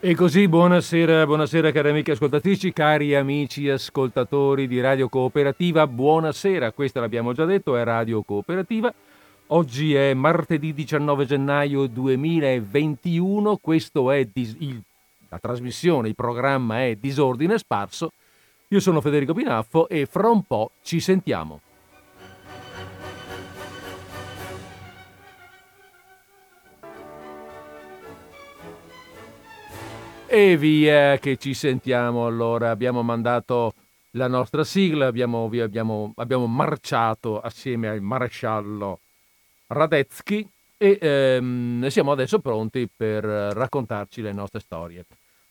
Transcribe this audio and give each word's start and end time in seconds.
E 0.00 0.14
così 0.14 0.46
buonasera, 0.46 1.26
buonasera 1.26 1.72
cari 1.72 1.88
amiche 1.88 2.12
ascoltatrici, 2.12 2.72
cari 2.72 3.16
amici 3.16 3.68
ascoltatori 3.68 4.68
di 4.68 4.80
Radio 4.80 5.08
Cooperativa, 5.08 5.88
buonasera, 5.88 6.70
questo 6.70 7.00
l'abbiamo 7.00 7.32
già 7.32 7.44
detto, 7.44 7.76
è 7.76 7.82
Radio 7.82 8.22
Cooperativa. 8.22 8.94
Oggi 9.48 9.94
è 9.94 10.14
martedì 10.14 10.72
19 10.72 11.26
gennaio 11.26 11.86
2021, 11.86 13.56
questo 13.56 14.12
è 14.12 14.24
dis- 14.32 14.54
il, 14.60 14.80
la 15.30 15.40
trasmissione, 15.40 16.06
il 16.06 16.14
programma 16.14 16.84
è 16.84 16.94
Disordine 16.94 17.58
Sparso. 17.58 18.12
Io 18.68 18.78
sono 18.78 19.00
Federico 19.00 19.34
Pinaffo 19.34 19.88
e 19.88 20.06
fra 20.06 20.28
un 20.28 20.44
po' 20.44 20.70
ci 20.80 21.00
sentiamo. 21.00 21.60
E 30.30 30.58
via 30.58 31.16
che 31.16 31.38
ci 31.38 31.54
sentiamo 31.54 32.26
allora. 32.26 32.68
Abbiamo 32.68 33.02
mandato 33.02 33.72
la 34.10 34.28
nostra 34.28 34.62
sigla, 34.62 35.06
abbiamo, 35.06 35.48
abbiamo, 35.50 36.12
abbiamo 36.16 36.46
marciato 36.46 37.40
assieme 37.40 37.88
al 37.88 38.02
maresciallo 38.02 39.00
Radetzky 39.68 40.46
e 40.76 40.98
ehm, 41.00 41.86
siamo 41.88 42.12
adesso 42.12 42.40
pronti 42.40 42.86
per 42.94 43.24
raccontarci 43.24 44.20
le 44.20 44.32
nostre 44.34 44.60
storie. 44.60 45.06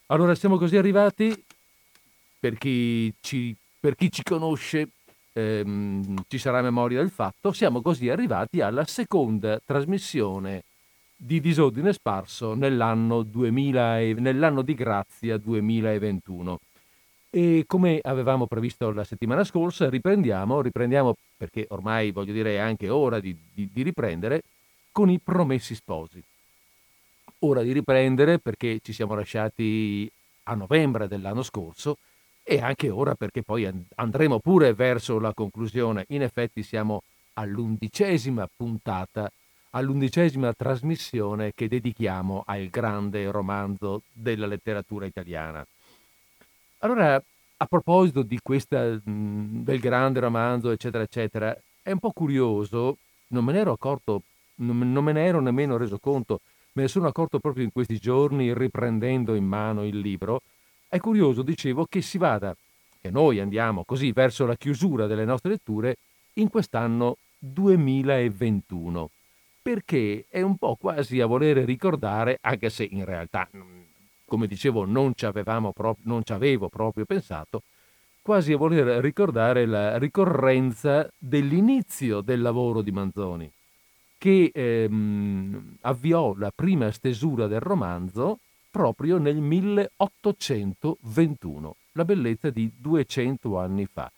Allora 0.07 0.35
siamo 0.35 0.57
così 0.57 0.77
arrivati, 0.77 1.43
per 2.39 2.55
chi 2.59 3.11
ci, 3.19 3.55
per 3.79 3.95
chi 3.95 4.11
ci 4.11 4.21
conosce 4.21 4.89
ehm, 5.33 6.23
ci 6.27 6.37
sarà 6.37 6.61
memoria 6.61 6.99
del 6.99 7.09
fatto, 7.09 7.51
siamo 7.51 7.81
così 7.81 8.09
arrivati 8.09 8.61
alla 8.61 8.85
seconda 8.85 9.59
trasmissione 9.65 10.61
di 11.19 11.41
disordine 11.41 11.93
sparso 11.93 12.53
nell'anno, 12.53 13.23
2000 13.23 13.99
e, 13.99 14.13
nell'anno 14.13 14.61
di 14.61 14.75
grazia 14.75 15.37
2021. 15.37 16.59
E 17.31 17.63
come 17.65 17.99
avevamo 18.01 18.45
previsto 18.45 18.91
la 18.91 19.03
settimana 19.03 19.43
scorsa, 19.43 19.89
riprendiamo, 19.89 20.61
riprendiamo 20.61 21.15
perché 21.35 21.65
ormai 21.69 22.11
voglio 22.11 22.33
dire 22.33 22.55
è 22.55 22.57
anche 22.59 22.89
ora 22.89 23.19
di, 23.19 23.35
di, 23.53 23.69
di 23.73 23.81
riprendere, 23.81 24.43
con 24.91 25.09
i 25.09 25.19
promessi 25.19 25.75
sposi. 25.75 26.23
Ora 27.39 27.61
di 27.61 27.71
riprendere 27.71 28.39
perché 28.39 28.79
ci 28.81 28.93
siamo 28.93 29.15
lasciati 29.15 30.09
a 30.43 30.55
novembre 30.55 31.07
dell'anno 31.07 31.43
scorso 31.43 31.97
e 32.43 32.61
anche 32.61 32.89
ora 32.89 33.15
perché 33.15 33.43
poi 33.43 33.69
andremo 33.95 34.39
pure 34.39 34.73
verso 34.73 35.19
la 35.19 35.33
conclusione. 35.33 36.05
In 36.09 36.21
effetti 36.21 36.63
siamo 36.63 37.03
all'undicesima 37.33 38.47
puntata 38.55 39.31
all'undicesima 39.77 40.53
trasmissione 40.53 41.51
che 41.53 41.67
dedichiamo 41.67 42.41
al 42.45 42.67
grande 42.67 43.29
romanzo 43.29 44.01
della 44.11 44.47
letteratura 44.47 45.05
italiana. 45.05 45.65
Allora, 46.79 47.21
a 47.59 47.65
proposito 47.65 48.23
di 48.23 48.39
questa, 48.41 48.99
del 49.03 49.79
grande 49.79 50.19
romanzo, 50.19 50.71
eccetera, 50.71 51.03
eccetera, 51.03 51.55
è 51.81 51.91
un 51.91 51.99
po' 51.99 52.11
curioso, 52.11 52.97
non 53.27 53.45
me 53.45 53.53
ne 53.53 53.59
ero 53.59 53.71
accorto, 53.71 54.23
non, 54.55 54.77
me 54.77 55.11
ne 55.11 55.25
ero 55.25 55.39
nemmeno 55.41 55.77
reso 55.77 55.99
conto, 55.99 56.41
me 56.73 56.83
ne 56.83 56.87
sono 56.87 57.07
accorto 57.07 57.39
proprio 57.39 57.63
in 57.63 57.71
questi 57.71 57.99
giorni 57.99 58.53
riprendendo 58.53 59.35
in 59.35 59.45
mano 59.45 59.85
il 59.85 59.99
libro, 59.99 60.41
è 60.87 60.97
curioso, 60.99 61.43
dicevo, 61.43 61.85
che 61.85 62.01
si 62.01 62.17
vada, 62.17 62.55
che 62.99 63.11
noi 63.11 63.39
andiamo 63.39 63.83
così 63.83 64.11
verso 64.11 64.45
la 64.47 64.55
chiusura 64.55 65.05
delle 65.05 65.25
nostre 65.25 65.51
letture 65.51 65.97
in 66.33 66.49
quest'anno 66.49 67.17
2021 67.37 69.09
perché 69.67 70.27
è 70.29 70.41
un 70.41 70.55
po' 70.55 70.77
quasi 70.79 71.19
a 71.19 71.25
voler 71.25 71.57
ricordare, 71.57 72.37
anche 72.39 72.69
se 72.69 72.87
in 72.89 73.03
realtà, 73.03 73.49
come 74.23 74.47
dicevo, 74.47 74.85
non 74.85 75.11
ci, 75.13 75.29
pro- 75.73 75.97
non 76.03 76.23
ci 76.23 76.31
avevo 76.31 76.69
proprio 76.69 77.03
pensato, 77.03 77.63
quasi 78.21 78.53
a 78.53 78.57
voler 78.57 79.01
ricordare 79.01 79.65
la 79.65 79.97
ricorrenza 79.97 81.11
dell'inizio 81.17 82.21
del 82.21 82.39
lavoro 82.39 82.81
di 82.81 82.91
Manzoni, 82.91 83.51
che 84.17 84.51
ehm, 84.53 85.79
avviò 85.81 86.33
la 86.37 86.53
prima 86.55 86.89
stesura 86.91 87.47
del 87.47 87.59
romanzo 87.59 88.39
proprio 88.71 89.17
nel 89.17 89.35
1821, 89.35 91.75
la 91.91 92.05
bellezza 92.05 92.49
di 92.51 92.71
200 92.73 93.59
anni 93.59 93.85
fa 93.85 94.09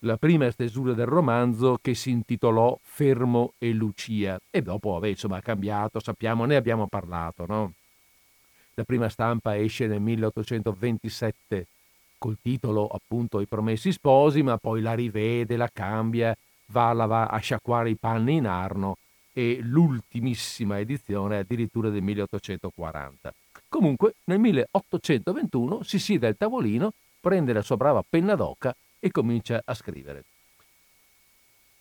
la 0.00 0.16
prima 0.16 0.50
stesura 0.50 0.92
del 0.92 1.06
romanzo 1.06 1.78
che 1.80 1.94
si 1.94 2.10
intitolò 2.10 2.78
Fermo 2.82 3.54
e 3.58 3.72
Lucia 3.72 4.38
e 4.50 4.62
dopo 4.62 4.92
vabbè, 4.92 5.08
insomma 5.08 5.38
ha 5.38 5.42
cambiato, 5.42 6.00
sappiamo, 6.00 6.44
ne 6.44 6.56
abbiamo 6.56 6.86
parlato, 6.86 7.46
no? 7.46 7.72
La 8.74 8.84
prima 8.84 9.08
stampa 9.08 9.56
esce 9.56 9.86
nel 9.86 10.00
1827 10.00 11.66
col 12.18 12.36
titolo 12.42 12.86
appunto 12.86 13.40
I 13.40 13.46
Promessi 13.46 13.92
Sposi, 13.92 14.42
ma 14.42 14.58
poi 14.58 14.82
la 14.82 14.94
rivede, 14.94 15.56
la 15.56 15.70
cambia, 15.72 16.36
va 16.66 16.90
a, 16.90 16.92
lava- 16.92 17.30
a 17.30 17.38
sciacquare 17.38 17.90
i 17.90 17.96
panni 17.96 18.36
in 18.36 18.46
Arno 18.46 18.98
e 19.32 19.60
l'ultimissima 19.62 20.78
edizione 20.78 21.36
è 21.36 21.40
addirittura 21.40 21.88
del 21.88 22.02
1840. 22.02 23.34
Comunque 23.68 24.14
nel 24.24 24.38
1821 24.40 25.82
si 25.82 25.98
siede 25.98 26.26
al 26.26 26.36
tavolino, 26.36 26.92
prende 27.20 27.52
la 27.52 27.62
sua 27.62 27.76
brava 27.76 28.04
penna 28.06 28.34
d'oca 28.34 28.74
e 29.06 29.10
comincia 29.10 29.62
a 29.64 29.74
scrivere. 29.74 30.24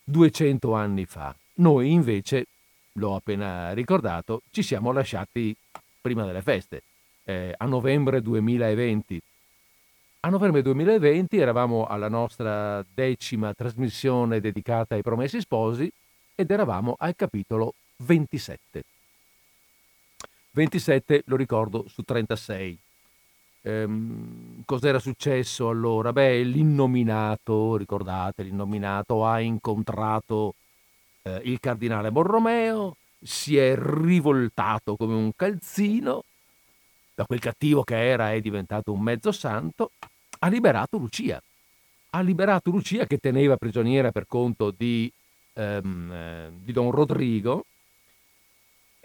200 0.03 0.73
anni 0.73 1.05
fa. 1.05 1.35
Noi 1.55 1.91
invece, 1.91 2.45
l'ho 2.93 3.15
appena 3.15 3.73
ricordato, 3.73 4.43
ci 4.51 4.61
siamo 4.61 4.91
lasciati 4.91 5.55
prima 5.99 6.25
delle 6.25 6.41
feste, 6.41 6.83
eh, 7.23 7.53
a 7.57 7.65
novembre 7.65 8.21
2020. 8.21 9.21
A 10.21 10.29
novembre 10.29 10.61
2020 10.61 11.37
eravamo 11.37 11.85
alla 11.85 12.09
nostra 12.09 12.83
decima 12.93 13.53
trasmissione 13.53 14.39
dedicata 14.39 14.95
ai 14.95 15.01
promessi 15.01 15.39
sposi 15.39 15.91
ed 16.35 16.51
eravamo 16.51 16.95
al 16.97 17.15
capitolo 17.15 17.73
27. 17.97 18.83
27 20.51 21.23
lo 21.25 21.35
ricordo 21.35 21.85
su 21.87 22.03
36. 22.03 22.79
Ehm, 23.67 24.61
cos'era 24.63 24.99
successo 24.99 25.69
allora? 25.69 26.13
Beh, 26.13 26.43
l'innominato, 26.43 27.75
ricordate, 27.77 28.43
l'innominato 28.43 29.25
ha 29.25 29.39
incontrato 29.39 30.53
eh, 31.23 31.41
il 31.45 31.59
cardinale 31.59 32.11
Borromeo, 32.11 32.95
si 33.19 33.57
è 33.57 33.75
rivoltato 33.75 34.95
come 34.95 35.15
un 35.15 35.31
calzino, 35.35 36.23
da 37.15 37.25
quel 37.25 37.39
cattivo 37.39 37.83
che 37.83 37.95
era 38.07 38.33
è 38.33 38.39
diventato 38.39 38.91
un 38.91 39.01
mezzo 39.01 39.31
santo, 39.31 39.89
ha 40.39 40.47
liberato 40.47 40.97
Lucia. 40.97 41.41
Ha 42.11 42.21
liberato 42.21 42.69
Lucia 42.69 43.07
che 43.07 43.17
teneva 43.17 43.57
prigioniera 43.57 44.11
per 44.11 44.27
conto 44.27 44.71
di, 44.77 45.11
ehm, 45.53 46.11
eh, 46.11 46.51
di 46.63 46.71
Don 46.71 46.91
Rodrigo, 46.91 47.65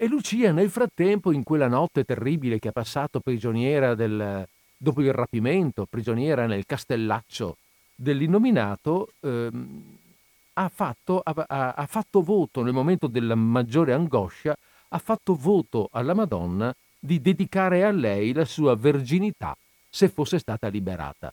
e 0.01 0.07
Lucia 0.07 0.51
nel 0.51 0.71
frattempo, 0.71 1.31
in 1.31 1.43
quella 1.43 1.67
notte 1.67 2.03
terribile 2.03 2.57
che 2.57 2.69
ha 2.69 2.71
passato 2.71 3.19
prigioniera 3.19 3.93
del, 3.93 4.47
dopo 4.75 4.99
il 5.03 5.13
rapimento, 5.13 5.85
prigioniera 5.87 6.47
nel 6.47 6.65
castellaccio 6.65 7.57
dell'innominato, 7.93 9.09
ehm, 9.19 9.97
ha, 10.53 10.71
fatto, 10.73 11.21
ha, 11.23 11.73
ha 11.75 11.85
fatto 11.85 12.23
voto 12.23 12.63
nel 12.63 12.73
momento 12.73 13.05
della 13.05 13.35
maggiore 13.35 13.93
angoscia, 13.93 14.57
ha 14.87 14.97
fatto 14.97 15.35
voto 15.35 15.87
alla 15.91 16.15
Madonna 16.15 16.73
di 16.97 17.21
dedicare 17.21 17.85
a 17.85 17.91
lei 17.91 18.33
la 18.33 18.45
sua 18.45 18.75
verginità 18.75 19.55
se 19.87 20.09
fosse 20.09 20.39
stata 20.39 20.67
liberata. 20.67 21.31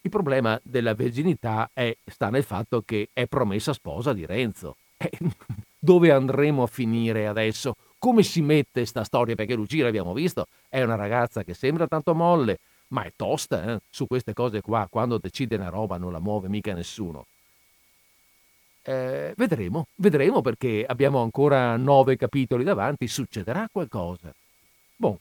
Il 0.00 0.08
problema 0.08 0.58
della 0.62 0.94
verginità 0.94 1.68
è, 1.74 1.94
sta 2.06 2.30
nel 2.30 2.44
fatto 2.44 2.80
che 2.80 3.10
è 3.12 3.26
promessa 3.26 3.74
sposa 3.74 4.14
di 4.14 4.24
Renzo. 4.24 4.76
Dove 5.84 6.10
andremo 6.10 6.62
a 6.62 6.66
finire 6.66 7.26
adesso? 7.26 7.76
Come 8.04 8.22
si 8.22 8.42
mette 8.42 8.84
sta 8.84 9.02
storia? 9.02 9.34
Perché 9.34 9.54
Lucia, 9.54 9.82
l'abbiamo 9.82 10.12
visto, 10.12 10.48
è 10.68 10.82
una 10.82 10.94
ragazza 10.94 11.42
che 11.42 11.54
sembra 11.54 11.86
tanto 11.86 12.14
molle, 12.14 12.58
ma 12.88 13.02
è 13.04 13.12
tosta 13.16 13.64
eh? 13.64 13.80
su 13.88 14.06
queste 14.06 14.34
cose 14.34 14.60
qua. 14.60 14.86
Quando 14.90 15.16
decide 15.16 15.56
una 15.56 15.70
roba 15.70 15.96
non 15.96 16.12
la 16.12 16.18
muove 16.18 16.48
mica 16.48 16.74
nessuno. 16.74 17.24
Eh, 18.82 19.32
vedremo, 19.38 19.86
vedremo 19.94 20.42
perché 20.42 20.84
abbiamo 20.86 21.22
ancora 21.22 21.78
nove 21.78 22.18
capitoli 22.18 22.62
davanti, 22.62 23.08
succederà 23.08 23.70
qualcosa. 23.72 24.30
Boh, 24.96 25.20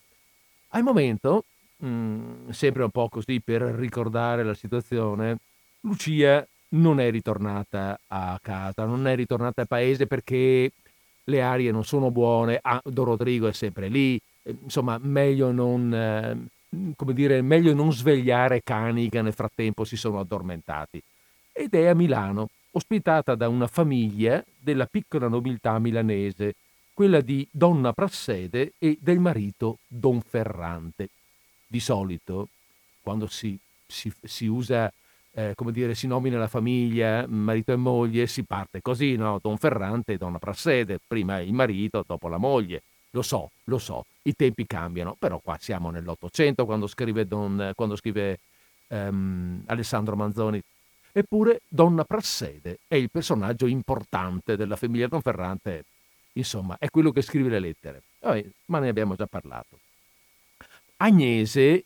al 0.72 0.84
momento, 0.84 1.46
mh, 1.78 1.88
mm, 1.88 2.50
sempre 2.50 2.84
un 2.84 2.90
po' 2.90 3.08
così 3.08 3.40
per 3.40 3.62
ricordare 3.62 4.44
la 4.44 4.56
situazione, 4.56 5.38
Lucia 5.80 6.46
non 6.72 7.00
è 7.00 7.10
ritornata 7.10 7.98
a 8.08 8.38
casa, 8.42 8.84
non 8.84 9.08
è 9.08 9.16
ritornata 9.16 9.62
al 9.62 9.68
paese 9.68 10.06
perché 10.06 10.70
le 11.26 11.42
arie 11.42 11.72
non 11.72 11.84
sono 11.84 12.12
buone, 12.12 12.60
ah, 12.62 12.82
Don 12.84 13.06
Rodrigo 13.06 13.48
è 13.48 13.54
sempre 13.54 13.88
lì, 13.88 14.20
eh, 14.44 14.56
insomma 14.64 14.98
meglio 15.02 15.52
non, 15.52 15.94
eh, 15.94 16.94
come 16.96 17.14
dire, 17.14 17.42
meglio 17.42 17.74
non 17.74 17.94
svegliare 17.94 18.62
cani 18.64 19.10
che 19.10 19.22
nel 19.22 19.34
frattempo 19.34 19.84
si 19.84 19.96
sono 19.96 20.20
addormentati. 20.20 21.02
Ed 21.52 21.74
è 21.74 21.86
a 21.86 21.94
Milano, 21.94 22.50
ospitata 22.72 23.36
da 23.36 23.48
una 23.48 23.68
famiglia 23.68 24.44
della 24.60 24.86
piccola 24.86 25.28
nobiltà 25.28 25.78
milanese, 25.80 26.56
quella 26.94 27.22
di 27.22 27.48
Donna 27.50 27.92
Prassede 27.92 28.74
e 28.78 28.98
del 29.00 29.20
marito 29.20 29.78
Don 29.88 30.22
Ferrante. 30.22 31.10
Di 31.68 31.80
solito, 31.80 32.50
quando 33.02 33.28
si, 33.28 33.58
si, 33.86 34.12
si 34.24 34.46
usa, 34.46 34.92
eh, 35.34 35.54
come 35.56 35.72
dire, 35.72 35.96
si 35.96 36.08
nomina 36.08 36.38
la 36.38 36.48
famiglia, 36.48 37.26
marito 37.28 37.72
e 37.72 37.76
moglie, 37.76 38.28
si 38.28 38.44
parte 38.44 38.82
così, 38.82 39.16
no? 39.16 39.40
Don 39.42 39.58
Ferrante 39.58 40.14
e 40.14 40.18
Donna 40.18 40.40
Prassede, 40.40 41.00
prima 41.06 41.40
il 41.40 41.54
marito, 41.54 42.04
dopo 42.06 42.28
la 42.28 42.38
moglie. 42.38 42.84
Lo 43.12 43.22
so, 43.22 43.52
lo 43.66 43.78
so, 43.78 44.06
i 44.24 44.36
tempi 44.36 44.66
cambiano, 44.66 45.16
però 45.18 45.40
qua 45.44 45.58
siamo 45.60 45.92
nell'Ottocento 45.92 46.66
quando 46.66 46.88
scrive, 46.88 47.28
Don, 47.28 47.72
quando 47.76 47.96
scrive 47.96 48.40
um, 48.88 49.62
Alessandro 49.68 50.16
Manzoni. 50.16 50.62
Eppure 51.12 51.62
Donna 51.68 52.04
Prassede 52.06 52.80
è 52.88 52.96
il 52.96 53.12
personaggio 53.12 53.68
importante 53.68 54.56
della 54.56 54.76
famiglia 54.76 55.08
Don 55.08 55.22
Ferrante 55.22 55.86
Insomma, 56.34 56.78
è 56.80 56.90
quello 56.90 57.12
che 57.12 57.22
scrive 57.22 57.50
le 57.50 57.60
lettere. 57.60 58.02
Ma 58.66 58.80
ne 58.80 58.90
abbiamo 58.90 59.16
già 59.16 59.28
parlato. 59.28 59.80
Agnese, 60.98 61.84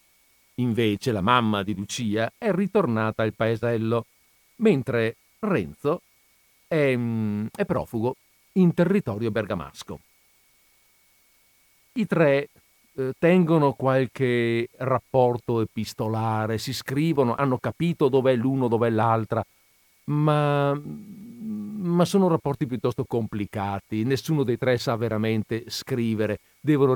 invece, 0.59 1.12
la 1.12 1.21
mamma 1.21 1.63
di 1.63 1.75
Lucia, 1.75 2.31
è 2.38 2.51
ritornata 2.51 3.24
al 3.24 3.33
paesello, 3.33 4.06
mentre 4.57 5.15
Renzo 5.39 6.01
è, 6.68 6.95
mm, 6.95 7.48
è 7.56 7.65
profugo 7.65 8.15
in 8.54 8.74
territorio 8.74 9.31
bergamasco. 9.31 10.00
I 11.94 12.06
tre 12.06 12.50
eh, 12.95 13.13
tengono 13.18 13.74
qualche 13.74 14.69
rapporto 14.77 15.62
epistolare, 15.62 16.57
si 16.57 16.74
scrivono, 16.74 17.36
hanno 17.36 17.57
capito 17.57 18.07
dov'è 18.07 18.36
l'uno, 18.36 18.68
dov'è 18.68 18.89
l'altra, 18.89 19.45
ma 20.06 20.80
ma 21.88 22.06
sono 22.06 22.27
rapporti 22.27 22.65
piuttosto 22.65 23.06
complicati, 23.06 24.03
nessuno 24.03 24.44
dei 24.44 24.57
tre 24.57 24.77
sa 24.77 24.95
veramente 24.95 25.65
scrivere, 25.68 26.39
devono 26.60 26.94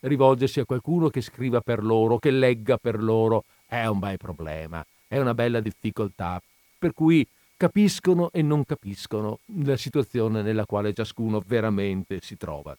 rivolgersi 0.00 0.60
a 0.60 0.64
qualcuno 0.64 1.08
che 1.08 1.20
scriva 1.20 1.60
per 1.60 1.82
loro, 1.82 2.18
che 2.18 2.30
legga 2.30 2.76
per 2.76 3.02
loro, 3.02 3.44
è 3.66 3.86
un 3.86 3.98
bel 3.98 4.16
problema, 4.16 4.84
è 5.06 5.18
una 5.18 5.34
bella 5.34 5.60
difficoltà, 5.60 6.40
per 6.78 6.92
cui 6.92 7.26
capiscono 7.56 8.30
e 8.32 8.42
non 8.42 8.64
capiscono 8.64 9.40
la 9.64 9.76
situazione 9.76 10.42
nella 10.42 10.64
quale 10.64 10.94
ciascuno 10.94 11.42
veramente 11.46 12.20
si 12.22 12.36
trova. 12.36 12.76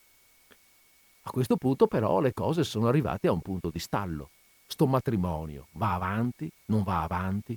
A 1.23 1.29
questo 1.29 1.56
punto 1.56 1.85
però 1.85 2.19
le 2.19 2.33
cose 2.33 2.63
sono 2.63 2.88
arrivate 2.88 3.27
a 3.27 3.31
un 3.31 3.41
punto 3.41 3.69
di 3.69 3.77
stallo. 3.77 4.29
Sto 4.65 4.88
matrimonio 4.88 5.67
va 5.74 5.94
avanti, 5.94 6.50
non 6.65 6.81
va 6.81 7.03
avanti, 7.03 7.56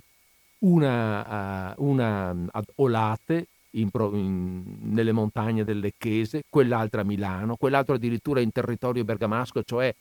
una, 0.59 1.73
uh, 1.75 1.83
una 1.83 2.31
uh, 2.31 2.61
Olate 2.75 3.47
in, 3.75 3.89
in, 3.93 4.63
nelle 4.81 5.11
montagne 5.11 5.63
del 5.63 5.79
Lecchese, 5.79 6.43
quell'altra 6.49 7.01
a 7.01 7.03
Milano, 7.03 7.55
quell'altro 7.55 7.95
addirittura 7.95 8.39
in 8.39 8.51
territorio 8.51 9.03
bergamasco, 9.03 9.63
cioè 9.63 9.93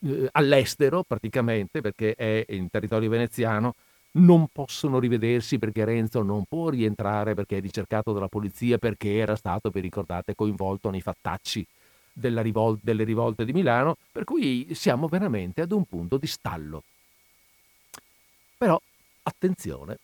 eh, 0.00 0.28
all'estero 0.32 1.02
praticamente, 1.02 1.80
perché 1.80 2.14
è 2.14 2.44
in 2.48 2.68
territorio 2.70 3.08
veneziano, 3.08 3.74
non 4.12 4.46
possono 4.52 4.98
rivedersi 4.98 5.58
perché 5.58 5.84
Renzo 5.84 6.22
non 6.22 6.44
può 6.48 6.70
rientrare 6.70 7.34
perché 7.34 7.58
è 7.58 7.60
ricercato 7.60 8.12
dalla 8.12 8.28
polizia 8.28 8.78
perché 8.78 9.16
era 9.16 9.36
stato, 9.36 9.70
vi 9.70 9.80
ricordate, 9.80 10.34
coinvolto 10.34 10.90
nei 10.90 11.02
fattacci 11.02 11.66
rivol- 12.20 12.78
delle 12.82 13.04
rivolte 13.04 13.44
di 13.44 13.52
Milano, 13.52 13.96
per 14.10 14.24
cui 14.24 14.68
siamo 14.74 15.06
veramente 15.06 15.60
ad 15.60 15.72
un 15.72 15.84
punto 15.84 16.16
di 16.16 16.26
stallo. 16.26 16.82
Però 18.56 18.80
attenzione, 19.22 19.98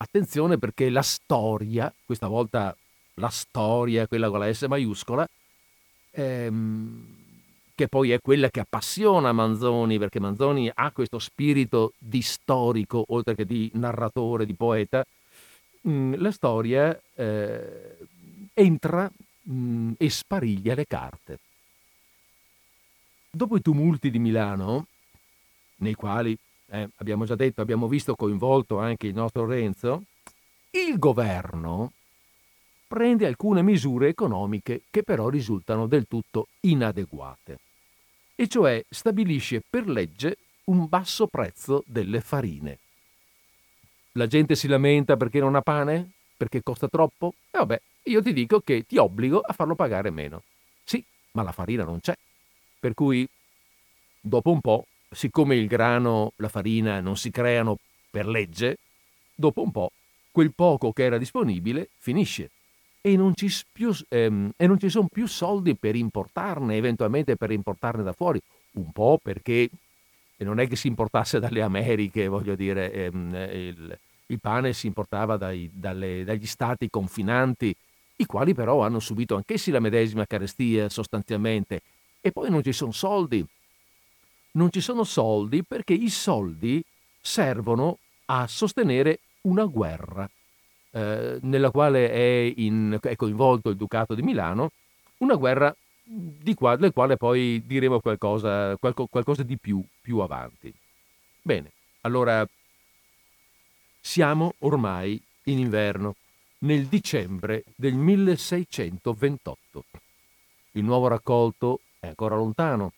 Attenzione 0.00 0.58
perché 0.58 0.90
la 0.90 1.02
storia, 1.02 1.92
questa 2.04 2.28
volta 2.28 2.74
la 3.14 3.28
storia, 3.30 4.06
quella 4.06 4.30
con 4.30 4.38
la 4.38 4.52
S 4.52 4.62
maiuscola, 4.62 5.28
ehm, 6.12 7.16
che 7.74 7.88
poi 7.88 8.12
è 8.12 8.20
quella 8.20 8.48
che 8.48 8.60
appassiona 8.60 9.32
Manzoni, 9.32 9.98
perché 9.98 10.20
Manzoni 10.20 10.70
ha 10.72 10.92
questo 10.92 11.18
spirito 11.18 11.92
di 11.98 12.22
storico, 12.22 13.04
oltre 13.08 13.34
che 13.34 13.44
di 13.44 13.70
narratore, 13.74 14.46
di 14.46 14.54
poeta, 14.54 15.04
mm, 15.88 16.14
la 16.14 16.30
storia 16.30 17.00
eh, 17.14 17.96
entra 18.54 19.10
mh, 19.42 19.52
mm, 19.52 19.92
e 19.96 20.10
spariglia 20.10 20.74
le 20.74 20.86
carte. 20.86 21.38
Dopo 23.30 23.56
i 23.56 23.62
tumulti 23.62 24.10
di 24.10 24.18
Milano, 24.18 24.86
nei 25.76 25.94
quali 25.94 26.36
eh, 26.70 26.88
abbiamo 26.96 27.24
già 27.24 27.34
detto, 27.34 27.60
abbiamo 27.60 27.88
visto 27.88 28.14
coinvolto 28.14 28.78
anche 28.78 29.06
il 29.06 29.14
nostro 29.14 29.46
Renzo, 29.46 30.04
il 30.70 30.98
governo 30.98 31.92
prende 32.86 33.26
alcune 33.26 33.62
misure 33.62 34.08
economiche 34.08 34.82
che 34.90 35.02
però 35.02 35.28
risultano 35.28 35.86
del 35.86 36.06
tutto 36.06 36.48
inadeguate, 36.60 37.58
e 38.34 38.48
cioè 38.48 38.82
stabilisce 38.88 39.62
per 39.68 39.88
legge 39.88 40.36
un 40.64 40.86
basso 40.88 41.26
prezzo 41.26 41.82
delle 41.86 42.20
farine. 42.20 42.78
La 44.12 44.26
gente 44.26 44.54
si 44.56 44.68
lamenta 44.68 45.16
perché 45.16 45.38
non 45.38 45.54
ha 45.54 45.60
pane? 45.60 46.10
Perché 46.36 46.62
costa 46.62 46.88
troppo? 46.88 47.34
E 47.50 47.58
vabbè, 47.58 47.80
io 48.04 48.22
ti 48.22 48.32
dico 48.32 48.60
che 48.60 48.84
ti 48.86 48.96
obbligo 48.96 49.40
a 49.40 49.52
farlo 49.52 49.74
pagare 49.74 50.10
meno. 50.10 50.42
Sì, 50.84 51.02
ma 51.32 51.42
la 51.42 51.52
farina 51.52 51.84
non 51.84 52.00
c'è. 52.00 52.16
Per 52.80 52.94
cui, 52.94 53.28
dopo 54.20 54.50
un 54.50 54.60
po', 54.60 54.86
siccome 55.10 55.56
il 55.56 55.66
grano, 55.66 56.32
la 56.36 56.48
farina 56.48 57.00
non 57.00 57.16
si 57.16 57.30
creano 57.30 57.78
per 58.10 58.26
legge, 58.26 58.78
dopo 59.34 59.62
un 59.62 59.70
po' 59.70 59.90
quel 60.30 60.52
poco 60.54 60.92
che 60.92 61.04
era 61.04 61.18
disponibile 61.18 61.88
finisce 61.98 62.50
e 63.00 63.16
non 63.16 63.34
ci, 63.34 63.50
ehm, 64.08 64.52
ci 64.78 64.88
sono 64.88 65.08
più 65.10 65.26
soldi 65.26 65.76
per 65.76 65.94
importarne, 65.94 66.76
eventualmente 66.76 67.36
per 67.36 67.50
importarne 67.50 68.02
da 68.02 68.12
fuori, 68.12 68.40
un 68.72 68.90
po' 68.92 69.18
perché 69.22 69.68
non 70.38 70.60
è 70.60 70.68
che 70.68 70.76
si 70.76 70.88
importasse 70.88 71.38
dalle 71.40 71.62
Americhe, 71.62 72.28
voglio 72.28 72.54
dire, 72.54 72.92
ehm, 72.92 73.34
il, 73.52 73.98
il, 74.26 74.40
pane 74.40 74.72
si 74.72 74.86
importava 74.86 75.36
dai, 75.36 75.70
dalle, 75.72 76.24
dagli 76.24 76.46
stati 76.46 76.90
confinanti, 76.90 77.74
i 78.16 78.26
quali 78.26 78.52
però 78.52 78.82
hanno 78.82 78.98
subito 78.98 79.36
anch'essi 79.36 79.70
la 79.70 79.80
medesima 79.80 80.26
carestia 80.26 80.88
sostanzialmente, 80.88 81.80
e 82.20 82.32
poi 82.32 82.50
non 82.50 82.62
ci 82.62 82.72
sono 82.72 82.90
soldi 82.90 83.46
non 84.52 84.70
ci 84.70 84.80
sono 84.80 85.04
soldi 85.04 85.62
perché 85.64 85.92
i 85.92 86.10
soldi 86.10 86.82
servono 87.20 87.98
a 88.26 88.46
sostenere 88.46 89.20
una 89.42 89.64
guerra 89.64 90.28
eh, 90.90 91.38
nella 91.42 91.70
quale 91.70 92.10
è, 92.10 92.52
in, 92.56 92.98
è, 93.00 93.16
coinvolto 93.16 93.70
il 93.70 93.76
Ducato 93.76 94.14
di 94.14 94.22
Milano, 94.22 94.70
una 95.18 95.34
guerra 95.34 95.74
di 96.02 96.54
qua, 96.54 96.76
del 96.76 96.92
quale 96.92 97.16
poi 97.16 97.62
diremo 97.66 98.00
qualcosa, 98.00 98.76
qualco, 98.76 99.06
qualcosa 99.06 99.42
di 99.42 99.58
più 99.58 99.84
più 100.00 100.18
avanti. 100.18 100.72
Bene, 101.42 101.72
allora 102.02 102.46
siamo 104.00 104.54
ormai 104.60 105.20
in 105.44 105.58
inverno, 105.58 106.14
nel 106.60 106.86
dicembre 106.86 107.64
del 107.76 107.94
1628. 107.94 109.84
Il 110.72 110.84
nuovo 110.84 111.08
raccolto 111.08 111.80
è 112.00 112.06
ancora 112.06 112.36
lontano, 112.36 112.92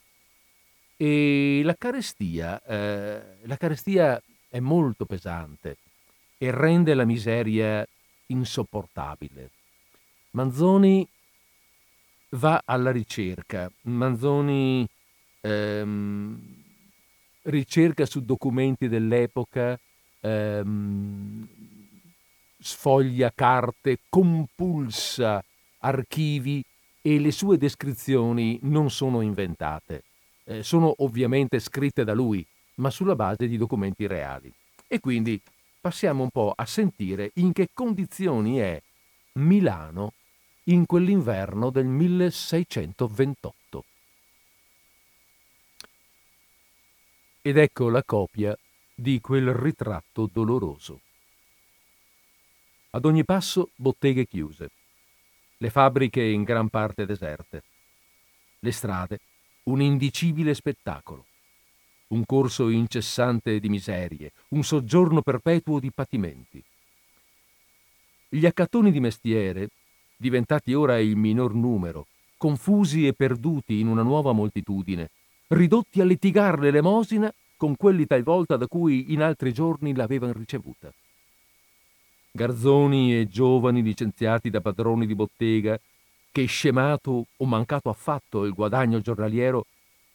e 1.02 1.62
la 1.64 1.76
carestia, 1.78 2.62
eh, 2.62 3.38
la 3.44 3.56
carestia 3.56 4.20
è 4.50 4.60
molto 4.60 5.06
pesante 5.06 5.78
e 6.36 6.50
rende 6.50 6.92
la 6.92 7.06
miseria 7.06 7.86
insopportabile. 8.26 9.50
Manzoni 10.32 11.08
va 12.32 12.60
alla 12.66 12.90
ricerca, 12.90 13.72
Manzoni 13.84 14.86
ehm, 15.40 16.38
ricerca 17.44 18.04
su 18.04 18.22
documenti 18.22 18.86
dell'epoca, 18.86 19.80
ehm, 20.20 21.48
sfoglia 22.58 23.32
carte, 23.34 24.00
compulsa 24.10 25.42
archivi 25.78 26.62
e 27.00 27.18
le 27.18 27.32
sue 27.32 27.56
descrizioni 27.56 28.58
non 28.64 28.90
sono 28.90 29.22
inventate 29.22 30.02
eh, 30.50 30.64
sono 30.64 30.92
ovviamente 30.98 31.60
scritte 31.60 32.02
da 32.02 32.12
lui, 32.12 32.44
ma 32.76 32.90
sulla 32.90 33.14
base 33.14 33.46
di 33.46 33.56
documenti 33.56 34.06
reali. 34.08 34.52
E 34.88 34.98
quindi 34.98 35.40
passiamo 35.80 36.24
un 36.24 36.30
po' 36.30 36.52
a 36.54 36.66
sentire 36.66 37.30
in 37.34 37.52
che 37.52 37.68
condizioni 37.72 38.58
è 38.58 38.82
Milano 39.34 40.14
in 40.64 40.86
quell'inverno 40.86 41.70
del 41.70 41.86
1628. 41.86 43.84
Ed 47.42 47.56
ecco 47.56 47.88
la 47.88 48.02
copia 48.02 48.58
di 48.92 49.20
quel 49.20 49.54
ritratto 49.54 50.28
doloroso. 50.30 51.00
Ad 52.90 53.04
ogni 53.04 53.24
passo 53.24 53.70
botteghe 53.76 54.26
chiuse, 54.26 54.70
le 55.58 55.70
fabbriche 55.70 56.22
in 56.22 56.42
gran 56.42 56.68
parte 56.68 57.06
deserte, 57.06 57.62
le 58.58 58.72
strade 58.72 59.20
un 59.64 59.80
indicibile 59.80 60.54
spettacolo, 60.54 61.24
un 62.08 62.24
corso 62.24 62.68
incessante 62.68 63.60
di 63.60 63.68
miserie, 63.68 64.32
un 64.48 64.62
soggiorno 64.62 65.22
perpetuo 65.22 65.78
di 65.78 65.90
patimenti. 65.92 66.62
Gli 68.28 68.46
accattoni 68.46 68.90
di 68.90 69.00
mestiere, 69.00 69.68
diventati 70.16 70.72
ora 70.74 70.98
il 70.98 71.16
minor 71.16 71.54
numero, 71.54 72.06
confusi 72.36 73.06
e 73.06 73.12
perduti 73.12 73.80
in 73.80 73.86
una 73.86 74.02
nuova 74.02 74.32
moltitudine, 74.32 75.10
ridotti 75.48 76.00
a 76.00 76.04
litigar 76.04 76.58
l'elemosina 76.58 77.32
con 77.56 77.76
quelli 77.76 78.06
talvolta 78.06 78.56
da 78.56 78.66
cui 78.66 79.12
in 79.12 79.20
altri 79.20 79.52
giorni 79.52 79.94
l'avevano 79.94 80.32
ricevuta. 80.32 80.90
Garzoni 82.32 83.18
e 83.18 83.28
giovani 83.28 83.82
licenziati 83.82 84.48
da 84.48 84.60
padroni 84.60 85.06
di 85.06 85.14
bottega, 85.14 85.78
che 86.30 86.44
scemato 86.46 87.26
o 87.36 87.44
mancato 87.44 87.88
affatto 87.88 88.44
il 88.44 88.52
guadagno 88.52 89.00
giornaliero, 89.00 89.66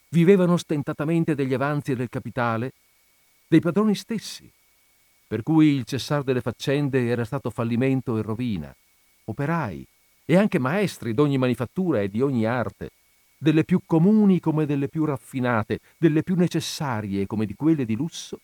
vivevano 0.10 0.58
stentatamente 0.58 1.36
degli 1.36 1.54
avanzi 1.54 1.96
del 1.96 2.10
capitale 2.10 2.74
dei 3.48 3.60
padroni 3.60 3.96
stessi, 3.96 4.50
per 5.28 5.44
cui 5.44 5.68
il 5.68 5.84
cessar 5.86 6.24
delle 6.24 6.42
faccende 6.42 7.08
era 7.08 7.26
stato 7.26 7.50
fallimento 7.50 8.18
e 8.18 8.22
rovina, 8.22 8.76
operai 9.26 9.86
e 10.26 10.38
anche 10.38 10.60
maestri 10.60 11.14
d'ogni 11.14 11.38
manifattura 11.38 12.02
e 12.02 12.10
di 12.10 12.22
ogni 12.22 12.46
arte, 12.46 12.92
delle 13.38 13.64
più 13.64 13.82
comuni 13.86 14.40
come 14.40 14.66
delle 14.66 14.88
più 14.88 15.06
raffinate, 15.06 15.80
delle 15.98 16.24
più 16.24 16.36
necessarie 16.36 17.28
come 17.28 17.46
di 17.46 17.54
quelle 17.54 17.86
di 17.86 17.96
lusso, 17.96 18.40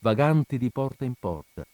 vaganti 0.00 0.58
di 0.58 0.70
porta 0.70 1.04
in 1.04 1.14
porta, 1.18 1.64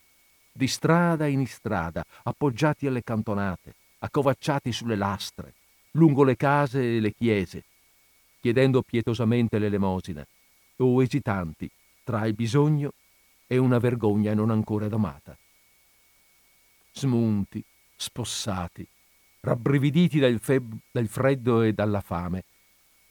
di 0.53 0.67
strada 0.67 1.27
in 1.27 1.47
strada, 1.47 2.03
appoggiati 2.23 2.87
alle 2.87 3.03
cantonate, 3.03 3.75
accovacciati 3.99 4.73
sulle 4.73 4.97
lastre, 4.97 5.55
lungo 5.93 6.25
le 6.25 6.37
case 6.37 6.97
e 6.97 7.01
le 7.01 7.13
chiese, 7.13 7.65
chiedendo 8.41 8.83
pietosamente 8.83 9.59
l'elemosina, 9.59 10.27
o 10.79 11.03
esitanti 11.03 11.71
tra 12.05 12.27
il 12.27 12.35
bisogno 12.35 12.93
e 13.47 13.59
una 13.59 13.79
vergogna 13.79 14.35
non 14.35 14.51
ancora 14.51 14.89
domata. 14.89 15.37
Smunti, 16.93 17.63
spossati, 17.97 18.87
rabbrividiti 19.41 20.19
dal, 20.19 20.39
feb- 20.41 20.77
dal 20.91 21.07
freddo 21.09 21.63
e 21.63 21.73
dalla 21.73 22.01
fame, 22.01 22.45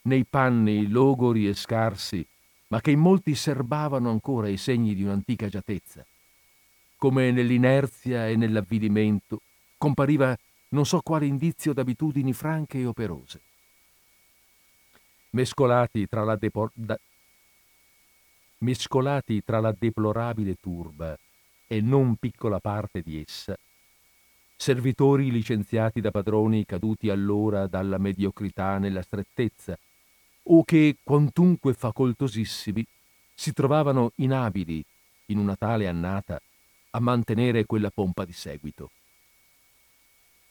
nei 0.03 0.25
panni 0.25 0.87
logori 0.87 1.47
e 1.47 1.53
scarsi, 1.53 2.25
ma 2.69 2.81
che 2.81 2.91
in 2.91 2.99
molti 2.99 3.35
serbavano 3.35 4.09
ancora 4.09 4.47
i 4.47 4.57
segni 4.57 4.93
di 4.95 5.03
un'antica 5.03 5.45
agiatezza. 5.45 6.05
Come 6.97 7.31
nell'inerzia 7.31 8.27
e 8.27 8.35
nell'avvilimento 8.35 9.41
compariva 9.77 10.35
non 10.77 10.85
so 10.85 11.01
quale 11.01 11.25
indizio 11.25 11.73
d'abitudini 11.73 12.33
franche 12.33 12.77
e 12.77 12.85
operose. 12.85 13.41
Mescolati 15.31 16.07
tra 16.07 16.23
la, 16.23 16.35
depo- 16.35 16.69
da- 16.75 16.99
mescolati 18.59 19.43
tra 19.43 19.59
la 19.59 19.75
deplorabile 19.77 20.55
turba 20.61 21.17
e 21.67 21.81
non 21.81 22.15
piccola 22.17 22.59
parte 22.59 23.01
di 23.01 23.19
essa, 23.19 23.57
servitori 24.55 25.31
licenziati 25.31 25.99
da 25.99 26.11
padroni 26.11 26.63
caduti 26.63 27.09
allora 27.09 27.65
dalla 27.65 27.97
mediocrità 27.97 28.77
nella 28.77 29.01
strettezza, 29.01 29.75
o 30.49 30.63
che, 30.63 30.97
quantunque 31.03 31.73
facoltosissimi, 31.73 32.85
si 33.33 33.51
trovavano 33.51 34.11
inabili, 34.17 34.83
in 35.29 35.39
una 35.39 35.55
tale 35.55 35.87
annata, 35.87 36.39
a 36.91 36.99
mantenere 36.99 37.65
quella 37.65 37.89
pompa 37.89 38.25
di 38.25 38.33
seguito. 38.33 38.91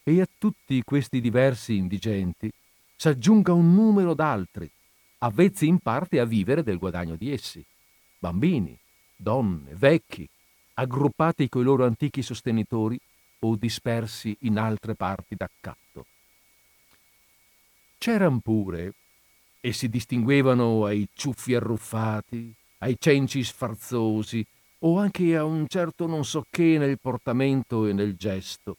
E 0.09 0.21
a 0.21 0.29
tutti 0.39 0.85
questi 0.85 1.21
diversi 1.21 1.75
indigenti 1.75 2.49
s'aggiunga 2.95 3.53
un 3.53 3.75
numero 3.75 4.15
d'altri, 4.15 4.71
avvezzi 5.19 5.67
in 5.67 5.81
parte 5.81 6.21
a 6.21 6.25
vivere 6.25 6.63
del 6.63 6.79
guadagno 6.79 7.17
di 7.17 7.33
essi, 7.33 7.61
bambini, 8.21 8.79
donne, 9.17 9.75
vecchi, 9.75 10.25
aggruppati 10.75 11.49
coi 11.49 11.65
loro 11.65 11.85
antichi 11.85 12.23
sostenitori 12.23 12.97
o 13.41 13.57
dispersi 13.57 14.37
in 14.43 14.59
altre 14.59 14.95
parti 14.95 15.35
d'accatto. 15.35 16.07
C'eran 17.99 18.39
pure, 18.39 18.95
e 19.61 19.73
si 19.73 19.89
distinguevano 19.89 20.85
ai 20.85 21.09
ciuffi 21.15 21.57
arruffati, 21.57 22.55
ai 22.79 22.95
cenci 22.97 23.43
sfarzosi, 23.43 24.47
o 24.83 25.01
anche 25.01 25.37
a 25.37 25.43
un 25.43 25.67
certo 25.67 26.07
non 26.07 26.25
so 26.25 26.45
che 26.49 26.79
nel 26.79 27.01
portamento 27.01 27.87
e 27.87 27.93
nel 27.93 28.15
gesto, 28.15 28.77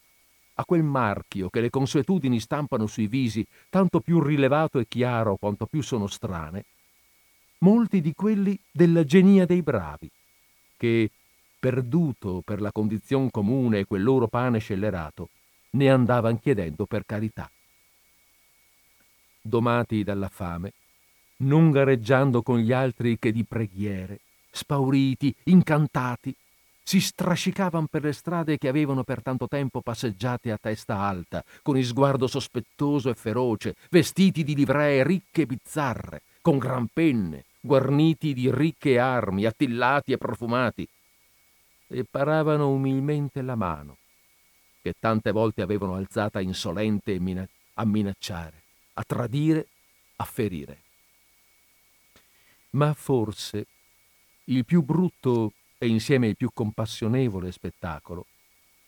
a 0.60 0.64
quel 0.64 0.82
marchio 0.82 1.50
che 1.50 1.60
le 1.60 1.70
consuetudini 1.70 2.40
stampano 2.40 2.86
sui 2.86 3.06
visi, 3.06 3.46
tanto 3.70 4.00
più 4.00 4.20
rilevato 4.20 4.80
e 4.80 4.88
chiaro 4.88 5.36
quanto 5.36 5.66
più 5.66 5.82
sono 5.82 6.08
strane, 6.08 6.64
molti 7.58 8.00
di 8.00 8.12
quelli 8.12 8.58
della 8.72 9.04
genia 9.04 9.46
dei 9.46 9.62
bravi, 9.62 10.10
che, 10.76 11.10
perduto 11.60 12.42
per 12.44 12.60
la 12.60 12.72
condizione 12.72 13.30
comune 13.30 13.80
e 13.80 13.84
quel 13.84 14.02
loro 14.02 14.26
pane 14.26 14.58
scellerato, 14.58 15.28
ne 15.70 15.90
andavan 15.90 16.40
chiedendo 16.40 16.86
per 16.86 17.04
carità. 17.06 17.48
Domati 19.40 20.02
dalla 20.02 20.28
fame, 20.28 20.72
non 21.38 21.70
gareggiando 21.70 22.42
con 22.42 22.58
gli 22.58 22.72
altri 22.72 23.16
che 23.16 23.30
di 23.30 23.44
preghiere, 23.44 24.20
spauriti, 24.50 25.32
incantati, 25.44 26.34
si 26.88 27.02
strascicavan 27.02 27.88
per 27.88 28.02
le 28.02 28.14
strade 28.14 28.56
che 28.56 28.66
avevano 28.66 29.04
per 29.04 29.20
tanto 29.20 29.46
tempo 29.46 29.82
passeggiate 29.82 30.50
a 30.50 30.56
testa 30.56 30.96
alta, 30.96 31.44
con 31.60 31.76
il 31.76 31.84
sguardo 31.84 32.26
sospettoso 32.26 33.10
e 33.10 33.14
feroce, 33.14 33.74
vestiti 33.90 34.42
di 34.42 34.54
livree 34.54 35.02
ricche 35.04 35.42
e 35.42 35.46
bizzarre, 35.46 36.22
con 36.40 36.56
gran 36.56 36.86
penne, 36.90 37.44
guarniti 37.60 38.32
di 38.32 38.50
ricche 38.50 38.98
armi, 38.98 39.44
attillati 39.44 40.12
e 40.12 40.16
profumati, 40.16 40.88
e 41.88 42.04
paravano 42.10 42.70
umilmente 42.70 43.42
la 43.42 43.54
mano, 43.54 43.98
che 44.80 44.94
tante 44.98 45.30
volte 45.30 45.60
avevano 45.60 45.92
alzata 45.92 46.40
insolente 46.40 47.20
a 47.74 47.84
minacciare, 47.84 48.62
a 48.94 49.02
tradire, 49.02 49.66
a 50.16 50.24
ferire. 50.24 50.80
Ma 52.70 52.94
forse 52.94 53.66
il 54.44 54.64
più 54.64 54.82
brutto 54.82 55.52
e 55.78 55.86
insieme 55.86 56.28
il 56.28 56.36
più 56.36 56.50
compassionevole 56.52 57.52
spettacolo 57.52 58.26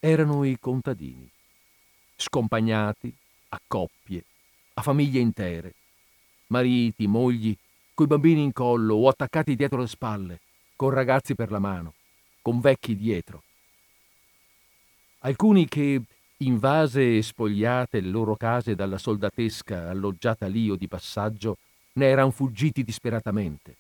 erano 0.00 0.44
i 0.44 0.58
contadini, 0.58 1.28
scompagnati 2.16 3.14
a 3.50 3.60
coppie, 3.66 4.24
a 4.74 4.82
famiglie 4.82 5.20
intere, 5.20 5.74
mariti, 6.48 7.06
mogli, 7.06 7.56
coi 7.94 8.06
bambini 8.06 8.42
in 8.42 8.52
collo 8.52 8.94
o 8.94 9.08
attaccati 9.08 9.54
dietro 9.54 9.80
le 9.80 9.86
spalle, 9.86 10.40
con 10.74 10.90
ragazzi 10.90 11.34
per 11.34 11.50
la 11.50 11.58
mano, 11.58 11.92
con 12.40 12.60
vecchi 12.60 12.96
dietro. 12.96 13.42
Alcuni 15.20 15.68
che, 15.68 16.00
invase 16.38 17.18
e 17.18 17.22
spogliate 17.22 18.00
le 18.00 18.08
loro 18.08 18.34
case 18.36 18.74
dalla 18.74 18.96
soldatesca 18.96 19.90
alloggiata 19.90 20.46
lì 20.46 20.70
o 20.70 20.76
di 20.76 20.88
passaggio, 20.88 21.58
ne 21.94 22.06
erano 22.06 22.30
fuggiti 22.30 22.82
disperatamente. 22.82 23.76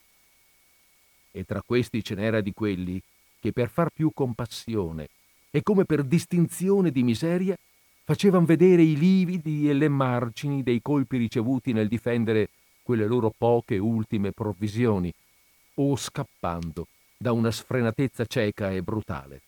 E 1.32 1.44
tra 1.44 1.62
questi 1.62 2.02
ce 2.02 2.14
n'era 2.14 2.40
di 2.40 2.52
quelli 2.52 3.00
che 3.40 3.52
per 3.52 3.68
far 3.70 3.90
più 3.90 4.10
compassione 4.12 5.08
e 5.50 5.62
come 5.62 5.84
per 5.84 6.02
distinzione 6.04 6.90
di 6.90 7.02
miseria 7.02 7.56
facevano 8.04 8.44
vedere 8.44 8.82
i 8.82 8.96
lividi 8.96 9.68
e 9.68 9.72
le 9.72 9.88
margini 9.88 10.62
dei 10.62 10.80
colpi 10.82 11.16
ricevuti 11.16 11.72
nel 11.72 11.88
difendere 11.88 12.48
quelle 12.82 13.06
loro 13.06 13.32
poche 13.36 13.78
ultime 13.78 14.32
provvisioni, 14.32 15.12
o 15.74 15.96
scappando 15.96 16.86
da 17.16 17.32
una 17.32 17.50
sfrenatezza 17.50 18.26
cieca 18.26 18.70
e 18.70 18.82
brutale. 18.82 19.40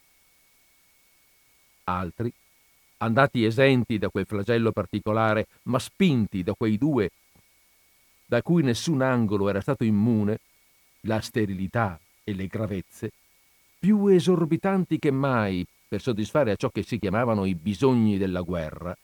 Altri, 1.84 2.32
andati 2.98 3.44
esenti 3.44 3.98
da 3.98 4.08
quel 4.08 4.26
flagello 4.26 4.70
particolare, 4.70 5.46
ma 5.64 5.78
spinti 5.78 6.42
da 6.42 6.54
quei 6.54 6.78
due 6.78 7.10
da 8.32 8.40
cui 8.40 8.62
nessun 8.62 9.02
angolo 9.02 9.50
era 9.50 9.60
stato 9.60 9.84
immune, 9.84 10.38
la 11.02 11.20
sterilità 11.20 11.98
e 12.24 12.34
le 12.34 12.46
gravezze, 12.46 13.12
più 13.78 14.06
esorbitanti 14.06 14.98
che 14.98 15.10
mai 15.10 15.66
per 15.88 16.00
soddisfare 16.00 16.52
a 16.52 16.56
ciò 16.56 16.70
che 16.70 16.82
si 16.82 16.98
chiamavano 16.98 17.44
i 17.44 17.54
bisogni 17.54 18.16
della 18.16 18.40
guerra, 18.42 18.96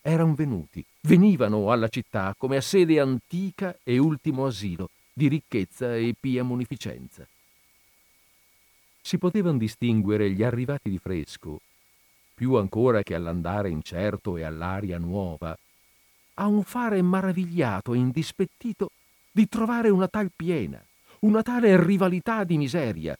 erano 0.00 0.34
venuti, 0.34 0.84
venivano 1.02 1.70
alla 1.70 1.88
città 1.88 2.34
come 2.36 2.56
a 2.56 2.60
sede 2.60 2.98
antica 3.00 3.76
e 3.82 3.98
ultimo 3.98 4.46
asilo 4.46 4.88
di 5.12 5.28
ricchezza 5.28 5.94
e 5.94 6.14
pia 6.18 6.42
munificenza. 6.42 7.26
Si 9.00 9.18
potevano 9.18 9.58
distinguere 9.58 10.30
gli 10.30 10.42
arrivati 10.42 10.88
di 10.88 10.98
fresco, 10.98 11.60
più 12.34 12.54
ancora 12.54 13.02
che 13.02 13.14
all'andare 13.14 13.68
incerto 13.68 14.36
e 14.36 14.42
all'aria 14.42 14.98
nuova, 14.98 15.56
a 16.34 16.46
un 16.46 16.62
fare 16.62 17.02
maravigliato 17.02 17.92
e 17.92 17.98
indispettito 17.98 18.90
di 19.30 19.48
trovare 19.48 19.90
una 19.90 20.08
tal 20.08 20.30
piena, 20.34 20.82
una 21.22 21.42
tale 21.42 21.82
rivalità 21.82 22.44
di 22.44 22.56
miseria, 22.56 23.16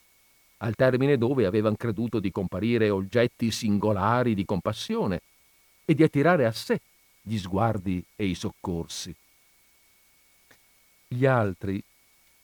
al 0.57 0.75
termine 0.75 1.17
dove 1.17 1.45
avevano 1.45 1.75
creduto 1.75 2.19
di 2.19 2.31
comparire 2.31 2.89
oggetti 2.89 3.51
singolari 3.51 4.33
di 4.33 4.45
compassione 4.45 5.21
e 5.85 5.93
di 5.93 6.03
attirare 6.03 6.45
a 6.45 6.51
sé 6.51 6.79
gli 7.21 7.37
sguardi 7.37 8.03
e 8.15 8.25
i 8.25 8.35
soccorsi. 8.35 9.13
Gli 11.07 11.25
altri, 11.25 11.81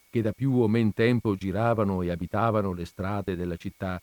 che 0.10 0.22
da 0.22 0.32
più 0.32 0.54
o 0.54 0.68
men 0.68 0.94
tempo 0.94 1.36
giravano 1.36 2.02
e 2.02 2.10
abitavano 2.10 2.74
le 2.74 2.86
strade 2.86 3.36
della 3.36 3.58
città, 3.58 4.02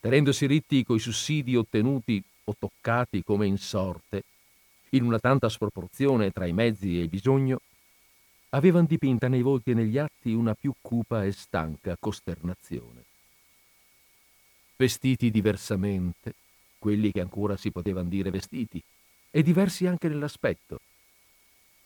tenendosi 0.00 0.46
ritti 0.46 0.84
coi 0.84 0.98
sussidi 0.98 1.56
ottenuti 1.56 2.22
o 2.44 2.54
toccati 2.58 3.24
come 3.24 3.46
in 3.46 3.56
sorte, 3.56 4.24
in 4.90 5.04
una 5.04 5.18
tanta 5.18 5.48
sproporzione 5.48 6.30
tra 6.30 6.44
i 6.46 6.52
mezzi 6.52 6.98
e 6.98 7.02
il 7.02 7.08
bisogno, 7.08 7.60
avevano 8.54 8.86
dipinta 8.86 9.28
nei 9.28 9.42
volti 9.42 9.72
e 9.72 9.74
negli 9.74 9.98
atti 9.98 10.32
una 10.32 10.54
più 10.54 10.72
cupa 10.80 11.24
e 11.24 11.32
stanca 11.32 11.96
costernazione. 11.98 13.02
Vestiti 14.76 15.30
diversamente, 15.30 16.34
quelli 16.78 17.10
che 17.10 17.20
ancora 17.20 17.56
si 17.56 17.70
potevano 17.70 18.08
dire 18.08 18.30
vestiti, 18.30 18.82
e 19.30 19.42
diversi 19.42 19.86
anche 19.86 20.08
nell'aspetto. 20.08 20.80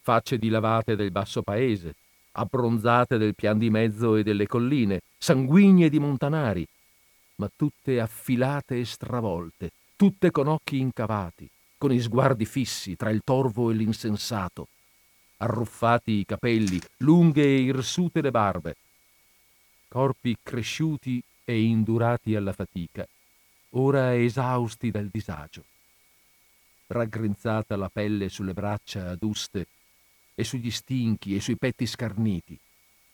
Facce 0.02 0.38
dilavate 0.38 0.94
del 0.94 1.10
basso 1.10 1.42
paese, 1.42 1.94
abbronzate 2.32 3.16
del 3.16 3.34
pian 3.34 3.58
di 3.58 3.70
mezzo 3.70 4.16
e 4.16 4.22
delle 4.22 4.46
colline, 4.46 5.00
sanguigne 5.16 5.88
di 5.88 5.98
montanari, 5.98 6.66
ma 7.36 7.50
tutte 7.54 7.98
affilate 7.98 8.78
e 8.78 8.84
stravolte, 8.84 9.70
tutte 9.96 10.30
con 10.30 10.48
occhi 10.48 10.78
incavati, 10.78 11.48
con 11.78 11.92
i 11.92 12.00
sguardi 12.00 12.44
fissi 12.44 12.94
tra 12.94 13.10
il 13.10 13.22
torvo 13.24 13.70
e 13.70 13.74
l'insensato, 13.74 14.68
arruffati 15.38 16.12
i 16.12 16.24
capelli, 16.24 16.80
lunghe 16.98 17.42
e 17.42 17.60
irsute 17.60 18.20
le 18.20 18.30
barbe, 18.30 18.76
corpi 19.88 20.36
cresciuti 20.42 21.22
e 21.44 21.62
indurati 21.62 22.34
alla 22.34 22.52
fatica, 22.52 23.06
ora 23.70 24.14
esausti 24.16 24.90
dal 24.90 25.08
disagio. 25.08 25.64
Raggrinzata 26.88 27.76
la 27.76 27.88
pelle 27.88 28.28
sulle 28.28 28.52
braccia 28.52 29.10
aduste 29.10 29.66
e 30.34 30.44
sugli 30.44 30.70
stinchi 30.70 31.34
e 31.36 31.40
sui 31.40 31.56
petti 31.56 31.86
scarniti, 31.86 32.58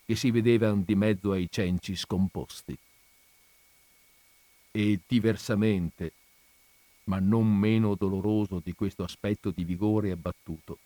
che 0.05 0.17
si 0.17 0.31
vedevano 0.31 0.83
di 0.85 0.95
mezzo 0.95 1.33
ai 1.33 1.49
cenci 1.51 1.97
scomposti. 1.97 2.77
E 4.71 5.01
diversamente, 5.07 6.13
ma 7.05 7.19
non 7.19 7.47
meno 7.47 7.95
doloroso 7.95 8.61
di 8.63 8.73
questo 8.73 9.05
aspetto 9.05 9.51
di 9.51 9.65
vigore 9.65 10.11
abbattuto, 10.11 10.79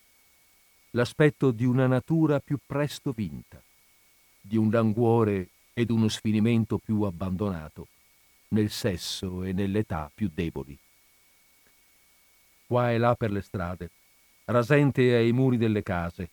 l'aspetto 0.90 1.50
di 1.50 1.64
una 1.64 1.86
natura 1.86 2.40
più 2.40 2.58
presto 2.64 3.12
vinta, 3.12 3.62
di 4.40 4.56
un 4.56 4.70
languore 4.70 5.48
ed 5.74 5.90
uno 5.90 6.08
sfinimento 6.08 6.78
più 6.78 7.02
abbandonato, 7.02 7.86
nel 8.48 8.70
sesso 8.70 9.44
e 9.44 9.52
nell'età 9.52 10.10
più 10.12 10.30
deboli. 10.32 10.76
Qua 12.66 12.92
e 12.92 12.98
là 12.98 13.14
per 13.14 13.30
le 13.30 13.42
strade, 13.42 13.90
rasente 14.46 15.14
ai 15.14 15.32
muri 15.32 15.56
delle 15.56 15.82
case, 15.82 16.30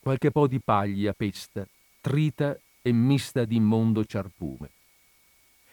qualche 0.00 0.30
po' 0.30 0.46
di 0.46 0.60
paglia 0.60 1.12
pesta, 1.12 1.66
trita 2.00 2.58
e 2.82 2.92
mista 2.92 3.44
di 3.44 3.56
immondo 3.56 4.04
ciarpume. 4.04 4.70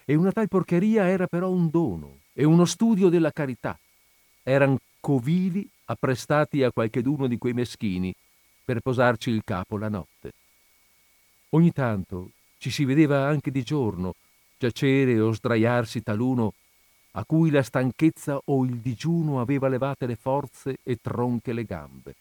E 0.04 0.14
una 0.14 0.32
tal 0.32 0.48
porcheria 0.48 1.08
era 1.08 1.26
però 1.26 1.50
un 1.50 1.68
dono 1.68 2.20
e 2.32 2.44
uno 2.44 2.64
studio 2.64 3.08
della 3.08 3.32
carità. 3.32 3.78
Eran 4.42 4.76
covili 5.00 5.68
apprestati 5.86 6.62
a 6.62 6.70
qualcheduno 6.70 7.26
di 7.26 7.38
quei 7.38 7.52
meschini 7.52 8.14
per 8.64 8.80
posarci 8.80 9.30
il 9.30 9.42
capo 9.44 9.78
la 9.78 9.88
notte. 9.88 10.32
Ogni 11.50 11.72
tanto 11.72 12.30
ci 12.58 12.70
si 12.70 12.84
vedeva 12.84 13.26
anche 13.26 13.50
di 13.50 13.62
giorno 13.62 14.14
giacere 14.58 15.18
o 15.20 15.32
sdraiarsi 15.32 16.02
taluno 16.02 16.52
a 17.12 17.24
cui 17.24 17.50
la 17.50 17.62
stanchezza 17.62 18.38
o 18.44 18.64
il 18.64 18.78
digiuno 18.78 19.40
aveva 19.40 19.68
levate 19.68 20.06
le 20.06 20.16
forze 20.16 20.78
e 20.82 20.98
tronche 21.00 21.52
le 21.52 21.64
gambe. 21.64 22.14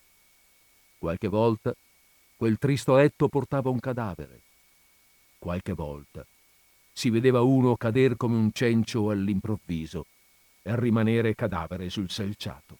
Qualche 0.98 1.28
volta 1.28 1.76
quel 2.38 2.58
tristo 2.58 2.96
letto 2.96 3.28
portava 3.28 3.70
un 3.70 3.80
cadavere. 3.80 4.42
Qualche 5.40 5.74
volta 5.74 6.26
si 6.94 7.10
vedeva 7.10 7.42
uno 7.42 7.76
cader 7.76 8.16
come 8.16 8.38
un 8.38 8.52
cencio 8.52 9.10
all'improvviso 9.10 10.06
rimanere 10.76 11.36
cadavere 11.36 11.90
sul 11.90 12.10
selciato. 12.10 12.78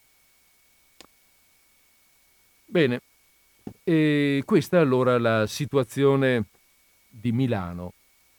Bene, 2.66 3.02
e 3.84 4.44
questa 4.46 4.78
è 4.78 4.80
allora 4.82 5.18
la 5.18 5.48
situazione 5.48 6.46
di 7.08 7.32
Milano 7.32 7.94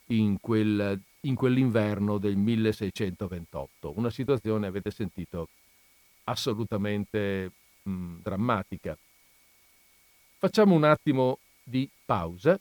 in, 0.07 0.39
quel, 0.41 1.01
in 1.21 1.35
quell'inverno 1.35 2.19
del 2.19 2.37
1628. 2.37 3.93
Una 3.97 4.11
situazione, 4.11 4.67
avete 4.67 4.91
sentito, 4.91 5.49
assolutamente 6.25 7.51
mh, 7.83 8.17
drammatica. 8.23 8.97
Facciamo 10.37 10.75
un 10.75 10.85
attimo 10.85 11.39
di 11.63 11.89
pausa 12.05 12.59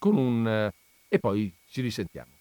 un, 0.00 0.70
e 1.08 1.18
poi 1.18 1.52
ci 1.68 1.80
risentiamo. 1.80 2.35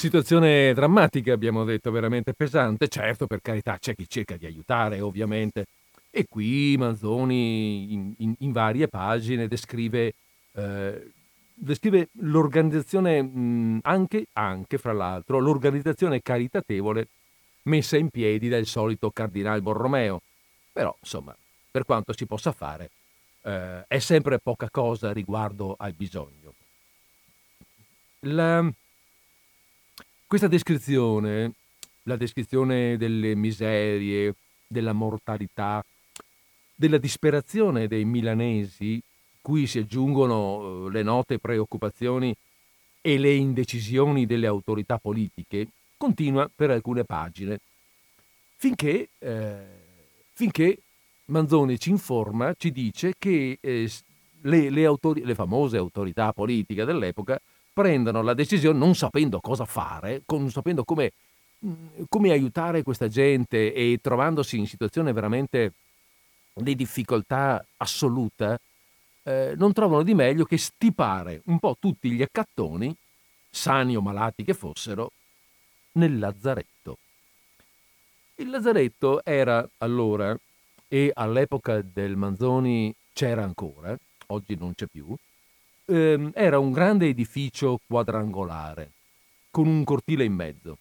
Situazione 0.00 0.72
drammatica, 0.72 1.34
abbiamo 1.34 1.62
detto, 1.64 1.90
veramente 1.90 2.32
pesante. 2.32 2.88
Certo, 2.88 3.26
per 3.26 3.42
carità, 3.42 3.76
c'è 3.78 3.94
chi 3.94 4.08
cerca 4.08 4.38
di 4.38 4.46
aiutare, 4.46 5.02
ovviamente. 5.02 5.66
E 6.10 6.24
qui 6.26 6.74
Manzoni, 6.78 7.92
in, 7.92 8.14
in, 8.16 8.34
in 8.38 8.50
varie 8.50 8.88
pagine, 8.88 9.46
descrive, 9.46 10.14
eh, 10.52 11.10
descrive 11.52 12.08
l'organizzazione, 12.12 13.20
mh, 13.20 13.80
anche, 13.82 14.24
anche, 14.32 14.78
fra 14.78 14.94
l'altro, 14.94 15.38
l'organizzazione 15.38 16.22
caritatevole 16.22 17.08
messa 17.64 17.98
in 17.98 18.08
piedi 18.08 18.48
dal 18.48 18.64
solito 18.64 19.10
Cardinale 19.10 19.60
Borromeo. 19.60 20.22
Però, 20.72 20.96
insomma, 20.98 21.36
per 21.70 21.84
quanto 21.84 22.14
si 22.14 22.24
possa 22.24 22.52
fare, 22.52 22.88
eh, 23.42 23.84
è 23.86 23.98
sempre 23.98 24.38
poca 24.38 24.70
cosa 24.70 25.12
riguardo 25.12 25.74
al 25.78 25.92
bisogno. 25.92 26.54
La, 28.20 28.66
questa 30.30 30.46
descrizione, 30.46 31.54
la 32.04 32.14
descrizione 32.14 32.96
delle 32.96 33.34
miserie, 33.34 34.36
della 34.64 34.92
mortalità, 34.92 35.84
della 36.72 36.98
disperazione 36.98 37.88
dei 37.88 38.04
milanesi, 38.04 39.02
cui 39.40 39.66
si 39.66 39.78
aggiungono 39.78 40.86
eh, 40.86 40.90
le 40.92 41.02
note 41.02 41.40
preoccupazioni 41.40 42.32
e 43.00 43.18
le 43.18 43.34
indecisioni 43.34 44.24
delle 44.24 44.46
autorità 44.46 44.98
politiche, 44.98 45.66
continua 45.96 46.48
per 46.54 46.70
alcune 46.70 47.02
pagine, 47.02 47.58
finché, 48.54 49.08
eh, 49.18 49.66
finché 50.32 50.78
Manzoni 51.24 51.76
ci 51.76 51.90
informa, 51.90 52.54
ci 52.56 52.70
dice 52.70 53.14
che 53.18 53.58
eh, 53.60 53.90
le, 54.42 54.70
le, 54.70 54.84
autori- 54.84 55.24
le 55.24 55.34
famose 55.34 55.76
autorità 55.76 56.32
politiche 56.32 56.84
dell'epoca 56.84 57.40
prendono 57.72 58.22
la 58.22 58.34
decisione 58.34 58.78
non 58.78 58.94
sapendo 58.94 59.40
cosa 59.40 59.64
fare, 59.64 60.22
non 60.26 60.50
sapendo 60.50 60.84
come, 60.84 61.12
mm, 61.64 62.02
come 62.08 62.30
aiutare 62.30 62.82
questa 62.82 63.08
gente 63.08 63.72
e 63.72 63.98
trovandosi 64.02 64.58
in 64.58 64.66
situazione 64.66 65.12
veramente 65.12 65.72
di 66.54 66.74
difficoltà 66.74 67.64
assoluta, 67.78 68.58
eh, 69.22 69.54
non 69.56 69.72
trovano 69.72 70.02
di 70.02 70.14
meglio 70.14 70.44
che 70.44 70.58
stipare 70.58 71.42
un 71.46 71.58
po' 71.58 71.76
tutti 71.78 72.10
gli 72.10 72.22
accattoni, 72.22 72.94
sani 73.50 73.96
o 73.96 74.00
malati 74.00 74.44
che 74.44 74.54
fossero, 74.54 75.12
nel 75.92 76.18
lazzaretto. 76.18 76.98
Il 78.36 78.50
lazzaretto 78.50 79.22
era 79.24 79.66
allora, 79.78 80.36
e 80.88 81.10
all'epoca 81.14 81.82
del 81.82 82.16
Manzoni 82.16 82.92
c'era 83.12 83.44
ancora, 83.44 83.96
oggi 84.28 84.56
non 84.56 84.74
c'è 84.74 84.86
più, 84.86 85.14
ehm, 85.90 86.30
era 86.34 86.58
un 86.58 86.70
grande 86.70 87.06
edificio 87.06 87.80
quadrangolare 87.86 88.92
con 89.50 89.66
un 89.66 89.82
cortile 89.84 90.24
in 90.24 90.34
mezzo, 90.34 90.78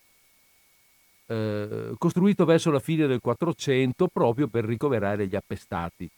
eh, 1.25 1.93
costruito 1.97 2.45
verso 2.45 2.69
la 2.71 2.79
fine 2.79 3.07
del 3.07 3.19
400 3.19 4.07
proprio 4.07 4.47
per 4.47 4.65
ricoverare 4.65 5.27
gli 5.27 5.35
appestati. 5.35 6.09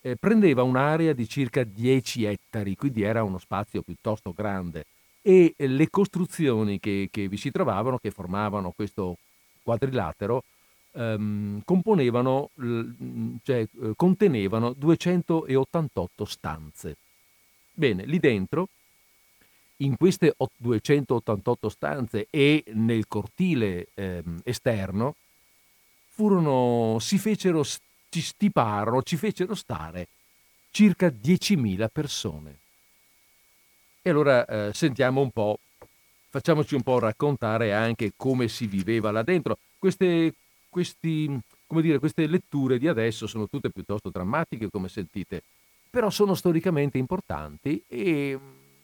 Eh, 0.00 0.16
prendeva 0.16 0.62
un'area 0.62 1.12
di 1.12 1.28
circa 1.28 1.64
10 1.64 2.24
ettari, 2.24 2.76
quindi 2.76 3.02
era 3.02 3.22
uno 3.22 3.38
spazio 3.38 3.82
piuttosto 3.82 4.32
grande, 4.32 4.86
e 5.22 5.54
le 5.56 5.90
costruzioni 5.90 6.78
che, 6.80 7.08
che 7.10 7.28
vi 7.28 7.36
si 7.36 7.50
trovavano, 7.50 7.98
che 7.98 8.10
formavano 8.10 8.72
questo 8.72 9.16
quadrilatero, 9.62 10.42
ehm, 10.92 11.62
componevano, 11.64 12.50
cioè, 13.42 13.66
contenevano 13.94 14.72
288 14.72 16.24
stanze. 16.24 16.96
Bene, 17.78 18.04
lì 18.06 18.18
dentro, 18.18 18.70
in 19.76 19.96
queste 19.96 20.34
288 20.56 21.68
stanze 21.68 22.26
e 22.28 22.64
nel 22.72 23.06
cortile 23.06 23.86
ehm, 23.94 24.40
esterno, 24.42 25.14
furono, 26.08 26.98
si 26.98 27.18
fecero, 27.18 27.62
ci 27.62 28.20
stiparono, 28.20 29.04
ci 29.04 29.16
fecero 29.16 29.54
stare 29.54 30.08
circa 30.72 31.06
10.000 31.06 31.86
persone. 31.92 32.58
E 34.02 34.10
allora 34.10 34.44
eh, 34.44 34.74
sentiamo 34.74 35.20
un 35.20 35.30
po', 35.30 35.60
facciamoci 36.30 36.74
un 36.74 36.82
po' 36.82 36.98
raccontare 36.98 37.74
anche 37.74 38.10
come 38.16 38.48
si 38.48 38.66
viveva 38.66 39.12
là 39.12 39.22
dentro. 39.22 39.56
Queste, 39.78 40.34
questi, 40.68 41.38
dire, 41.68 42.00
queste 42.00 42.26
letture 42.26 42.76
di 42.76 42.88
adesso 42.88 43.28
sono 43.28 43.46
tutte 43.46 43.70
piuttosto 43.70 44.10
drammatiche, 44.10 44.68
come 44.68 44.88
sentite, 44.88 45.44
però 45.90 46.10
sono 46.10 46.34
storicamente 46.34 46.98
importanti 46.98 47.82
e, 47.88 48.38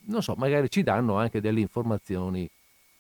non 0.07 0.23
so, 0.23 0.35
magari 0.37 0.71
ci 0.71 0.83
danno 0.83 1.17
anche 1.17 1.41
delle 1.41 1.61
informazioni 1.61 2.49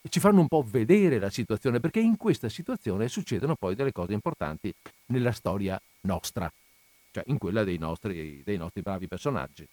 ci 0.08 0.20
fanno 0.20 0.40
un 0.40 0.48
po' 0.48 0.64
vedere 0.66 1.18
la 1.18 1.30
situazione, 1.30 1.80
perché 1.80 2.00
in 2.00 2.16
questa 2.16 2.48
situazione 2.48 3.08
succedono 3.08 3.56
poi 3.56 3.74
delle 3.74 3.92
cose 3.92 4.12
importanti 4.12 4.72
nella 5.06 5.32
storia 5.32 5.80
nostra, 6.02 6.52
cioè 7.10 7.24
in 7.28 7.38
quella 7.38 7.64
dei 7.64 7.78
nostri, 7.78 8.42
dei 8.44 8.56
nostri 8.56 8.82
bravi 8.82 9.08
personaggi. 9.08 9.66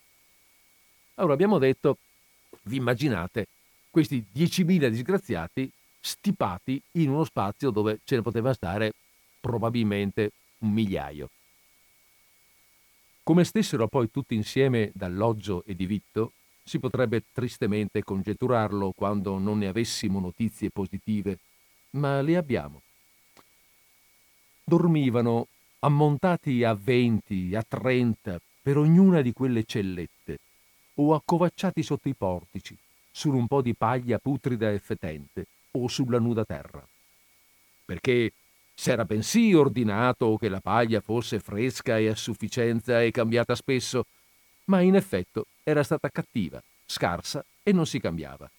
Allora 1.16 1.34
abbiamo 1.34 1.58
detto 1.58 1.98
vi 2.64 2.78
immaginate 2.78 3.48
questi 3.90 4.24
10.000 4.34 4.88
disgraziati 4.88 5.70
stipati 6.00 6.82
in 6.94 7.10
uno 7.10 7.24
spazio 7.26 7.70
dove 7.70 8.00
ce 8.04 8.16
ne 8.16 8.22
poteva 8.22 8.54
stare 8.54 8.94
probabilmente 9.40 10.32
un 10.60 10.72
migliaio. 10.72 11.30
Come 13.24 13.44
stessero 13.44 13.88
poi 13.88 14.10
tutti 14.10 14.34
insieme 14.34 14.92
d'alloggio 14.96 15.64
e 15.66 15.76
di 15.76 15.86
vitto, 15.86 16.34
si 16.64 16.80
potrebbe 16.80 17.24
tristemente 17.32 18.04
congetturarlo 18.04 18.94
quando 18.96 19.38
non 19.38 19.60
ne 19.60 19.68
avessimo 19.68 20.20
notizie 20.20 20.72
positive, 20.72 21.38
ma 21.92 22.22
le 22.22 22.36
abbiamo. 22.36 22.82
Dormivano 24.64 25.48
ammontati 25.80 26.64
a 26.64 26.74
20, 26.74 27.56
a 27.56 27.64
30 27.68 28.40
per 28.62 28.78
ognuna 28.78 29.22
di 29.22 29.34
quelle 29.34 29.64
cellette, 29.66 30.40
o 30.96 31.14
accovacciati 31.14 31.84
sotto 31.84 32.10
i 32.10 32.16
portici, 32.16 32.76
su 33.12 33.32
un 33.32 33.48
po' 33.48 33.62
di 33.62 33.76
paglia 33.76 34.18
putrida 34.18 34.72
e 34.72 34.80
fetente, 34.80 35.46
o 35.72 35.88
sulla 35.88 36.20
nuda 36.20 36.44
terra. 36.44 36.86
Perché 37.86 38.32
s'era 38.82 39.06
bensì 39.06 39.54
ordinato 39.54 40.38
che 40.38 40.50
la 40.50 40.60
paglia 40.60 41.02
fosse 41.02 41.40
fresca 41.40 42.00
e 42.00 42.08
a 42.08 42.16
sufficienza 42.16 43.04
e 43.04 43.12
cambiata 43.12 43.54
spesso, 43.54 44.08
ma 44.66 44.82
in 44.82 44.96
effetto 44.96 45.46
era 45.62 45.84
stata 45.84 46.10
cattiva, 46.10 46.60
scarsa 46.84 47.46
e 47.62 47.74
non 47.74 47.86
si 47.86 48.00
cambiava. 48.00 48.50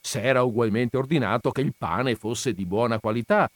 S'era 0.00 0.42
ugualmente 0.42 0.96
ordinato 0.96 1.52
che 1.52 1.60
il 1.60 1.72
pane 1.78 2.16
fosse 2.16 2.52
di 2.52 2.66
buona 2.66 2.98
qualità, 2.98 3.48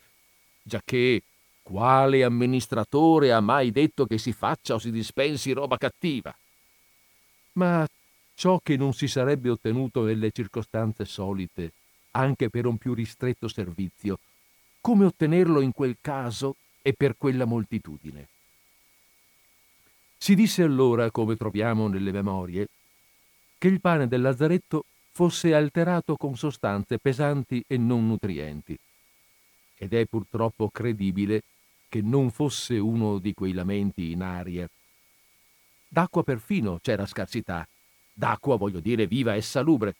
giacché 0.62 1.20
quale 1.64 2.22
amministratore 2.22 3.32
ha 3.32 3.40
mai 3.40 3.72
detto 3.72 4.06
che 4.06 4.18
si 4.18 4.32
faccia 4.32 4.74
o 4.74 4.78
si 4.78 4.92
dispensi 4.92 5.50
roba 5.50 5.78
cattiva? 5.78 6.32
Ma 7.54 7.84
ciò 8.36 8.60
che 8.62 8.76
non 8.76 8.92
si 8.92 9.08
sarebbe 9.08 9.50
ottenuto 9.50 10.04
nelle 10.04 10.30
circostanze 10.30 11.04
solite, 11.06 11.72
anche 12.12 12.50
per 12.50 12.66
un 12.66 12.78
più 12.78 12.94
ristretto 12.94 13.48
servizio, 13.48 14.20
come 14.82 15.06
ottenerlo 15.06 15.62
in 15.62 15.72
quel 15.72 15.96
caso 16.02 16.56
e 16.82 16.92
per 16.92 17.16
quella 17.16 17.46
moltitudine? 17.46 18.28
Si 20.18 20.34
disse 20.34 20.62
allora, 20.62 21.10
come 21.10 21.36
troviamo 21.36 21.88
nelle 21.88 22.12
memorie, 22.12 22.68
che 23.56 23.68
il 23.68 23.80
pane 23.80 24.06
del 24.06 24.20
lazzaretto 24.20 24.84
fosse 25.12 25.54
alterato 25.54 26.16
con 26.16 26.36
sostanze 26.36 26.98
pesanti 26.98 27.64
e 27.66 27.78
non 27.78 28.06
nutrienti. 28.06 28.78
Ed 29.76 29.94
è 29.94 30.04
purtroppo 30.04 30.68
credibile 30.68 31.42
che 31.88 32.02
non 32.02 32.30
fosse 32.30 32.76
uno 32.76 33.18
di 33.18 33.32
quei 33.32 33.52
lamenti 33.54 34.10
in 34.10 34.20
aria 34.20 34.68
D'acqua 35.92 36.22
perfino 36.22 36.78
c'era 36.80 37.04
scarsità. 37.04 37.68
D'acqua, 38.14 38.56
voglio 38.56 38.80
dire, 38.80 39.06
viva 39.06 39.34
e 39.34 39.42
salubre. 39.42 39.94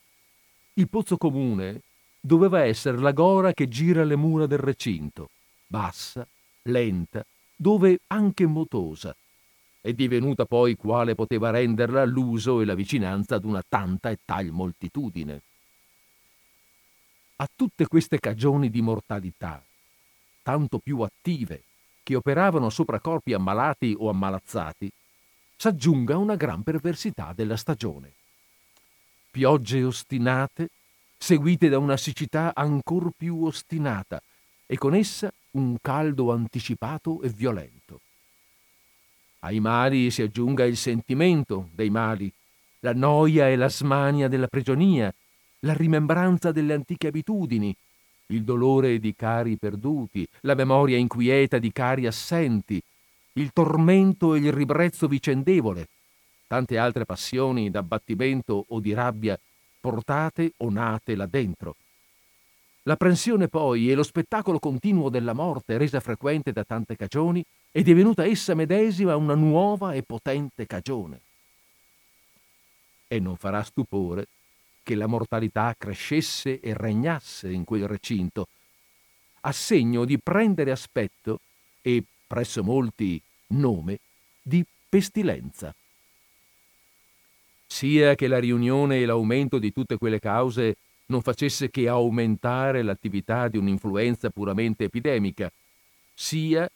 Il 0.73 0.89
pozzo 0.89 1.19
comune 1.19 1.83
doveva 2.25 2.63
essere 2.63 2.99
la 2.99 3.11
gora 3.11 3.53
che 3.53 3.67
gira 3.67 4.05
le 4.05 4.15
mura 4.15 4.47
del 4.47 4.59
recinto, 4.59 5.31
bassa, 5.67 6.25
lenta, 6.63 7.27
dove 7.57 7.99
anche 8.07 8.47
motosa, 8.47 9.15
e 9.81 9.95
divenuta 9.95 10.45
poi 10.45 10.77
quale 10.77 11.17
poteva 11.17 11.51
renderla 11.51 12.05
l'uso 12.05 12.61
e 12.61 12.65
la 12.65 12.75
vicinanza 12.75 13.39
d'una 13.39 13.63
tanta 13.69 14.11
e 14.11 14.19
tal 14.25 14.47
moltitudine. 14.47 15.43
A 17.37 17.49
tutte 17.53 17.89
queste 17.89 18.21
cagioni 18.21 18.71
di 18.71 18.81
mortalità, 18.81 19.61
tanto 20.43 20.79
più 20.79 21.01
attive, 21.01 21.65
che 22.05 22.15
operavano 22.15 22.71
sopra 22.71 23.01
corpi 23.01 23.33
ammalati 23.33 23.97
o 23.99 24.09
ammalazzati, 24.09 24.91
s'aggiunga 25.57 26.17
una 26.17 26.37
gran 26.37 26.63
perversità 26.63 27.33
della 27.35 27.57
stagione. 27.57 28.13
Piogge 29.33 29.83
ostinate, 29.83 30.69
seguite 31.23 31.69
da 31.69 31.79
una 31.79 31.97
siccità 31.97 32.51
ancor 32.53 33.13
più 33.17 33.45
ostinata, 33.45 34.21
e 34.67 34.77
con 34.77 34.93
essa 34.93 35.33
un 35.53 35.77
caldo 35.81 36.33
anticipato 36.33 37.23
e 37.23 37.29
violento. 37.29 38.01
Ai 39.41 39.61
mali 39.61 40.11
si 40.11 40.23
aggiunga 40.23 40.65
il 40.65 40.77
sentimento 40.77 41.69
dei 41.75 41.91
mali, 41.91 42.31
la 42.81 42.93
noia 42.93 43.49
e 43.49 43.55
la 43.55 43.69
smania 43.69 44.27
della 44.27 44.49
prigionia, 44.49 45.15
la 45.61 45.75
rimembranza 45.75 46.51
delle 46.51 46.75
antiche 46.75 47.07
abitudini, 47.07 47.73
il 48.27 48.43
dolore 48.43 48.99
di 48.99 49.15
cari 49.15 49.57
perduti, 49.57 50.27
la 50.41 50.57
memoria 50.57 50.97
inquieta 50.97 51.59
di 51.59 51.71
cari 51.71 52.09
assenti, 52.09 52.83
il 53.35 53.53
tormento 53.53 54.35
e 54.35 54.41
il 54.41 54.53
ribrezzo 54.53 55.07
vicendevole, 55.07 55.87
tante 56.49 56.79
altre 56.79 57.05
passioni 57.05 57.71
d'abbattimento 57.71 58.65
o 58.71 58.81
di 58.81 58.93
rabbia 58.93 59.39
portate 59.83 60.53
o 60.59 60.71
nate 60.71 61.17
là 61.17 61.27
dentro. 61.27 61.75
L'apprensione 62.85 63.49
poi 63.49 63.91
e 63.91 63.95
lo 63.95 64.05
spettacolo 64.05 64.61
continuo 64.61 65.09
della 65.09 65.33
morte, 65.33 65.77
resa 65.77 65.99
frequente 65.99 66.53
da 66.53 66.65
tante 66.65 66.97
cagioni, 66.97 67.45
è 67.71 67.83
divenuta 67.83 68.25
essa 68.25 68.55
medesima 68.55 69.17
una 69.17 69.35
nuova 69.35 69.93
e 69.95 70.03
potente 70.03 70.67
cagione. 70.67 71.21
E 73.09 73.19
non 73.19 73.37
farà 73.37 73.63
stupore 73.63 74.27
che 74.83 74.95
la 74.95 75.07
mortalità 75.07 75.75
crescesse 75.77 76.61
e 76.61 76.75
regnasse 76.75 77.51
in 77.51 77.65
quel 77.65 77.87
recinto, 77.87 78.49
a 79.41 79.53
segno 79.53 80.05
di 80.05 80.19
prendere 80.19 80.71
aspetto 80.71 81.41
e 81.83 82.05
presso 82.27 82.63
molti 82.63 83.21
nome 83.49 83.99
di 84.41 84.65
pestilenza. 84.89 85.75
Sia 87.73 88.15
che 88.17 88.29
la 88.29 88.39
riunione 88.39 89.01
e 89.01 89.07
l'aumento 89.07 89.59
di 89.59 89.73
tutte 89.73 89.97
quelle 89.97 90.19
cause 90.19 90.77
non 91.07 91.23
facesse 91.23 91.71
che 91.71 91.89
aumentare 91.89 92.83
l'attività 92.83 93.49
di 93.49 93.57
un'influenza 93.57 94.29
puramente 94.29 94.85
epidemica, 94.85 95.51
sia, 96.13 96.71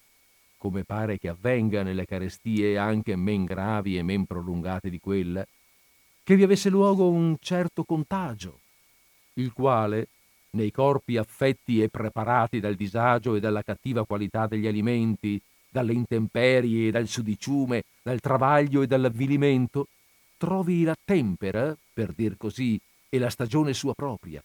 come 0.57 0.85
pare 0.85 1.19
che 1.19 1.29
avvenga 1.29 1.83
nelle 1.83 2.07
carestie 2.07 2.79
anche 2.79 3.15
men 3.15 3.45
gravi 3.45 3.99
e 3.99 4.03
men 4.03 4.25
prolungate 4.25 4.89
di 4.89 4.99
quella, 4.99 5.47
che 6.25 6.35
vi 6.35 6.43
avesse 6.43 6.71
luogo 6.71 7.11
un 7.11 7.37
certo 7.41 7.85
contagio, 7.85 8.61
il 9.35 9.53
quale, 9.53 10.09
nei 10.53 10.71
corpi 10.71 11.19
affetti 11.19 11.83
e 11.83 11.91
preparati 11.91 12.59
dal 12.59 12.75
disagio 12.75 13.35
e 13.35 13.41
dalla 13.41 13.63
cattiva 13.63 14.07
qualità 14.07 14.47
degli 14.47 14.67
alimenti, 14.67 15.39
dalle 15.69 15.93
intemperie, 15.93 16.91
dal 16.91 17.07
sudiciume, 17.07 17.83
dal 18.03 18.19
travaglio 18.19 18.81
e 18.81 18.87
dall'avvilimento, 18.87 19.89
trovi 20.37 20.83
la 20.83 20.97
tempera, 21.05 21.77
per 21.93 22.13
dir 22.13 22.37
così, 22.37 22.79
e 23.09 23.19
la 23.19 23.31
stagione 23.31 23.73
sua 23.73 23.95
propria, 23.95 24.43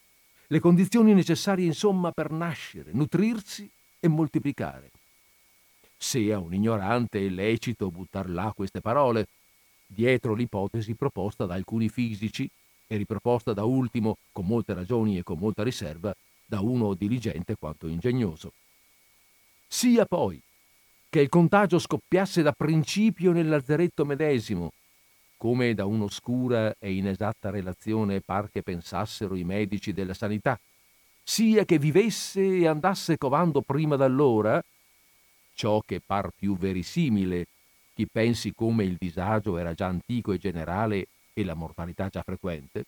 le 0.47 0.59
condizioni 0.59 1.13
necessarie 1.13 1.65
insomma 1.65 2.11
per 2.11 2.31
nascere, 2.31 2.91
nutrirsi 2.93 3.69
e 3.99 4.07
moltiplicare. 4.07 4.91
Se 5.97 6.33
a 6.33 6.39
un 6.39 6.53
ignorante 6.53 7.25
è 7.25 7.29
lecito 7.29 7.89
buttar 7.91 8.29
là 8.29 8.51
queste 8.55 8.81
parole, 8.81 9.27
dietro 9.85 10.33
l'ipotesi 10.33 10.95
proposta 10.95 11.45
da 11.45 11.53
alcuni 11.53 11.89
fisici 11.89 12.49
e 12.87 12.97
riproposta 12.97 13.53
da 13.53 13.63
ultimo, 13.63 14.17
con 14.31 14.45
molte 14.45 14.73
ragioni 14.73 15.17
e 15.17 15.23
con 15.23 15.37
molta 15.37 15.63
riserva, 15.63 16.13
da 16.45 16.59
uno 16.59 16.93
diligente 16.95 17.55
quanto 17.55 17.87
ingegnoso. 17.87 18.51
Sia 19.67 20.05
poi 20.05 20.41
che 21.09 21.21
il 21.21 21.29
contagio 21.29 21.79
scoppiasse 21.79 22.41
da 22.41 22.51
principio 22.51 23.31
nel 23.31 23.47
lazzaretto 23.47 24.03
medesimo, 24.03 24.73
come 25.41 25.73
da 25.73 25.85
un'oscura 25.85 26.75
e 26.77 26.93
inesatta 26.93 27.49
relazione 27.49 28.21
par 28.21 28.51
che 28.51 28.61
pensassero 28.61 29.35
i 29.35 29.43
medici 29.43 29.91
della 29.91 30.13
sanità, 30.13 30.59
sia 31.23 31.65
che 31.65 31.79
vivesse 31.79 32.59
e 32.59 32.67
andasse 32.67 33.17
covando 33.17 33.63
prima 33.63 33.95
d'allora, 33.95 34.63
ciò 35.55 35.81
che 35.83 35.99
par 35.99 36.29
più 36.29 36.55
verisimile, 36.55 37.47
chi 37.95 38.05
pensi 38.05 38.53
come 38.53 38.83
il 38.83 38.97
disagio 38.99 39.57
era 39.57 39.73
già 39.73 39.87
antico 39.87 40.31
e 40.31 40.37
generale 40.37 41.07
e 41.33 41.43
la 41.43 41.55
mortalità 41.55 42.07
già 42.07 42.21
frequente, 42.21 42.85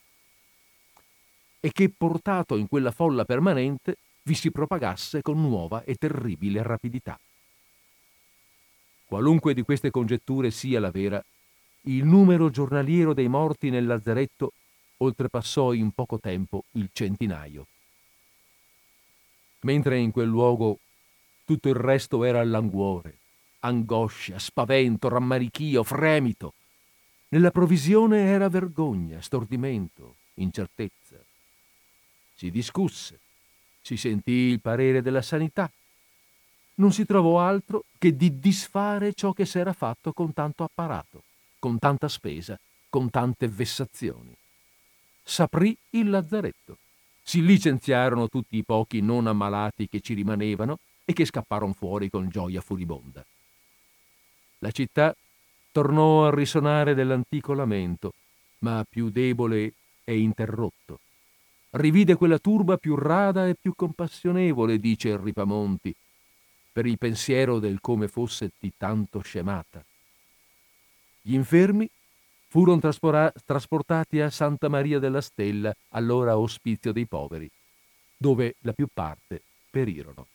e 1.59 1.71
che 1.71 1.89
portato 1.89 2.55
in 2.55 2.67
quella 2.67 2.91
folla 2.91 3.25
permanente 3.25 3.97
vi 4.21 4.35
si 4.35 4.51
propagasse 4.51 5.23
con 5.23 5.41
nuova 5.41 5.81
e 5.85 5.95
terribile 5.95 6.61
rapidità. 6.61 7.19
Qualunque 9.05 9.55
di 9.55 9.63
queste 9.63 9.89
congetture 9.89 10.51
sia 10.51 10.79
la 10.79 10.91
vera, 10.91 11.23
il 11.85 12.05
numero 12.05 12.49
giornaliero 12.49 13.13
dei 13.13 13.27
morti 13.27 13.69
nel 13.69 13.85
lazzaretto 13.85 14.53
oltrepassò 14.97 15.73
in 15.73 15.91
poco 15.91 16.17
tempo 16.17 16.63
il 16.71 16.89
centinaio. 16.93 17.67
Mentre 19.61 19.97
in 19.97 20.11
quel 20.11 20.27
luogo 20.27 20.79
tutto 21.43 21.67
il 21.67 21.75
resto 21.75 22.23
era 22.23 22.43
languore, 22.43 23.17
angoscia, 23.59 24.39
spavento, 24.39 25.09
rammarichio, 25.09 25.83
fremito. 25.83 26.53
Nella 27.29 27.51
provvisione 27.51 28.27
era 28.27 28.47
vergogna, 28.47 29.21
stordimento, 29.21 30.15
incertezza. 30.35 31.17
Si 32.35 32.49
discusse, 32.49 33.19
si 33.81 33.97
sentì 33.97 34.31
il 34.31 34.61
parere 34.61 35.01
della 35.01 35.21
sanità. 35.21 35.69
Non 36.75 36.93
si 36.93 37.05
trovò 37.05 37.39
altro 37.39 37.85
che 37.97 38.15
di 38.15 38.39
disfare 38.39 39.13
ciò 39.13 39.33
che 39.33 39.45
s'era 39.45 39.73
fatto 39.73 40.13
con 40.13 40.31
tanto 40.33 40.63
apparato 40.63 41.23
con 41.63 41.79
tanta 41.79 42.09
spesa, 42.09 42.59
con 42.89 43.09
tante 43.09 43.47
vessazioni. 43.47 44.35
S'aprì 45.23 45.73
il 45.91 46.09
lazzaretto. 46.09 46.77
Si 47.23 47.41
licenziarono 47.41 48.27
tutti 48.27 48.57
i 48.57 48.65
pochi 48.65 48.99
non 48.99 49.27
ammalati 49.27 49.87
che 49.87 50.01
ci 50.01 50.13
rimanevano 50.13 50.79
e 51.05 51.13
che 51.13 51.23
scapparono 51.23 51.71
fuori 51.71 52.09
con 52.09 52.27
gioia 52.27 52.59
furibonda. 52.59 53.25
La 54.59 54.71
città 54.71 55.15
tornò 55.71 56.27
a 56.27 56.35
risonare 56.35 56.95
dell'antico 56.95 57.53
lamento, 57.53 58.11
ma 58.59 58.83
più 58.83 59.09
debole 59.09 59.71
e 60.03 60.19
interrotto. 60.19 60.99
Rivide 61.69 62.15
quella 62.15 62.39
turba 62.39 62.75
più 62.75 62.97
rada 62.97 63.47
e 63.47 63.55
più 63.55 63.71
compassionevole, 63.73 64.79
dice 64.79 65.07
il 65.07 65.17
Ripamonti, 65.17 65.95
per 66.73 66.85
il 66.85 66.97
pensiero 66.97 67.59
del 67.59 67.79
come 67.79 68.09
fosse 68.09 68.51
di 68.59 68.73
tanto 68.75 69.21
scemata. 69.21 69.81
Gli 71.25 71.35
infermi 71.35 71.89
furono 72.49 72.81
trasportati 72.81 74.19
a 74.19 74.29
Santa 74.29 74.67
Maria 74.67 74.99
della 74.99 75.21
Stella, 75.21 75.73
allora 75.91 76.37
ospizio 76.37 76.91
dei 76.91 77.07
poveri, 77.07 77.49
dove 78.17 78.55
la 78.59 78.73
più 78.73 78.87
parte 78.93 79.41
perirono. 79.71 80.27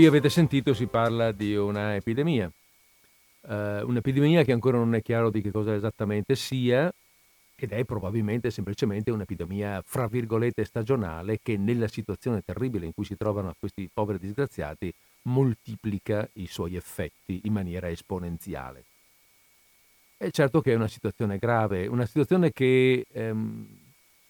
Qui 0.00 0.08
avete 0.08 0.30
sentito 0.30 0.72
si 0.72 0.86
parla 0.86 1.30
di 1.30 1.54
una 1.54 1.94
epidemia, 1.94 2.50
uh, 3.42 3.52
un'epidemia 3.52 4.44
che 4.44 4.52
ancora 4.52 4.78
non 4.78 4.94
è 4.94 5.02
chiaro 5.02 5.28
di 5.28 5.42
che 5.42 5.50
cosa 5.50 5.74
esattamente 5.74 6.36
sia 6.36 6.90
ed 7.54 7.70
è 7.72 7.84
probabilmente 7.84 8.50
semplicemente 8.50 9.10
un'epidemia 9.10 9.82
fra 9.84 10.06
virgolette 10.06 10.64
stagionale 10.64 11.38
che 11.42 11.58
nella 11.58 11.86
situazione 11.86 12.40
terribile 12.40 12.86
in 12.86 12.94
cui 12.94 13.04
si 13.04 13.14
trovano 13.14 13.54
questi 13.58 13.90
poveri 13.92 14.18
disgraziati 14.18 14.90
moltiplica 15.24 16.26
i 16.36 16.46
suoi 16.46 16.76
effetti 16.76 17.42
in 17.44 17.52
maniera 17.52 17.90
esponenziale. 17.90 18.84
È 20.16 20.30
certo 20.30 20.62
che 20.62 20.72
è 20.72 20.76
una 20.76 20.88
situazione 20.88 21.36
grave, 21.36 21.86
una 21.86 22.06
situazione 22.06 22.52
che 22.52 23.04
ehm, 23.06 23.66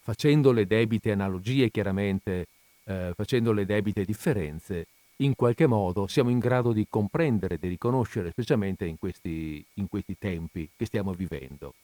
facendo 0.03 0.51
le 0.51 0.67
debite 0.67 1.13
analogie 1.13 1.71
chiaramente, 1.71 2.47
eh, 2.87 3.13
facendo 3.15 3.53
le 3.53 3.65
debite 3.65 4.05
differenze, 4.05 4.87
in 5.21 5.35
qualche 5.35 5.67
modo 5.67 6.07
siamo 6.07 6.31
in 6.31 6.39
grado 6.39 6.73
di 6.73 6.87
comprendere, 6.89 7.59
di 7.59 7.69
riconoscere, 7.69 8.31
specialmente 8.31 8.85
in 8.87 8.99
questi, 8.99 9.65
in 9.75 9.89
questi 9.89 10.17
tempi 10.19 10.69
che 10.77 10.87
stiamo 10.87 11.13
vivendo. 11.13 11.75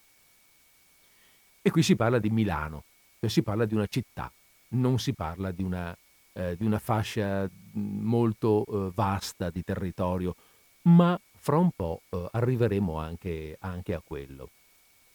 E 1.63 1.71
qui 1.71 1.83
si 1.83 1.97
parla 1.97 2.19
di 2.19 2.31
Milano, 2.31 2.85
cioè 3.19 3.29
si 3.29 3.43
parla 3.43 3.65
di 3.65 3.75
una 3.75 3.87
città, 3.87 4.31
non 4.69 4.99
si 4.99 5.13
parla 5.13 5.51
di 5.51 5.63
una, 5.63 5.97
eh, 6.33 6.57
di 6.57 6.65
una 6.65 6.79
fascia 6.79 7.49
molto 7.73 8.65
eh, 8.65 8.93
vasta 8.95 9.51
di 9.51 9.63
territorio, 9.65 10.35
ma 10.83 11.19
fra 11.39 11.59
un 11.59 11.71
po' 11.75 12.03
eh, 12.11 12.29
arriveremo 12.31 12.97
anche, 12.97 13.57
anche, 13.61 13.95
a 13.95 14.03
quello. 14.05 14.51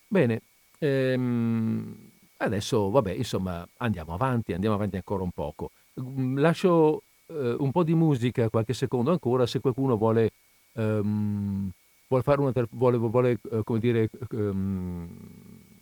Bene, 0.08 0.42
ehm, 0.78 2.10
adesso 2.38 2.90
vabbè, 2.90 3.14
insomma, 3.14 3.66
andiamo 3.78 4.14
avanti, 4.14 4.54
andiamo 4.54 4.76
avanti 4.76 4.98
ancora 4.98 5.24
un 5.24 5.32
poco. 5.32 5.72
Lascio 6.36 7.04
eh, 7.32 7.56
un 7.60 7.72
po' 7.72 7.84
di 7.84 7.94
musica, 7.94 8.50
qualche 8.50 8.74
secondo 8.74 9.12
ancora, 9.12 9.46
se 9.46 9.60
qualcuno 9.60 9.98
vuole, 9.98 10.32
um, 10.74 11.70
vuole, 12.08 12.24
una, 12.38 12.68
vuole, 12.72 12.98
vuole 12.98 13.40
come 13.64 13.80
dire, 13.80 14.10
um, 14.32 15.08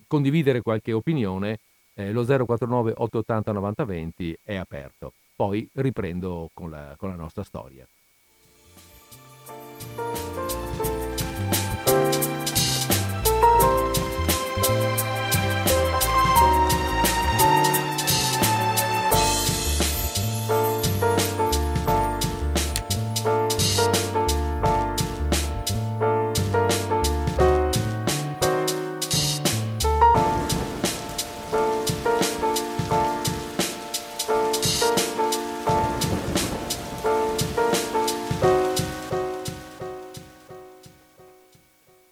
condividere 0.07 0.61
qualche 0.61 0.93
opinione, 0.93 1.59
eh, 1.93 2.11
lo 2.11 2.23
049 2.23 2.93
880 2.95 3.51
9020 3.51 4.37
è 4.43 4.55
aperto. 4.55 5.13
Poi 5.35 5.69
riprendo 5.73 6.49
con 6.53 6.69
la, 6.69 6.95
con 6.97 7.09
la 7.09 7.15
nostra 7.15 7.43
storia. 7.43 7.87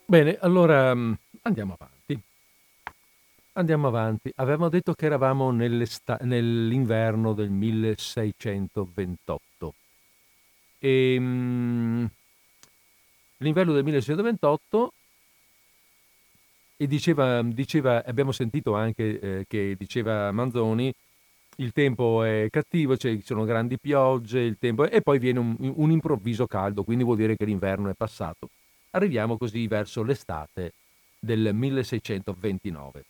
Bene, 0.09 0.37
allora 0.39 0.95
mm, 0.95 1.11
andiamo 1.41 1.75
avanti. 1.77 2.17
Andiamo 3.53 3.87
avanti. 3.89 4.31
Avevamo 4.35 4.69
detto 4.69 4.93
che 4.93 5.05
eravamo 5.05 5.51
nell'inverno 5.51 7.33
del 7.33 7.49
1628. 7.49 9.73
E, 10.79 11.17
mm, 11.19 12.05
l'inverno 13.39 13.73
del 13.73 13.83
1628 13.83 14.93
e 16.77 16.87
diceva, 16.87 17.43
diceva, 17.43 18.01
abbiamo 18.05 18.31
sentito 18.31 18.75
anche 18.75 19.19
eh, 19.19 19.45
che 19.45 19.75
diceva 19.77 20.31
Manzoni, 20.31 20.89
il 21.57 21.73
tempo 21.73 22.23
è 22.23 22.47
cattivo, 22.49 22.95
cioè 22.95 23.13
ci 23.17 23.25
sono 23.25 23.43
grandi 23.43 23.77
piogge, 23.77 24.39
il 24.39 24.57
tempo 24.57 24.85
è, 24.85 24.95
e 24.95 25.01
poi 25.01 25.19
viene 25.19 25.39
un, 25.39 25.53
un 25.59 25.91
improvviso 25.91 26.47
caldo, 26.47 26.85
quindi 26.85 27.03
vuol 27.03 27.17
dire 27.17 27.35
che 27.35 27.43
l'inverno 27.43 27.89
è 27.89 27.93
passato. 27.93 28.47
Arriviamo 28.97 29.37
così 29.37 29.67
verso 29.67 30.01
l'estate 30.01 30.73
del 31.19 31.53
1629. 31.53 33.05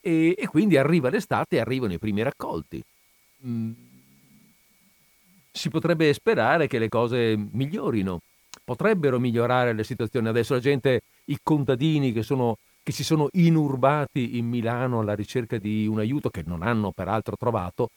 E, 0.00 0.34
e 0.36 0.46
quindi 0.46 0.78
arriva 0.78 1.10
l'estate 1.10 1.56
e 1.56 1.60
arrivano 1.60 1.92
i 1.92 1.98
primi 1.98 2.22
raccolti. 2.22 2.82
Mm, 3.46 3.72
si 5.52 5.68
potrebbe 5.68 6.10
sperare 6.14 6.66
che 6.66 6.78
le 6.78 6.88
cose 6.88 7.36
migliorino, 7.36 8.20
potrebbero 8.64 9.20
migliorare 9.20 9.74
le 9.74 9.84
situazioni. 9.84 10.28
Adesso 10.28 10.54
la 10.54 10.60
gente 10.60 11.02
i 11.26 11.38
contadini 11.42 12.12
che, 12.12 12.22
sono, 12.22 12.56
che 12.82 12.92
si 12.92 13.04
sono 13.04 13.28
inurbati 13.32 14.38
in 14.38 14.48
Milano 14.48 15.00
alla 15.00 15.14
ricerca 15.14 15.58
di 15.58 15.86
un 15.86 15.98
aiuto 15.98 16.30
che 16.30 16.42
non 16.46 16.62
hanno 16.62 16.92
peraltro 16.92 17.36
trovato, 17.36 17.90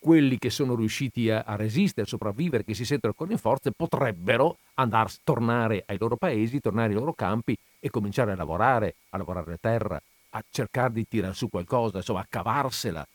quelli 0.00 0.38
che 0.38 0.48
sono 0.48 0.74
riusciti 0.74 1.30
a, 1.30 1.44
a 1.46 1.56
resistere, 1.56 2.02
a 2.02 2.08
sopravvivere, 2.08 2.64
che 2.64 2.74
si 2.74 2.86
sentono 2.86 3.12
ancora 3.12 3.32
in 3.32 3.38
forze, 3.38 3.70
potrebbero 3.70 4.56
andare, 4.74 5.10
tornare 5.22 5.84
ai 5.86 5.98
loro 5.98 6.16
paesi, 6.16 6.58
tornare 6.58 6.88
ai 6.88 6.94
loro 6.94 7.12
campi 7.12 7.56
e 7.78 7.90
cominciare 7.90 8.32
a 8.32 8.36
lavorare, 8.36 8.94
a 9.10 9.18
lavorare 9.18 9.50
la 9.50 9.58
terra, 9.60 10.02
a 10.30 10.44
cercare 10.50 10.94
di 10.94 11.06
tirare 11.06 11.34
su 11.34 11.50
qualcosa, 11.50 11.98
insomma, 11.98 12.20
a 12.20 12.26
cavarsela. 12.28 13.06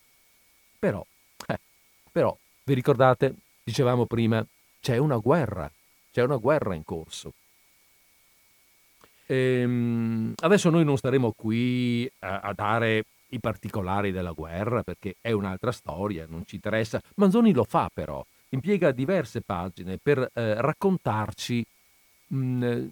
Però, 0.77 1.03
eh, 1.47 1.59
però, 2.11 2.37
vi 2.63 2.73
ricordate, 2.75 3.33
dicevamo 3.63 4.05
prima, 4.05 4.45
c'è 4.79 4.97
una 4.97 5.17
guerra, 5.17 5.69
c'è 6.11 6.21
una 6.21 6.37
guerra 6.37 6.75
in 6.75 6.83
corso. 6.83 7.33
Ehm, 9.25 10.33
adesso 10.41 10.69
noi 10.69 10.85
non 10.85 10.97
staremo 10.97 11.33
qui 11.35 12.09
a, 12.19 12.41
a 12.41 12.53
dare 12.53 13.05
i 13.35 13.39
particolari 13.39 14.11
della 14.11 14.31
guerra 14.31 14.83
perché 14.83 15.15
è 15.21 15.31
un'altra 15.31 15.71
storia, 15.71 16.25
non 16.27 16.45
ci 16.45 16.55
interessa. 16.55 16.99
Manzoni 17.15 17.53
lo 17.53 17.63
fa 17.63 17.89
però, 17.93 18.25
impiega 18.49 18.91
diverse 18.91 19.41
pagine 19.41 19.97
per 20.01 20.29
eh, 20.33 20.61
raccontarci 20.61 21.65
mh, 22.27 22.87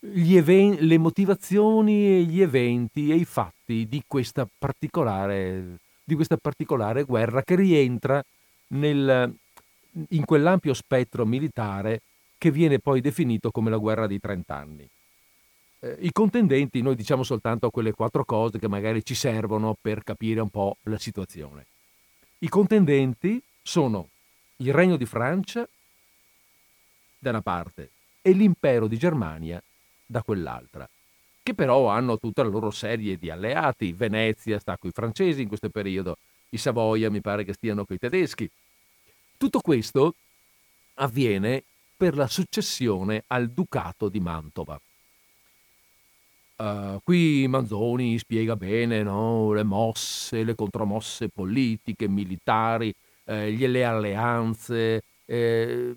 even- 0.00 0.76
le 0.80 0.98
motivazioni 0.98 2.06
e 2.06 2.22
gli 2.22 2.40
eventi 2.40 3.10
e 3.10 3.16
i 3.16 3.24
fatti 3.24 3.86
di 3.88 4.02
questa 4.06 4.46
particolare, 4.58 5.78
di 6.04 6.14
questa 6.14 6.36
particolare 6.36 7.04
guerra 7.04 7.42
che 7.42 7.56
rientra 7.56 8.22
nel, 8.68 9.34
in 10.08 10.24
quell'ampio 10.24 10.74
spettro 10.74 11.24
militare 11.24 12.02
che 12.36 12.50
viene 12.50 12.78
poi 12.78 13.00
definito 13.00 13.50
come 13.50 13.70
la 13.70 13.78
guerra 13.78 14.06
di 14.06 14.18
30 14.18 14.54
anni. 14.54 14.88
Eh, 15.84 15.98
I 16.00 16.12
contendenti, 16.12 16.80
noi 16.80 16.96
diciamo 16.96 17.22
soltanto 17.22 17.68
quelle 17.68 17.92
quattro 17.92 18.24
cose 18.24 18.58
che 18.58 18.68
magari 18.68 19.04
ci 19.04 19.14
servono 19.14 19.76
per 19.78 20.02
capire 20.02 20.40
un 20.40 20.48
po' 20.48 20.78
la 20.84 20.98
situazione. 20.98 21.66
I 22.38 22.48
contendenti 22.48 23.42
sono 23.62 24.08
il 24.56 24.72
Regno 24.72 24.96
di 24.96 25.04
Francia 25.04 25.68
da 27.18 27.30
una 27.30 27.42
parte 27.42 27.90
e 28.22 28.32
l'impero 28.32 28.86
di 28.86 28.96
Germania 28.96 29.62
da 30.06 30.22
quell'altra, 30.22 30.88
che 31.42 31.54
però 31.54 31.88
hanno 31.88 32.18
tutta 32.18 32.42
la 32.42 32.48
loro 32.48 32.70
serie 32.70 33.18
di 33.18 33.28
alleati. 33.28 33.92
Venezia 33.92 34.58
sta 34.58 34.78
con 34.78 34.88
i 34.88 34.92
francesi 34.92 35.42
in 35.42 35.48
questo 35.48 35.68
periodo, 35.68 36.16
i 36.50 36.56
Savoia 36.56 37.10
mi 37.10 37.20
pare 37.20 37.44
che 37.44 37.52
stiano 37.52 37.84
con 37.84 37.96
i 37.96 37.98
tedeschi. 37.98 38.50
Tutto 39.36 39.60
questo 39.60 40.14
avviene 40.94 41.62
per 41.94 42.16
la 42.16 42.26
successione 42.26 43.24
al 43.26 43.50
Ducato 43.50 44.08
di 44.08 44.20
Mantova. 44.20 44.80
Uh, 46.56 47.00
qui 47.02 47.46
Manzoni 47.48 48.16
spiega 48.16 48.54
bene 48.54 49.02
no? 49.02 49.52
le 49.52 49.64
mosse, 49.64 50.44
le 50.44 50.54
contromosse 50.54 51.28
politiche, 51.28 52.06
militari, 52.06 52.94
eh, 53.24 53.50
le 53.50 53.84
alleanze, 53.84 55.02
eh, 55.26 55.94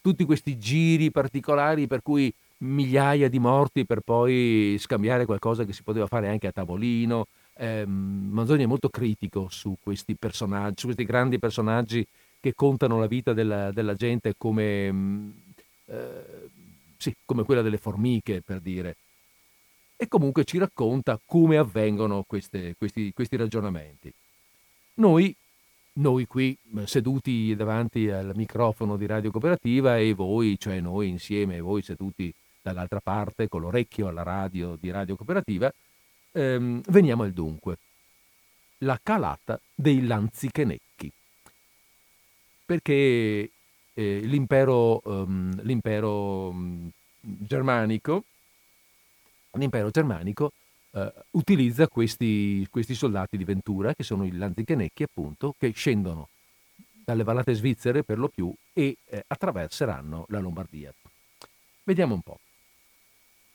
tutti 0.00 0.24
questi 0.24 0.58
giri 0.58 1.12
particolari 1.12 1.86
per 1.86 2.02
cui 2.02 2.32
migliaia 2.58 3.28
di 3.28 3.38
morti 3.38 3.86
per 3.86 4.00
poi 4.00 4.76
scambiare 4.78 5.24
qualcosa 5.24 5.64
che 5.64 5.72
si 5.72 5.82
poteva 5.84 6.06
fare 6.06 6.28
anche 6.28 6.48
a 6.48 6.52
tavolino. 6.52 7.26
Eh, 7.54 7.84
Manzoni 7.86 8.64
è 8.64 8.66
molto 8.66 8.88
critico 8.88 9.46
su 9.50 9.76
questi 9.80 10.16
personaggi, 10.16 10.74
su 10.78 10.86
questi 10.86 11.04
grandi 11.04 11.38
personaggi 11.38 12.04
che 12.40 12.54
contano 12.54 12.98
la 12.98 13.06
vita 13.06 13.32
della, 13.32 13.70
della 13.70 13.94
gente 13.94 14.34
come, 14.36 14.90
mm, 14.92 15.30
eh, 15.86 16.50
sì, 16.96 17.14
come 17.24 17.44
quella 17.44 17.62
delle 17.62 17.76
formiche, 17.78 18.42
per 18.44 18.58
dire 18.60 18.96
e 20.02 20.08
comunque 20.08 20.42
ci 20.42 20.58
racconta 20.58 21.20
come 21.24 21.56
avvengono 21.56 22.24
queste, 22.26 22.74
questi, 22.76 23.12
questi, 23.12 23.36
ragionamenti. 23.36 24.12
Noi, 24.94 25.32
noi 25.94 26.26
qui 26.26 26.58
seduti 26.86 27.54
davanti 27.54 28.10
al 28.10 28.32
microfono 28.34 28.96
di 28.96 29.06
Radio 29.06 29.30
Cooperativa 29.30 29.98
e 29.98 30.12
voi, 30.12 30.58
cioè 30.58 30.80
noi 30.80 31.08
insieme, 31.08 31.60
voi 31.60 31.82
seduti 31.82 32.34
dall'altra 32.60 32.98
parte 32.98 33.46
con 33.46 33.60
l'orecchio 33.60 34.08
alla 34.08 34.24
radio 34.24 34.74
di 34.74 34.90
Radio 34.90 35.14
Cooperativa, 35.14 35.72
ehm, 36.32 36.82
veniamo 36.88 37.22
al 37.22 37.30
dunque. 37.30 37.78
La 38.78 38.98
calata 39.00 39.60
dei 39.72 40.04
Lanzichenecchi. 40.04 41.12
Perché 42.66 43.50
eh, 43.94 44.20
l'impero, 44.24 45.00
um, 45.04 45.62
l'impero 45.62 46.48
um, 46.48 46.90
germanico 47.20 48.24
l'impero 49.58 49.90
germanico 49.90 50.52
eh, 50.92 51.12
utilizza 51.30 51.88
questi, 51.88 52.66
questi, 52.70 52.94
soldati 52.94 53.36
di 53.36 53.44
Ventura, 53.44 53.94
che 53.94 54.02
sono 54.02 54.24
i 54.24 54.32
Lanzichenecchi 54.32 55.02
appunto, 55.04 55.54
che 55.58 55.70
scendono 55.70 56.28
dalle 57.04 57.24
vallate 57.24 57.54
svizzere 57.54 58.04
per 58.04 58.18
lo 58.18 58.28
più 58.28 58.52
e 58.72 58.96
eh, 59.06 59.24
attraverseranno 59.26 60.26
la 60.28 60.38
Lombardia. 60.38 60.92
Vediamo 61.84 62.14
un 62.14 62.20
po' 62.20 62.38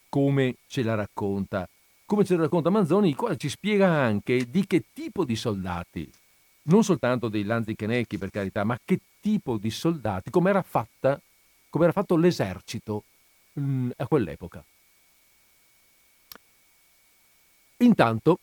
come 0.08 0.56
ce 0.66 0.82
la 0.82 0.94
racconta, 0.94 1.68
come 2.04 2.24
ce 2.24 2.34
la 2.36 2.42
racconta 2.42 2.70
Manzoni, 2.70 3.10
il 3.10 3.16
quale 3.16 3.36
ci 3.36 3.48
spiega 3.48 3.88
anche 3.88 4.50
di 4.50 4.66
che 4.66 4.84
tipo 4.92 5.24
di 5.24 5.36
soldati, 5.36 6.10
non 6.64 6.82
soltanto 6.82 7.28
dei 7.28 7.44
Lanzichenecchi 7.44 8.18
per 8.18 8.30
carità, 8.30 8.64
ma 8.64 8.78
che 8.84 9.00
tipo 9.20 9.58
di 9.58 9.70
soldati, 9.70 10.30
come 10.30 10.50
era 10.50 10.62
fatto 10.62 12.16
l'esercito 12.16 13.04
mh, 13.52 13.60
mm, 13.60 13.90
a 13.96 14.06
quell'epoca. 14.06 14.64
Intanto 17.80 18.40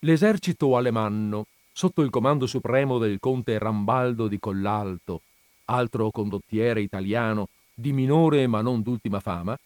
l'esercito 0.00 0.74
alemanno, 0.76 1.46
sotto 1.72 2.00
il 2.00 2.08
comando 2.08 2.46
supremo 2.46 2.96
del 2.96 3.20
conte 3.20 3.58
Rambaldo 3.58 4.28
di 4.28 4.38
Collalto, 4.38 5.20
altro 5.66 6.10
condottiere 6.10 6.80
italiano 6.80 7.48
di 7.74 7.92
minore 7.92 8.46
ma 8.46 8.62
non 8.62 8.80
d'ultima 8.80 9.20
fama, 9.20 9.58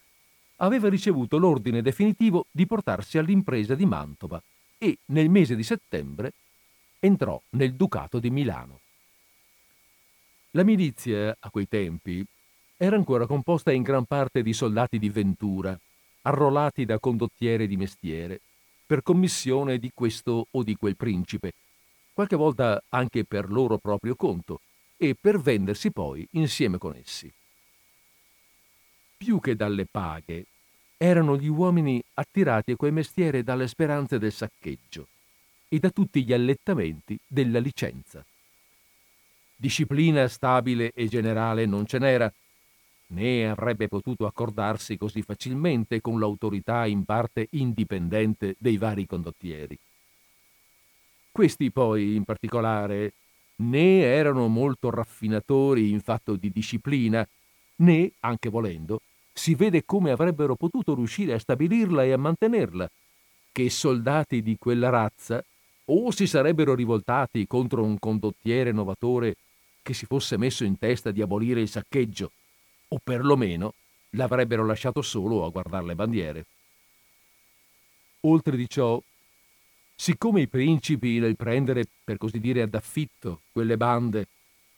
aveva 0.56 0.88
ricevuto 0.88 1.38
l'ordine 1.38 1.82
definitivo 1.82 2.46
di 2.50 2.66
portarsi 2.66 3.16
all'impresa 3.16 3.76
di 3.76 3.86
Mantova 3.86 4.42
e 4.78 4.98
nel 5.06 5.28
mese 5.30 5.54
di 5.54 5.62
settembre 5.62 6.32
entrò 6.98 7.40
nel 7.50 7.74
Ducato 7.74 8.18
di 8.18 8.30
Milano. 8.30 8.80
La 10.50 10.64
milizia, 10.64 11.36
a 11.38 11.50
quei 11.50 11.68
tempi, 11.68 12.24
era 12.76 12.96
ancora 12.96 13.26
composta 13.26 13.70
in 13.70 13.82
gran 13.82 14.04
parte 14.04 14.42
di 14.42 14.52
soldati 14.52 14.98
di 14.98 15.10
Ventura, 15.10 15.78
arruolati 16.22 16.84
da 16.84 16.98
condottiere 16.98 17.66
di 17.66 17.76
mestiere, 17.76 18.40
per 18.86 19.02
commissione 19.02 19.78
di 19.78 19.90
questo 19.94 20.46
o 20.50 20.62
di 20.62 20.76
quel 20.76 20.96
principe, 20.96 21.52
qualche 22.12 22.36
volta 22.36 22.82
anche 22.90 23.24
per 23.24 23.50
loro 23.50 23.78
proprio 23.78 24.14
conto, 24.14 24.60
e 24.96 25.16
per 25.20 25.40
vendersi 25.40 25.90
poi 25.90 26.26
insieme 26.32 26.78
con 26.78 26.94
essi. 26.94 27.32
Più 29.16 29.40
che 29.40 29.56
dalle 29.56 29.86
paghe, 29.86 30.46
erano 30.96 31.36
gli 31.36 31.48
uomini 31.48 32.02
attirati 32.14 32.72
a 32.72 32.76
quel 32.76 32.92
mestiere 32.92 33.42
dalle 33.42 33.66
speranze 33.68 34.18
del 34.18 34.32
saccheggio 34.32 35.08
e 35.68 35.78
da 35.78 35.90
tutti 35.90 36.24
gli 36.24 36.32
allettamenti 36.32 37.18
della 37.26 37.58
licenza. 37.58 38.24
Disciplina 39.56 40.28
stabile 40.28 40.92
e 40.94 41.08
generale 41.08 41.66
non 41.66 41.86
ce 41.86 41.98
n'era, 41.98 42.32
né 43.08 43.48
avrebbe 43.48 43.88
potuto 43.88 44.26
accordarsi 44.26 44.96
così 44.96 45.22
facilmente 45.22 46.00
con 46.00 46.18
l'autorità 46.18 46.86
in 46.86 47.04
parte 47.04 47.48
indipendente 47.50 48.56
dei 48.58 48.76
vari 48.76 49.06
condottieri. 49.06 49.78
Questi 51.30 51.70
poi, 51.70 52.14
in 52.14 52.24
particolare, 52.24 53.12
né 53.56 54.00
erano 54.02 54.48
molto 54.48 54.90
raffinatori 54.90 55.90
in 55.90 56.00
fatto 56.00 56.36
di 56.36 56.50
disciplina, 56.50 57.26
né, 57.76 58.12
anche 58.20 58.48
volendo, 58.48 59.00
si 59.32 59.54
vede 59.54 59.84
come 59.84 60.12
avrebbero 60.12 60.54
potuto 60.54 60.94
riuscire 60.94 61.32
a 61.34 61.38
stabilirla 61.38 62.04
e 62.04 62.12
a 62.12 62.18
mantenerla, 62.18 62.88
che 63.52 63.68
soldati 63.68 64.42
di 64.42 64.56
quella 64.58 64.90
razza 64.90 65.44
o 65.86 66.10
si 66.10 66.26
sarebbero 66.26 66.74
rivoltati 66.74 67.46
contro 67.46 67.82
un 67.82 67.98
condottiere 67.98 68.72
novatore 68.72 69.36
che 69.82 69.92
si 69.92 70.06
fosse 70.06 70.36
messo 70.36 70.64
in 70.64 70.78
testa 70.78 71.10
di 71.10 71.20
abolire 71.20 71.60
il 71.60 71.68
saccheggio, 71.68 72.30
o 72.94 73.00
perlomeno 73.02 73.74
l'avrebbero 74.10 74.64
lasciato 74.64 75.02
solo 75.02 75.44
a 75.44 75.50
guardare 75.50 75.84
le 75.84 75.94
bandiere. 75.96 76.46
Oltre 78.20 78.56
di 78.56 78.68
ciò, 78.68 79.02
siccome 79.96 80.42
i 80.42 80.48
principi 80.48 81.18
nel 81.18 81.36
prendere, 81.36 81.84
per 82.04 82.16
così 82.16 82.38
dire, 82.38 82.62
ad 82.62 82.74
affitto 82.74 83.40
quelle 83.52 83.76
bande, 83.76 84.28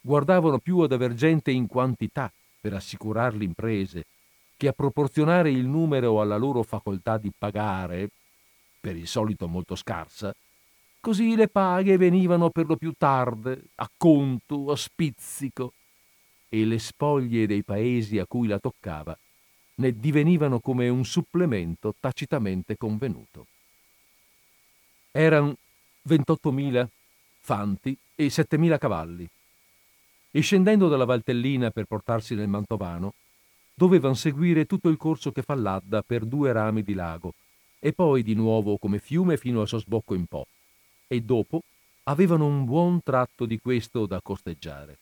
guardavano 0.01 0.59
più 0.59 0.79
ad 0.79 0.93
aver 0.93 1.13
gente 1.15 1.51
in 1.51 1.67
quantità 1.67 2.33
per 2.61 2.73
assicurare 2.73 3.37
le 3.37 3.45
imprese 3.45 4.07
che 4.57 4.69
a 4.69 4.73
proporzionare 4.73 5.51
il 5.51 5.67
numero 5.67 6.21
alla 6.21 6.39
loro 6.39 6.63
facoltà 6.63 7.19
di 7.19 7.31
pagare, 7.37 8.09
per 8.81 8.97
il 8.97 9.07
solito 9.07 9.47
molto 9.49 9.75
scarsa, 9.75 10.35
così 11.01 11.37
le 11.37 11.49
paghe 11.49 11.99
venivano 11.99 12.49
per 12.49 12.65
lo 12.67 12.77
più 12.77 12.95
tarde, 12.97 13.65
a 13.75 13.91
conto, 13.95 14.71
a 14.71 14.77
spizzico, 14.77 15.73
e 16.49 16.65
le 16.65 16.79
spoglie 16.79 17.47
dei 17.47 17.63
paesi 17.63 18.19
a 18.19 18.27
cui 18.27 18.47
la 18.47 18.59
toccava 18.59 19.17
ne 19.77 19.99
divenivano 19.99 20.61
come 20.61 20.89
un 20.89 21.05
supplemento 21.05 21.95
tacitamente 21.99 22.77
convenuto. 22.77 23.47
Erano 25.11 25.57
28.000 26.09 26.87
fanti 27.41 27.97
e 28.15 28.27
7.000 28.27 28.79
cavalli 28.79 29.29
e 30.31 30.41
scendendo 30.41 30.89
dalla 30.89 31.05
Valtellina 31.05 31.71
per 31.71 31.85
portarsi 31.85 32.35
nel 32.35 32.49
Mantovano, 32.49 33.15
dovevano 33.75 34.15
seguire 34.15 34.67
tutto 34.67 34.89
il 34.89 34.97
corso 34.97 35.33
che 35.33 35.43
fa 35.43 35.55
l'Adda 35.55 36.03
per 36.03 36.25
due 36.25 36.53
rami 36.53 36.83
di 36.83 36.95
lago 36.95 37.35
e 37.79 37.93
poi 37.93 38.23
di 38.23 38.35
nuovo 38.35 38.79
come 38.79 38.99
fiume 38.99 39.37
fino 39.37 39.61
al 39.61 39.69
suo 39.69 39.79
sbocco 39.79 40.15
in 40.15 40.27
Po 40.27 40.47
e 41.07 41.21
dopo 41.21 41.63
avevano 42.05 42.47
un 42.47 42.65
buon 42.65 43.03
tratto 43.03 43.47
di 43.47 43.59
questo 43.59 44.07
da 44.07 44.21
costeggiare. 44.21 44.99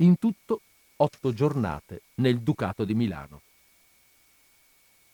In 0.00 0.18
tutto 0.18 0.62
otto 0.96 1.34
giornate 1.34 2.00
nel 2.16 2.40
Ducato 2.40 2.86
di 2.86 2.94
Milano. 2.94 3.42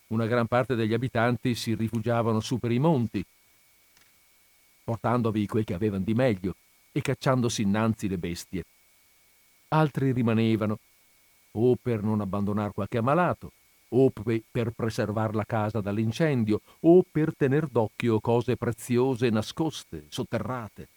Una 0.08 0.26
gran 0.26 0.46
parte 0.46 0.76
degli 0.76 0.94
abitanti 0.94 1.56
si 1.56 1.74
rifugiavano 1.74 2.38
su 2.38 2.58
per 2.58 2.70
i 2.70 2.78
monti, 2.78 3.24
portandovi 4.84 5.44
quel 5.48 5.64
che 5.64 5.74
avevano 5.74 6.04
di 6.04 6.14
meglio 6.14 6.54
e 6.92 7.00
cacciandosi 7.00 7.62
innanzi 7.62 8.06
le 8.06 8.16
bestie. 8.16 8.64
Altri 9.70 10.12
rimanevano, 10.12 10.78
o 11.50 11.74
per 11.74 12.04
non 12.04 12.20
abbandonare 12.20 12.70
qualche 12.70 12.98
ammalato, 12.98 13.50
o 13.88 14.12
per 14.12 14.70
preservare 14.70 15.32
la 15.32 15.44
casa 15.44 15.80
dall'incendio, 15.80 16.60
o 16.82 17.04
per 17.10 17.34
tener 17.36 17.66
d'occhio 17.66 18.20
cose 18.20 18.56
preziose 18.56 19.30
nascoste, 19.30 20.04
sotterrate. 20.10 20.88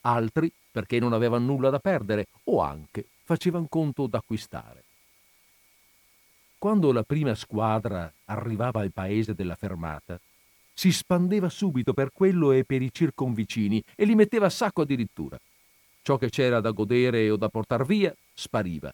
Altri 0.00 0.52
perché 0.72 0.98
non 0.98 1.12
avevano 1.12 1.44
nulla 1.44 1.70
da 1.70 1.78
perdere, 1.78 2.26
o 2.44 2.60
anche 2.60 3.06
facevano 3.30 3.66
conto 3.68 4.08
d'acquistare. 4.08 4.82
Quando 6.58 6.90
la 6.90 7.04
prima 7.04 7.36
squadra 7.36 8.12
arrivava 8.24 8.80
al 8.80 8.90
paese 8.90 9.34
della 9.34 9.54
fermata, 9.54 10.20
si 10.74 10.90
spandeva 10.90 11.48
subito 11.48 11.92
per 11.94 12.10
quello 12.12 12.50
e 12.50 12.64
per 12.64 12.82
i 12.82 12.90
circonvicini 12.92 13.80
e 13.94 14.04
li 14.04 14.16
metteva 14.16 14.46
a 14.46 14.50
sacco 14.50 14.82
addirittura. 14.82 15.38
Ciò 16.02 16.16
che 16.16 16.28
c'era 16.28 16.60
da 16.60 16.72
godere 16.72 17.30
o 17.30 17.36
da 17.36 17.48
portar 17.48 17.86
via 17.86 18.12
spariva. 18.34 18.92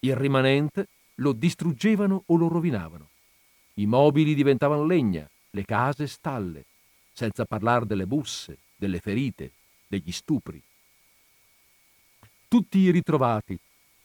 Il 0.00 0.16
rimanente 0.16 0.88
lo 1.16 1.32
distruggevano 1.32 2.24
o 2.26 2.34
lo 2.34 2.48
rovinavano. 2.48 3.10
I 3.74 3.86
mobili 3.86 4.34
diventavano 4.34 4.84
legna, 4.84 5.28
le 5.50 5.64
case 5.64 6.08
stalle, 6.08 6.64
senza 7.12 7.44
parlare 7.44 7.86
delle 7.86 8.06
busse, 8.06 8.58
delle 8.74 8.98
ferite, 8.98 9.52
degli 9.86 10.10
stupri. 10.10 10.60
Tutti 12.48 12.78
i 12.78 12.90
ritrovati, 12.90 13.58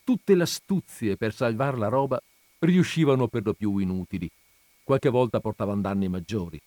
tutte 0.03 0.35
le 0.35 0.43
astuzie 0.43 1.15
per 1.17 1.33
salvare 1.33 1.77
la 1.77 1.87
roba 1.87 2.21
riuscivano 2.59 3.27
per 3.27 3.45
lo 3.45 3.53
più 3.53 3.77
inutili. 3.77 4.29
Qualche 4.83 5.09
volta 5.09 5.39
portavano 5.39 5.81
danni 5.81 6.07
maggiori. 6.07 6.59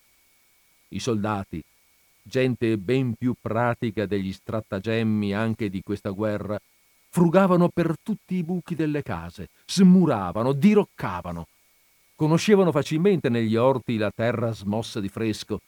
I 0.89 0.99
soldati, 0.99 1.63
gente 2.23 2.77
ben 2.79 3.15
più 3.15 3.35
pratica 3.41 4.07
degli 4.07 4.33
strattagemmi 4.33 5.35
anche 5.35 5.69
di 5.69 5.83
questa 5.83 6.11
guerra, 6.11 6.59
frugavano 7.11 7.69
per 7.69 7.95
tutti 8.03 8.35
i 8.37 8.43
buchi 8.43 8.75
delle 8.75 9.03
case, 9.03 9.49
smuravano, 9.67 10.53
diroccavano. 10.53 11.47
Conoscevano 12.15 12.73
facilmente 12.73 13.29
negli 13.29 13.57
orti 13.57 13.97
la 13.97 14.11
terra 14.15 14.53
smossa 14.53 15.01
di 15.01 15.09
fresco. 15.09 15.61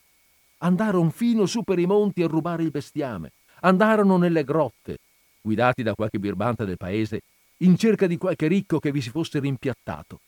Andarono 0.59 1.11
fino 1.11 1.47
su 1.47 1.63
per 1.63 1.79
i 1.79 1.87
monti 1.87 2.23
a 2.23 2.27
rubare 2.27 2.63
il 2.63 2.71
bestiame. 2.71 3.33
Andarono 3.61 4.17
nelle 4.17 4.45
grotte, 4.45 4.99
guidati 5.41 5.83
da 5.83 5.95
qualche 5.95 6.19
birbante 6.19 6.65
del 6.65 6.77
paese, 6.77 7.21
in 7.59 7.77
cerca 7.77 8.07
di 8.07 8.17
qualche 8.17 8.47
ricco 8.47 8.79
che 8.79 8.93
vi 8.93 9.01
si 9.01 9.11
fosse 9.11 9.41
rimpiattato. 9.41 10.21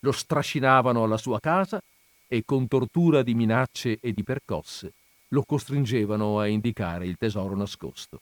Lo 0.00 0.12
strascinavano 0.12 1.04
alla 1.04 1.16
sua 1.16 1.38
casa 1.38 1.82
e 2.26 2.42
con 2.44 2.66
tortura 2.66 3.22
di 3.22 3.34
minacce 3.34 3.98
e 4.00 4.12
di 4.12 4.22
percosse 4.22 4.92
lo 5.28 5.44
costringevano 5.44 6.38
a 6.38 6.46
indicare 6.46 7.06
il 7.06 7.16
tesoro 7.16 7.56
nascosto. 7.56 8.20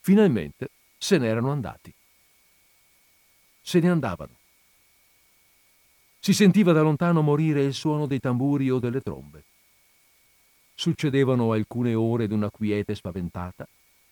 Finalmente 0.00 0.70
se 0.96 1.18
n'erano 1.18 1.50
andati. 1.50 1.92
Se 3.60 3.80
ne 3.80 3.90
andavano. 3.90 4.38
Si 6.18 6.32
sentiva 6.32 6.72
da 6.72 6.82
lontano 6.82 7.22
morire 7.22 7.62
il 7.62 7.74
suono 7.74 8.06
dei 8.06 8.20
tamburi 8.20 8.70
o 8.70 8.78
delle 8.78 9.00
trombe. 9.00 9.44
Succedevano 10.74 11.52
alcune 11.52 11.94
ore 11.94 12.26
d'una 12.26 12.50
quiete 12.50 12.94
spaventata 12.94 13.66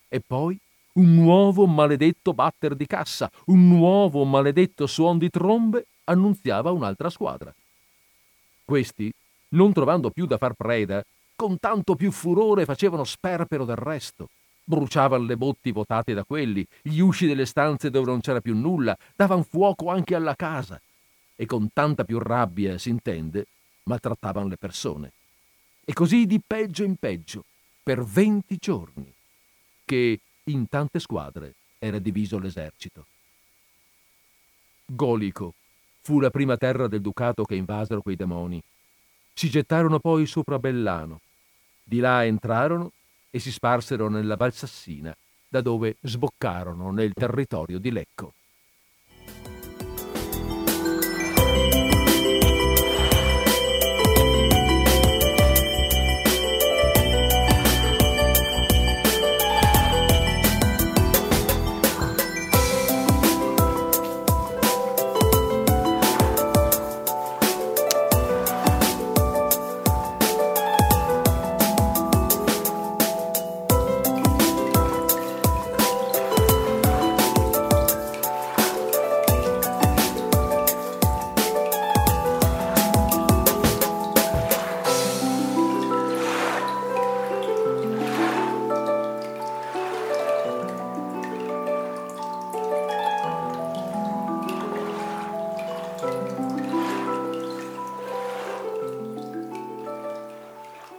e 0.07 0.19
poi 0.19 0.59
un 0.99 1.15
nuovo 1.15 1.65
maledetto 1.65 2.33
batter 2.33 2.75
di 2.75 2.85
cassa, 2.85 3.31
un 3.45 3.69
nuovo 3.69 4.25
maledetto 4.25 4.85
suon 4.85 5.17
di 5.17 5.29
trombe 5.29 5.87
annunziava 6.03 6.71
un'altra 6.71 7.09
squadra. 7.09 7.53
Questi, 8.65 9.11
non 9.49 9.71
trovando 9.71 10.11
più 10.11 10.25
da 10.25 10.37
far 10.37 10.53
preda, 10.53 11.01
con 11.35 11.57
tanto 11.57 11.95
più 11.95 12.11
furore 12.11 12.65
facevano 12.65 13.05
sperpero 13.05 13.63
del 13.63 13.77
resto 13.77 14.27
bruciavano 14.69 15.23
le 15.23 15.35
botti 15.35 15.71
votate 15.71 16.13
da 16.13 16.23
quelli, 16.23 16.63
gli 16.83 16.99
usci 16.99 17.25
delle 17.25 17.47
stanze 17.47 17.89
dove 17.89 18.11
non 18.11 18.19
c'era 18.19 18.39
più 18.39 18.55
nulla, 18.55 18.95
davano 19.15 19.41
fuoco 19.41 19.89
anche 19.89 20.13
alla 20.13 20.35
casa 20.35 20.79
e 21.35 21.45
con 21.47 21.69
tanta 21.73 22.03
più 22.03 22.19
rabbia, 22.19 22.77
si 22.77 22.89
intende, 22.89 23.47
maltrattavano 23.85 24.47
le 24.47 24.57
persone. 24.57 25.11
E 25.83 25.93
così 25.93 26.27
di 26.27 26.39
peggio 26.45 26.83
in 26.83 26.97
peggio, 26.97 27.45
per 27.81 28.03
venti 28.03 28.57
giorni, 28.59 29.11
che 29.85 30.19
in 30.51 30.67
tante 30.67 30.99
squadre 30.99 31.55
era 31.79 31.99
diviso 31.99 32.39
l'esercito. 32.39 33.05
Golico 34.85 35.53
fu 36.01 36.19
la 36.19 36.29
prima 36.29 36.57
terra 36.57 36.87
del 36.87 37.01
ducato 37.01 37.43
che 37.43 37.55
invasero 37.55 38.01
quei 38.01 38.15
demoni. 38.15 38.61
Si 39.33 39.49
gettarono 39.49 39.99
poi 39.99 40.25
sopra 40.25 40.59
Bellano. 40.59 41.21
Di 41.83 41.99
là 41.99 42.25
entrarono 42.25 42.91
e 43.29 43.39
si 43.39 43.51
sparsero 43.51 44.09
nella 44.09 44.35
Valsassina, 44.35 45.15
da 45.47 45.61
dove 45.61 45.97
sboccarono 46.01 46.91
nel 46.91 47.13
territorio 47.13 47.79
di 47.79 47.91
Lecco. 47.91 48.33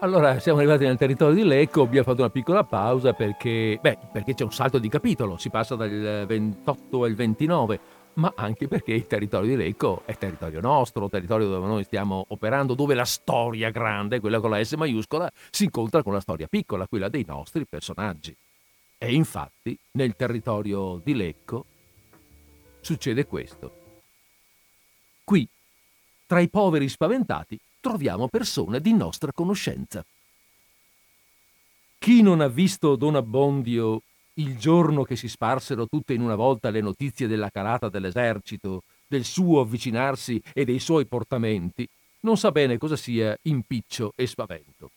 Allora 0.02 0.40
siamo 0.40 0.60
arrivati 0.60 0.84
nel 0.84 0.96
territorio 0.96 1.34
di 1.34 1.44
Lecco, 1.44 1.82
abbiamo 1.82 2.06
fatto 2.06 2.20
una 2.20 2.30
piccola 2.30 2.64
pausa 2.64 3.12
perché, 3.12 3.78
beh, 3.82 3.98
perché 4.10 4.32
c'è 4.32 4.44
un 4.44 4.52
salto 4.52 4.78
di 4.78 4.88
capitolo, 4.88 5.36
si 5.36 5.50
passa 5.50 5.76
dal 5.76 6.24
28 6.26 7.04
al 7.04 7.14
29, 7.14 7.80
ma 8.14 8.32
anche 8.34 8.66
perché 8.66 8.94
il 8.94 9.06
territorio 9.06 9.50
di 9.50 9.62
Lecco 9.62 10.00
è 10.06 10.16
territorio 10.16 10.62
nostro, 10.62 11.10
territorio 11.10 11.48
dove 11.48 11.66
noi 11.66 11.84
stiamo 11.84 12.24
operando, 12.28 12.72
dove 12.74 12.94
la 12.94 13.04
storia 13.04 13.68
grande, 13.68 14.20
quella 14.20 14.40
con 14.40 14.48
la 14.48 14.64
S 14.64 14.72
maiuscola, 14.72 15.30
si 15.50 15.64
incontra 15.64 16.02
con 16.02 16.14
la 16.14 16.20
storia 16.20 16.46
piccola, 16.46 16.86
quella 16.86 17.10
dei 17.10 17.26
nostri 17.28 17.66
personaggi. 17.66 18.34
E 18.96 19.12
infatti 19.12 19.78
nel 19.92 20.16
territorio 20.16 20.98
di 21.04 21.14
Lecco 21.14 21.66
succede 22.80 23.26
questo. 23.26 23.70
Qui, 25.24 25.46
tra 26.26 26.40
i 26.40 26.48
poveri 26.48 26.88
spaventati, 26.88 27.60
troviamo 27.80 28.28
persone 28.28 28.80
di 28.80 28.92
nostra 28.92 29.32
conoscenza. 29.32 30.04
Chi 31.98 32.22
non 32.22 32.40
ha 32.40 32.48
visto 32.48 32.96
Don 32.96 33.16
Abbondio 33.16 34.02
il 34.34 34.56
giorno 34.56 35.02
che 35.02 35.16
si 35.16 35.28
sparsero 35.28 35.86
tutte 35.86 36.14
in 36.14 36.22
una 36.22 36.34
volta 36.34 36.70
le 36.70 36.80
notizie 36.80 37.26
della 37.26 37.50
calata 37.50 37.88
dell'esercito, 37.88 38.82
del 39.06 39.24
suo 39.24 39.60
avvicinarsi 39.60 40.40
e 40.54 40.64
dei 40.64 40.78
suoi 40.78 41.06
portamenti, 41.06 41.86
non 42.20 42.36
sa 42.36 42.50
bene 42.52 42.78
cosa 42.78 42.96
sia 42.96 43.36
impiccio 43.42 44.12
e 44.14 44.26
spavento. 44.26 44.90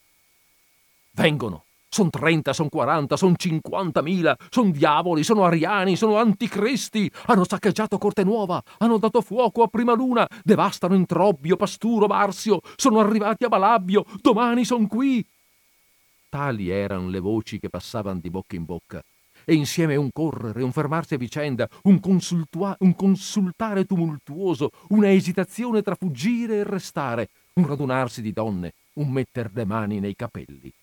Vengono, 1.12 1.66
Son 1.94 2.10
trenta, 2.10 2.54
son 2.54 2.70
quaranta, 2.70 3.16
son 3.18 3.36
cinquantamila, 3.38 4.36
son 4.50 4.72
diavoli, 4.72 5.24
sono 5.24 5.46
ariani, 5.46 5.96
sono 5.96 6.18
anticristi. 6.18 7.08
Hanno 7.28 7.46
saccheggiato 7.48 8.00
Corte 8.00 8.24
Nuova, 8.24 8.60
hanno 8.80 8.98
dato 8.98 9.22
fuoco 9.22 9.62
a 9.62 9.68
Prima 9.68 9.94
Luna, 9.94 10.28
devastano 10.44 10.96
Introbbio, 10.96 11.56
Pasturo, 11.56 12.08
Marsio, 12.08 12.62
sono 12.78 13.00
arrivati 13.00 13.44
a 13.44 13.48
Balabbio, 13.48 14.06
domani 14.24 14.66
son 14.66 14.88
qui. 14.88 15.24
Tali 16.30 16.70
erano 16.70 17.10
le 17.10 17.20
voci 17.20 17.60
che 17.60 17.70
passavano 17.70 18.20
di 18.20 18.32
bocca 18.32 18.56
in 18.56 18.66
bocca 18.66 19.00
e 19.46 19.54
insieme 19.54 19.96
un 19.96 20.10
correre, 20.12 20.64
un 20.64 20.72
fermarsi 20.72 21.14
a 21.14 21.18
vicenda, 21.18 21.70
un, 21.84 22.00
un 22.02 22.96
consultare 22.96 23.86
tumultuoso, 23.86 24.72
una 24.90 25.12
esitazione 25.12 25.84
tra 25.84 25.94
fuggire 25.94 26.56
e 26.56 26.64
restare, 26.64 27.30
un 27.54 27.68
radunarsi 27.68 28.24
di 28.24 28.34
donne, 28.34 28.74
un 28.94 29.12
metter 29.12 29.52
le 29.54 29.66
mani 29.66 30.00
nei 30.00 30.16
capelli. 30.16 30.74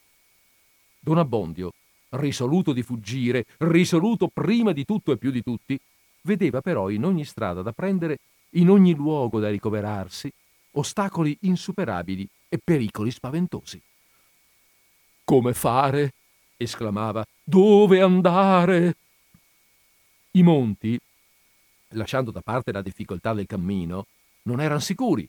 Don 1.03 1.17
Abbondio, 1.17 1.73
risoluto 2.11 2.73
di 2.75 2.83
fuggire, 2.83 3.47
risoluto 3.59 4.29
prima 4.29 4.73
di 4.73 4.85
tutto 4.85 5.13
e 5.13 5.17
più 5.17 5.31
di 5.31 5.43
tutti, 5.43 5.81
vedeva 6.23 6.61
però 6.61 6.91
in 6.91 7.05
ogni 7.05 7.25
strada 7.25 7.63
da 7.63 7.73
prendere, 7.73 8.19
in 8.51 8.69
ogni 8.69 8.95
luogo 8.95 9.41
da 9.41 9.49
ricoverarsi, 9.49 10.31
ostacoli 10.73 11.37
insuperabili 11.43 12.29
e 12.49 12.59
pericoli 12.63 13.11
spaventosi. 13.11 13.81
Come 15.25 15.55
fare? 15.55 16.13
esclamava. 16.57 17.25
Dove 17.43 18.03
andare? 18.03 18.95
I 20.33 20.43
monti, 20.43 20.99
lasciando 21.91 22.31
da 22.31 22.43
parte 22.43 22.73
la 22.73 22.83
difficoltà 22.83 23.33
del 23.33 23.47
cammino, 23.47 24.07
non 24.43 24.61
erano 24.61 24.81
sicuri. 24.81 25.27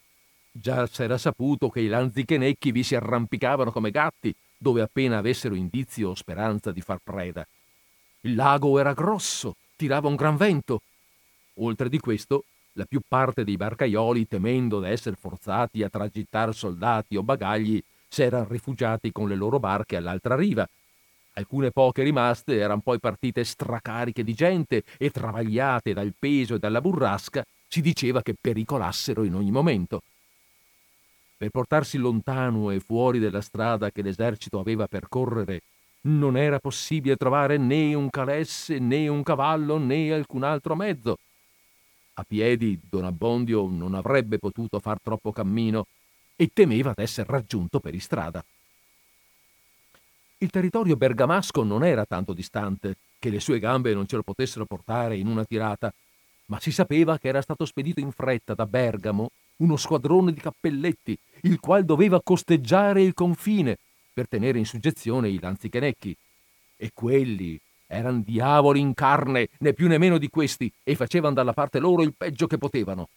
Già 0.52 0.86
s'era 0.86 1.18
saputo 1.18 1.70
che 1.70 1.80
i 1.80 1.88
lanzichenecchi 1.88 2.72
vi 2.72 2.84
si 2.84 2.94
arrampicavano 2.96 3.72
come 3.72 3.90
gatti, 3.90 4.36
dove 4.62 4.82
appena 4.82 5.18
avessero 5.18 5.56
indizio 5.56 6.10
o 6.10 6.16
speranza 6.16 6.72
di 6.72 6.82
far 6.82 7.00
preda. 7.04 7.48
Il 8.22 8.36
lago 8.36 8.78
era 8.78 8.94
grosso, 8.94 9.56
tirava 9.76 10.08
un 10.08 10.16
gran 10.16 10.38
vento. 10.38 10.84
Oltre 11.56 11.90
di 11.90 11.98
questo, 11.98 12.44
la 12.74 12.86
più 12.86 13.02
parte 13.08 13.44
dei 13.44 13.58
barcaioli, 13.58 14.28
temendo 14.28 14.80
d'essere 14.80 15.16
forzati 15.20 15.82
a 15.82 15.90
tragittar 15.90 16.54
soldati 16.54 17.16
o 17.16 17.24
bagagli, 17.24 17.82
s'erano 18.08 18.48
rifugiati 18.48 19.12
con 19.12 19.28
le 19.28 19.36
loro 19.36 19.58
barche 19.58 19.96
all'altra 19.96 20.36
riva, 20.36 20.68
Alcune 21.34 21.72
poche 21.72 22.04
rimaste 22.04 22.58
erano 22.58 22.82
poi 22.82 23.00
partite 23.00 23.46
stracariche 23.46 24.24
di 24.24 24.34
gente 24.34 24.84
e 24.98 25.10
travagliate 25.12 25.94
dal 25.94 26.14
peso 26.18 26.56
e 26.56 26.60
dalla 26.60 26.82
burrasca, 26.82 27.46
si 27.68 27.80
diceva 27.80 28.22
che 28.22 28.36
pericolassero 28.40 29.24
in 29.24 29.36
ogni 29.36 29.52
momento. 29.52 30.02
Per 31.42 31.50
portarsi 31.50 31.98
lontano 31.98 32.70
e 32.70 32.80
fuori 32.80 33.18
della 33.18 33.42
strada 33.42 33.90
che 33.90 34.04
l'esercito 34.04 34.60
aveva 34.60 34.84
a 34.84 34.88
percorrere, 34.88 35.64
non 36.02 36.38
era 36.38 36.60
possibile 36.60 37.16
trovare 37.16 37.58
né 37.58 37.96
un 37.96 38.12
calesse, 38.12 38.78
né 38.78 39.08
un 39.08 39.24
cavallo, 39.24 39.80
né 39.80 40.14
alcun 40.14 40.44
altro 40.44 40.76
mezzo. 40.76 41.18
A 42.14 42.24
piedi 42.26 42.80
Don 42.88 43.06
Abbondio 43.06 43.66
non 43.66 43.96
avrebbe 43.96 44.38
potuto 44.38 44.80
far 44.80 45.02
troppo 45.02 45.32
cammino 45.32 45.88
e 46.36 46.52
temeva 46.54 46.94
d'essere 46.96 47.32
raggiunto 47.32 47.80
per 47.80 47.96
istrada. 47.96 48.46
Il 50.38 50.52
territorio 50.52 50.96
bergamasco 50.96 51.64
non 51.64 51.84
era 51.84 52.06
tanto 52.06 52.34
distante 52.34 52.98
che 53.18 53.32
le 53.32 53.40
sue 53.40 53.58
gambe 53.58 53.96
non 53.96 54.06
ce 54.06 54.18
lo 54.18 54.22
potessero 54.22 54.66
portare 54.66 55.18
in 55.18 55.26
una 55.26 55.44
tirata, 55.44 55.92
ma 56.50 56.60
si 56.60 56.72
sapeva 56.72 57.18
che 57.18 57.30
era 57.30 57.42
stato 57.42 57.66
spedito 57.66 58.00
in 58.00 58.12
fretta 58.12 58.54
da 58.54 58.68
Bergamo 58.68 59.32
uno 59.62 59.78
squadrone 59.78 60.34
di 60.34 60.40
cappelletti, 60.40 61.18
il 61.42 61.60
qual 61.60 61.86
doveva 61.86 62.22
costeggiare 62.22 63.02
il 63.02 63.14
confine 63.14 63.78
per 64.14 64.28
tenere 64.28 64.60
in 64.60 64.66
suggezione 64.66 65.30
i 65.30 65.40
lanzichenecchi. 65.40 66.16
E 66.78 66.92
quelli 66.94 67.60
erano 67.88 68.22
diavoli 68.22 68.80
in 68.80 68.94
carne, 68.94 69.50
né 69.60 69.74
più 69.74 69.88
né 69.88 69.98
meno 69.98 70.18
di 70.18 70.30
questi, 70.30 70.72
e 70.84 70.96
facevano 70.96 71.34
dalla 71.34 71.54
parte 71.54 71.80
loro 71.80 72.04
il 72.04 72.14
peggio 72.16 72.48
che 72.48 72.58
potevano. 72.58 73.10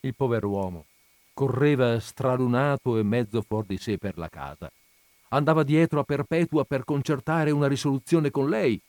Il 0.00 0.14
pover'uomo 0.14 0.86
correva 1.32 1.98
stralunato 2.00 2.96
e 2.98 3.02
mezzo 3.02 3.42
fuori 3.42 3.68
di 3.68 3.78
sé 3.78 3.98
per 3.98 4.18
la 4.18 4.28
casa 4.28 4.70
andava 5.30 5.62
dietro 5.62 6.00
a 6.00 6.04
Perpetua 6.04 6.64
per 6.64 6.84
concertare 6.84 7.50
una 7.50 7.68
risoluzione 7.68 8.30
con 8.30 8.48
lei, 8.48 8.80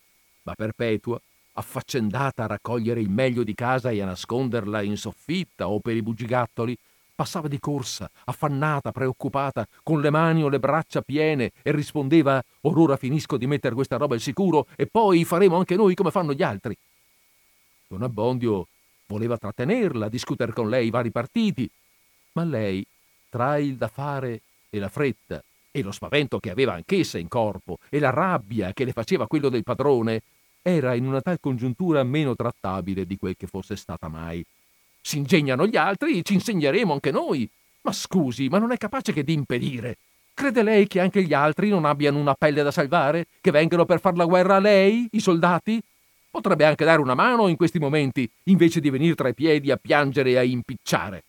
ma 0.43 0.55
Perpetua, 0.55 1.21
affaccendata 1.53 2.43
a 2.43 2.47
raccogliere 2.47 3.01
il 3.01 3.09
meglio 3.09 3.43
di 3.43 3.53
casa 3.53 3.89
e 3.89 4.01
a 4.01 4.05
nasconderla 4.05 4.81
in 4.81 4.97
soffitta 4.97 5.67
o 5.67 5.79
per 5.79 5.95
i 5.95 6.01
bugigattoli, 6.01 6.77
passava 7.13 7.47
di 7.47 7.59
corsa, 7.59 8.09
affannata, 8.25 8.91
preoccupata, 8.91 9.67
con 9.83 10.01
le 10.01 10.09
mani 10.09 10.43
o 10.43 10.49
le 10.49 10.59
braccia 10.59 11.01
piene 11.01 11.51
e 11.61 11.71
rispondeva 11.71 12.43
or 12.61 12.79
ora 12.79 12.97
finisco 12.97 13.37
di 13.37 13.45
mettere 13.45 13.75
questa 13.75 13.97
roba 13.97 14.15
al 14.15 14.21
sicuro 14.21 14.67
e 14.75 14.87
poi 14.87 15.23
faremo 15.23 15.57
anche 15.57 15.75
noi 15.75 15.93
come 15.93 16.09
fanno 16.09 16.33
gli 16.33 16.41
altri. 16.41 16.75
Don 17.87 18.01
Abbondio 18.01 18.67
voleva 19.05 19.37
trattenerla, 19.37 20.09
discutere 20.09 20.53
con 20.53 20.69
lei 20.69 20.87
i 20.87 20.91
vari 20.91 21.11
partiti, 21.11 21.69
ma 22.33 22.43
lei, 22.43 22.83
tra 23.29 23.57
il 23.57 23.75
da 23.75 23.87
fare 23.87 24.41
e 24.69 24.79
la 24.79 24.89
fretta 24.89 25.43
e 25.69 25.81
lo 25.83 25.91
spavento 25.91 26.39
che 26.39 26.49
aveva 26.49 26.73
anch'essa 26.73 27.17
in 27.17 27.27
corpo 27.27 27.77
e 27.89 27.99
la 27.99 28.09
rabbia 28.09 28.73
che 28.73 28.83
le 28.83 28.93
faceva 28.93 29.27
quello 29.27 29.49
del 29.49 29.63
padrone, 29.63 30.21
era 30.61 30.93
in 30.93 31.07
una 31.07 31.21
tal 31.21 31.39
congiuntura 31.39 32.03
meno 32.03 32.35
trattabile 32.35 33.05
di 33.05 33.17
quel 33.17 33.35
che 33.35 33.47
fosse 33.47 33.75
stata 33.75 34.07
mai. 34.07 34.45
Si 35.01 35.17
ingegnano 35.17 35.65
gli 35.65 35.77
altri, 35.77 36.23
ci 36.23 36.33
insegneremo 36.33 36.93
anche 36.93 37.11
noi. 37.11 37.49
Ma 37.81 37.91
scusi, 37.91 38.47
ma 38.47 38.59
non 38.59 38.71
è 38.71 38.77
capace 38.77 39.11
che 39.11 39.23
di 39.23 39.33
impedire. 39.33 39.97
Crede 40.33 40.63
lei 40.63 40.87
che 40.87 40.99
anche 40.99 41.23
gli 41.23 41.33
altri 41.33 41.69
non 41.69 41.85
abbiano 41.85 42.19
una 42.19 42.35
pelle 42.35 42.63
da 42.63 42.71
salvare? 42.71 43.27
Che 43.41 43.51
vengano 43.51 43.85
per 43.85 43.99
far 43.99 44.15
la 44.15 44.25
guerra 44.25 44.57
a 44.57 44.59
lei, 44.59 45.07
i 45.11 45.19
soldati? 45.19 45.81
Potrebbe 46.29 46.65
anche 46.65 46.85
dare 46.85 47.01
una 47.01 47.15
mano 47.15 47.47
in 47.47 47.57
questi 47.57 47.79
momenti, 47.79 48.29
invece 48.43 48.79
di 48.79 48.89
venire 48.89 49.15
tra 49.15 49.27
i 49.27 49.33
piedi 49.33 49.71
a 49.71 49.77
piangere 49.77 50.31
e 50.31 50.37
a 50.37 50.43
impicciare. 50.43 51.23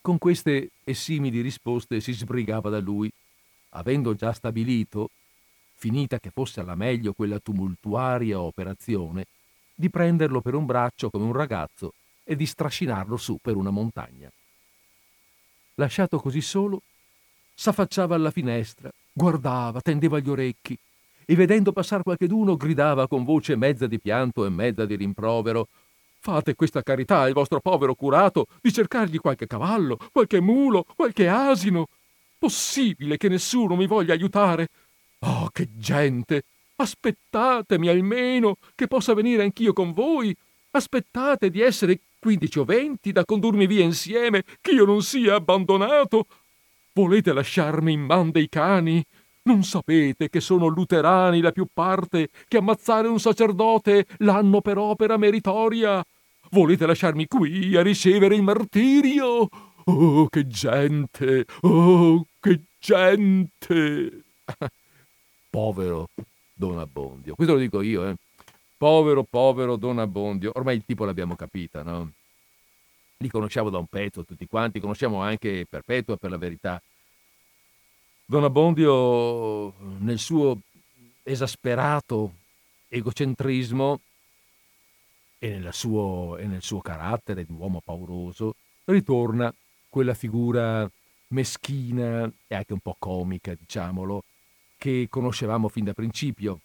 Con 0.00 0.18
queste 0.18 0.70
e 0.84 0.94
simili 0.94 1.40
risposte 1.40 2.00
si 2.00 2.12
sbrigava 2.12 2.70
da 2.70 2.78
lui, 2.78 3.10
avendo 3.70 4.14
già 4.14 4.32
stabilito, 4.32 5.10
finita 5.78 6.18
che 6.18 6.30
fosse 6.30 6.60
alla 6.60 6.74
meglio 6.74 7.12
quella 7.12 7.38
tumultuaria 7.38 8.40
operazione, 8.40 9.26
di 9.74 9.88
prenderlo 9.88 10.40
per 10.40 10.54
un 10.54 10.66
braccio 10.66 11.08
come 11.08 11.24
un 11.24 11.32
ragazzo 11.32 11.92
e 12.24 12.34
di 12.34 12.44
strascinarlo 12.44 13.16
su 13.16 13.38
per 13.40 13.54
una 13.54 13.70
montagna. 13.70 14.28
Lasciato 15.76 16.18
così 16.18 16.40
solo, 16.40 16.82
s'affacciava 17.54 18.16
alla 18.16 18.32
finestra, 18.32 18.90
guardava, 19.12 19.80
tendeva 19.80 20.18
gli 20.18 20.28
orecchi 20.28 20.76
e 21.24 21.34
vedendo 21.36 21.72
passare 21.72 22.02
qualcheduno 22.02 22.56
gridava 22.56 23.06
con 23.06 23.24
voce 23.24 23.54
mezza 23.54 23.86
di 23.86 24.00
pianto 24.00 24.44
e 24.44 24.48
mezza 24.48 24.84
di 24.84 24.96
rimprovero 24.96 25.68
Fate 26.20 26.56
questa 26.56 26.82
carità 26.82 27.20
al 27.20 27.32
vostro 27.32 27.60
povero 27.60 27.94
curato 27.94 28.48
di 28.60 28.72
cercargli 28.72 29.18
qualche 29.18 29.46
cavallo, 29.46 29.96
qualche 30.10 30.40
mulo, 30.40 30.84
qualche 30.96 31.28
asino. 31.28 31.86
Possibile 32.36 33.16
che 33.16 33.28
nessuno 33.28 33.76
mi 33.76 33.86
voglia 33.86 34.14
aiutare? 34.14 34.68
Oh, 35.20 35.48
che 35.52 35.68
gente! 35.76 36.44
Aspettatemi 36.76 37.88
almeno 37.88 38.56
che 38.74 38.86
possa 38.86 39.14
venire 39.14 39.42
anch'io 39.42 39.72
con 39.72 39.92
voi. 39.92 40.34
Aspettate 40.70 41.50
di 41.50 41.60
essere 41.60 42.00
quindici 42.20 42.58
o 42.58 42.64
venti 42.64 43.10
da 43.10 43.24
condurmi 43.24 43.66
via 43.66 43.82
insieme, 43.82 44.44
che 44.60 44.72
io 44.72 44.84
non 44.84 45.02
sia 45.02 45.34
abbandonato. 45.34 46.26
Volete 46.92 47.32
lasciarmi 47.32 47.92
in 47.92 48.02
man 48.02 48.30
dei 48.30 48.48
cani? 48.48 49.04
Non 49.42 49.64
sapete 49.64 50.28
che 50.28 50.40
sono 50.40 50.66
luterani 50.66 51.40
la 51.40 51.52
più 51.52 51.66
parte, 51.72 52.28
che 52.46 52.58
ammazzare 52.58 53.08
un 53.08 53.18
sacerdote 53.18 54.06
l'hanno 54.18 54.60
per 54.60 54.78
opera 54.78 55.16
meritoria? 55.16 56.04
Volete 56.50 56.86
lasciarmi 56.86 57.26
qui 57.26 57.74
a 57.76 57.82
ricevere 57.82 58.34
il 58.34 58.42
martirio? 58.42 59.48
Oh, 59.84 60.28
che 60.28 60.46
gente! 60.46 61.46
Oh, 61.62 62.26
che 62.40 62.60
gente! 62.78 64.22
povero 65.48 66.08
Don 66.54 66.78
Abbondio. 66.78 67.34
Questo 67.34 67.54
lo 67.54 67.60
dico 67.60 67.80
io, 67.80 68.08
eh. 68.08 68.16
Povero, 68.76 69.24
povero 69.24 69.76
Don 69.76 69.98
Abbondio. 69.98 70.52
Ormai 70.54 70.76
il 70.76 70.84
tipo 70.84 71.04
l'abbiamo 71.04 71.36
capita, 71.36 71.82
no? 71.82 72.12
Li 73.18 73.28
conosciamo 73.28 73.70
da 73.70 73.78
un 73.78 73.86
pezzo 73.86 74.24
tutti 74.24 74.46
quanti, 74.46 74.80
conosciamo 74.80 75.20
anche 75.20 75.66
Perpetua 75.68 76.16
per 76.16 76.30
la 76.30 76.36
verità. 76.36 76.80
Don 78.24 78.44
Abbondio, 78.44 79.72
nel 79.98 80.18
suo 80.18 80.58
esasperato 81.22 82.34
egocentrismo 82.88 84.00
e, 85.38 85.68
suo, 85.72 86.36
e 86.36 86.46
nel 86.46 86.62
suo 86.62 86.80
carattere 86.80 87.44
di 87.44 87.52
uomo 87.52 87.80
pauroso, 87.84 88.54
ritorna 88.84 89.52
quella 89.88 90.14
figura 90.14 90.88
meschina 91.28 92.30
e 92.46 92.54
anche 92.54 92.72
un 92.72 92.80
po' 92.80 92.96
comica, 92.98 93.54
diciamolo, 93.54 94.22
che 94.78 95.08
conoscevamo 95.10 95.68
fin 95.68 95.84
da 95.84 95.92
principio. 95.92 96.60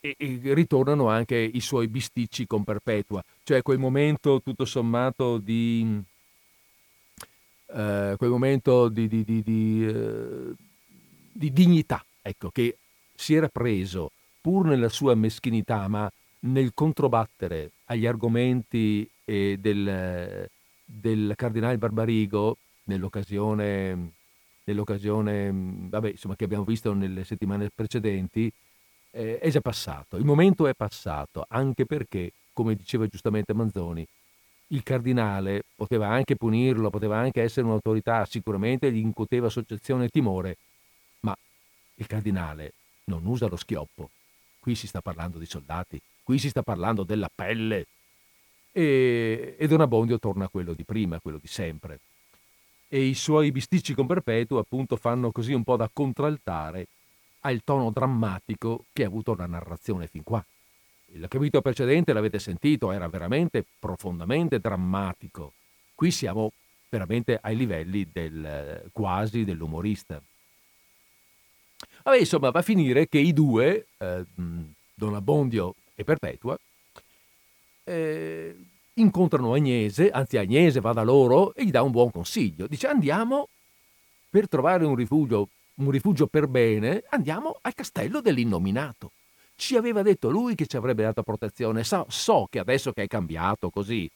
E, 0.00 0.14
e, 0.18 0.52
ritornano 0.52 1.08
anche 1.08 1.36
i 1.36 1.60
suoi 1.60 1.88
bisticci 1.88 2.46
con 2.46 2.62
Perpetua, 2.62 3.24
cioè 3.42 3.62
quel 3.62 3.78
momento 3.78 4.42
tutto 4.42 4.66
sommato 4.66 5.38
di 5.38 6.02
eh, 7.74 8.14
quel 8.16 8.30
momento 8.30 8.88
di, 8.88 9.08
di, 9.08 9.24
di, 9.24 9.42
di, 9.42 9.86
eh, 9.86 10.52
di 11.32 11.52
dignità, 11.52 12.04
ecco, 12.20 12.50
che 12.50 12.76
si 13.14 13.34
era 13.34 13.48
preso, 13.48 14.12
pur 14.40 14.66
nella 14.66 14.88
sua 14.88 15.14
meschinità, 15.14 15.88
ma 15.88 16.10
nel 16.40 16.72
controbattere 16.74 17.70
agli 17.86 18.06
argomenti 18.06 19.08
eh, 19.24 19.56
del, 19.58 20.48
del 20.84 21.32
cardinale 21.36 21.78
Barbarigo 21.78 22.58
nell'occasione, 22.84 24.12
nell'occasione 24.64 25.50
vabbè, 25.52 26.10
insomma, 26.10 26.36
che 26.36 26.44
abbiamo 26.44 26.64
visto 26.64 26.92
nelle 26.92 27.24
settimane 27.24 27.70
precedenti, 27.74 28.52
eh, 29.10 29.38
è 29.38 29.50
già 29.50 29.60
passato. 29.60 30.16
Il 30.16 30.24
momento 30.24 30.66
è 30.66 30.74
passato, 30.74 31.44
anche 31.48 31.86
perché, 31.86 32.32
come 32.52 32.74
diceva 32.74 33.06
giustamente 33.06 33.54
Manzoni, 33.54 34.06
il 34.68 34.82
cardinale 34.82 35.64
poteva 35.74 36.08
anche 36.08 36.36
punirlo, 36.36 36.90
poteva 36.90 37.18
anche 37.18 37.42
essere 37.42 37.66
un'autorità, 37.66 38.24
sicuramente 38.24 38.90
gli 38.90 38.98
incuteva 38.98 39.48
soggezione 39.48 40.06
e 40.06 40.08
timore, 40.08 40.56
ma 41.20 41.36
il 41.96 42.06
cardinale 42.06 42.72
non 43.04 43.24
usa 43.26 43.46
lo 43.46 43.56
schioppo. 43.56 44.10
Qui 44.58 44.74
si 44.74 44.86
sta 44.86 45.00
parlando 45.00 45.38
di 45.38 45.46
soldati, 45.46 46.00
qui 46.22 46.38
si 46.38 46.48
sta 46.48 46.62
parlando 46.62 47.02
della 47.04 47.30
pelle. 47.32 47.86
E, 48.72 49.54
e 49.56 49.68
Don 49.68 49.82
Abbondio 49.82 50.18
torna 50.18 50.46
a 50.46 50.48
quello 50.48 50.72
di 50.72 50.84
prima, 50.84 51.20
quello 51.20 51.38
di 51.38 51.46
sempre. 51.46 52.00
E 52.94 53.06
i 53.06 53.14
suoi 53.14 53.50
bisticci 53.50 53.92
con 53.92 54.06
perpetuo 54.06 54.60
appunto 54.60 54.94
fanno 54.94 55.32
così 55.32 55.52
un 55.52 55.64
po' 55.64 55.74
da 55.74 55.90
contraltare 55.92 56.86
al 57.40 57.64
tono 57.64 57.90
drammatico 57.90 58.84
che 58.92 59.02
ha 59.02 59.08
avuto 59.08 59.34
la 59.34 59.46
narrazione 59.46 60.06
fin 60.06 60.22
qua. 60.22 60.46
Il 61.06 61.26
capitolo 61.26 61.60
precedente, 61.60 62.12
l'avete 62.12 62.38
sentito, 62.38 62.92
era 62.92 63.08
veramente 63.08 63.64
profondamente 63.80 64.60
drammatico. 64.60 65.54
Qui 65.92 66.12
siamo 66.12 66.52
veramente 66.88 67.36
ai 67.42 67.56
livelli 67.56 68.06
del 68.12 68.88
quasi 68.92 69.42
dell'umorista. 69.42 70.22
Vabbè, 72.04 72.16
insomma, 72.16 72.50
va 72.50 72.60
a 72.60 72.62
finire 72.62 73.08
che 73.08 73.18
i 73.18 73.32
due, 73.32 73.88
eh, 73.98 74.24
Don 74.94 75.14
Abbondio 75.16 75.74
e 75.96 76.04
Perpetua, 76.04 76.56
eh, 77.82 78.56
incontrano 78.94 79.54
Agnese, 79.54 80.10
anzi 80.10 80.36
Agnese 80.36 80.80
va 80.80 80.92
da 80.92 81.02
loro 81.02 81.54
e 81.54 81.64
gli 81.64 81.70
dà 81.70 81.82
un 81.82 81.90
buon 81.90 82.10
consiglio. 82.10 82.66
Dice 82.66 82.86
andiamo 82.86 83.48
per 84.28 84.48
trovare 84.48 84.84
un 84.84 84.94
rifugio, 84.94 85.48
un 85.76 85.90
rifugio 85.90 86.26
per 86.26 86.46
bene, 86.46 87.02
andiamo 87.10 87.58
al 87.62 87.74
castello 87.74 88.20
dell'innominato. 88.20 89.12
Ci 89.56 89.76
aveva 89.76 90.02
detto 90.02 90.30
lui 90.30 90.54
che 90.54 90.66
ci 90.66 90.76
avrebbe 90.76 91.02
dato 91.04 91.22
protezione. 91.22 91.84
So, 91.84 92.06
so 92.08 92.46
che 92.50 92.58
adesso 92.58 92.92
che 92.92 93.04
è 93.04 93.06
cambiato 93.06 93.70
così, 93.70 94.10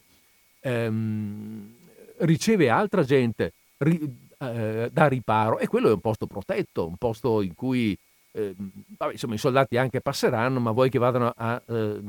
ehm, 0.61 1.75
riceve 2.19 2.69
altra 2.69 3.05
gente 3.05 3.53
ri, 3.79 4.01
eh, 4.39 4.89
da 4.93 5.07
riparo 5.07 5.59
e 5.59 5.67
quello 5.69 5.89
è 5.89 5.93
un 5.93 6.01
posto 6.01 6.27
protetto, 6.27 6.87
un 6.87 6.97
posto 6.97 7.43
in 7.43 7.55
cui 7.55 7.97
eh, 8.33 8.55
vabbè, 8.97 9.13
insomma, 9.13 9.35
i 9.35 9.39
soldati 9.39 9.77
anche 9.77 10.01
passeranno, 10.01 10.61
ma 10.61 10.71
vuoi 10.71 10.91
che 10.91 10.99
vadano 10.99 11.33
a... 11.35 11.61
Eh, 11.67 12.01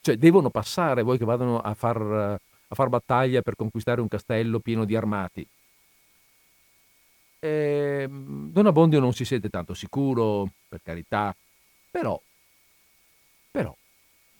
cioè 0.00 0.16
devono 0.16 0.50
passare, 0.50 1.02
vuoi 1.02 1.18
che 1.18 1.24
vadano 1.24 1.60
a 1.60 1.74
far, 1.74 2.00
a 2.00 2.74
far 2.74 2.88
battaglia 2.88 3.42
per 3.42 3.56
conquistare 3.56 4.00
un 4.00 4.08
castello 4.08 4.58
pieno 4.60 4.84
di 4.84 4.96
armati. 4.96 5.46
Eh, 7.40 8.06
Don 8.08 8.66
Abbondio 8.66 9.00
non 9.00 9.12
si 9.12 9.24
sente 9.24 9.50
tanto 9.50 9.74
sicuro, 9.74 10.48
per 10.68 10.80
carità, 10.82 11.34
però, 11.90 12.18
però 13.50 13.76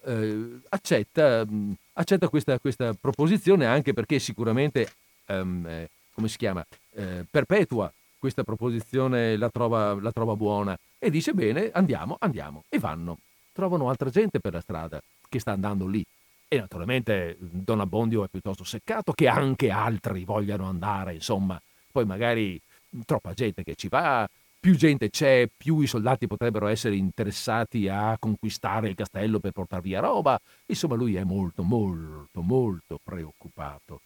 eh, 0.05 0.61
accetta, 0.71 1.47
accetta 1.95 2.29
questa, 2.29 2.59
questa, 2.59 2.95
proposizione 2.95 3.67
anche 3.67 3.93
perché 3.93 4.19
sicuramente, 4.19 4.91
um, 5.27 5.67
eh, 5.67 5.91
come 6.15 6.29
si 6.29 6.37
chiama, 6.37 6.65
eh, 6.93 7.25
perpetua 7.31 7.93
questa 8.19 8.43
proposizione, 8.43 9.37
la 9.37 9.51
trova, 9.51 10.01
la 10.01 10.13
trova 10.13 10.35
buona 10.35 10.79
e 10.99 11.11
dice 11.11 11.35
bene, 11.35 11.71
andiamo, 11.73 12.17
andiamo 12.21 12.65
e 12.71 12.79
vanno. 12.79 13.19
Trovano 13.53 13.89
altra 13.89 14.11
gente 14.11 14.41
per 14.41 14.55
la 14.55 14.61
strada 14.61 15.01
che 15.35 15.41
sta 15.41 15.51
andando 15.51 15.87
lì. 15.87 16.05
E 16.47 16.59
naturalmente 16.61 17.37
Don 17.41 17.81
Abbondio 17.81 18.23
è 18.23 18.29
piuttosto 18.29 18.63
seccato 18.63 19.13
che 19.13 19.27
anche 19.27 19.71
altri 19.71 20.25
vogliano 20.25 20.69
andare, 20.69 21.15
insomma. 21.15 21.61
Poi 21.91 22.05
magari 22.05 22.61
troppa 23.05 23.35
gente 23.35 23.65
che 23.65 23.75
ci 23.75 23.89
va, 23.89 24.29
più 24.61 24.77
gente 24.77 25.11
c'è, 25.11 25.49
più 25.55 25.81
i 25.81 25.89
soldati 25.89 26.29
potrebbero 26.29 26.69
essere 26.69 26.95
interessati 26.95 27.89
a 27.89 28.17
conquistare 28.19 28.89
il 28.89 28.95
castello 28.95 29.41
per 29.41 29.51
portare 29.51 29.83
via 29.83 30.01
roba. 30.01 30.41
Insomma, 30.67 30.95
lui 30.95 31.17
è 31.17 31.25
molto, 31.25 31.65
molto, 31.65 32.41
molto 32.43 33.01
preoccupato. 33.03 34.01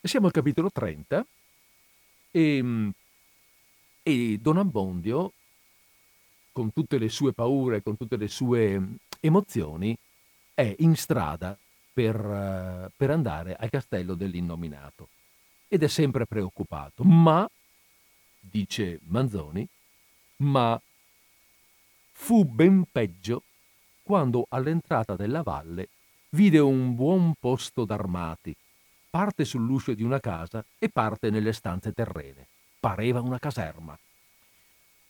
E 0.00 0.08
siamo 0.08 0.26
al 0.26 0.32
capitolo 0.32 0.70
30 0.72 1.26
e, 2.30 2.92
e 4.02 4.38
Don 4.40 4.56
Abbondio, 4.56 5.32
con 6.52 6.72
tutte 6.72 6.96
le 6.96 7.10
sue 7.10 7.32
paure, 7.32 7.82
con 7.82 7.98
tutte 7.98 8.16
le 8.16 8.28
sue 8.28 8.82
emozioni, 9.20 9.96
è 10.54 10.74
in 10.78 10.96
strada 10.96 11.56
per, 11.92 12.90
per 12.96 13.10
andare 13.10 13.54
al 13.56 13.70
castello 13.70 14.14
dell'innominato 14.14 15.08
ed 15.68 15.82
è 15.82 15.88
sempre 15.88 16.26
preoccupato, 16.26 17.04
ma 17.04 17.48
dice 18.40 18.98
Manzoni, 19.04 19.66
ma 20.36 20.80
fu 22.12 22.44
ben 22.44 22.84
peggio 22.90 23.44
quando 24.02 24.46
all'entrata 24.48 25.14
della 25.14 25.42
valle 25.42 25.88
vide 26.30 26.58
un 26.58 26.94
buon 26.94 27.34
posto 27.38 27.84
d'armati, 27.84 28.54
parte 29.08 29.44
sull'uscio 29.44 29.94
di 29.94 30.02
una 30.02 30.20
casa 30.20 30.64
e 30.78 30.88
parte 30.88 31.30
nelle 31.30 31.52
stanze 31.52 31.92
terrene. 31.92 32.48
Pareva 32.80 33.20
una 33.20 33.38
caserma. 33.38 33.98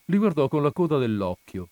Li 0.06 0.16
guardò 0.16 0.48
con 0.48 0.62
la 0.62 0.72
coda 0.72 0.98
dell'occhio. 0.98 1.68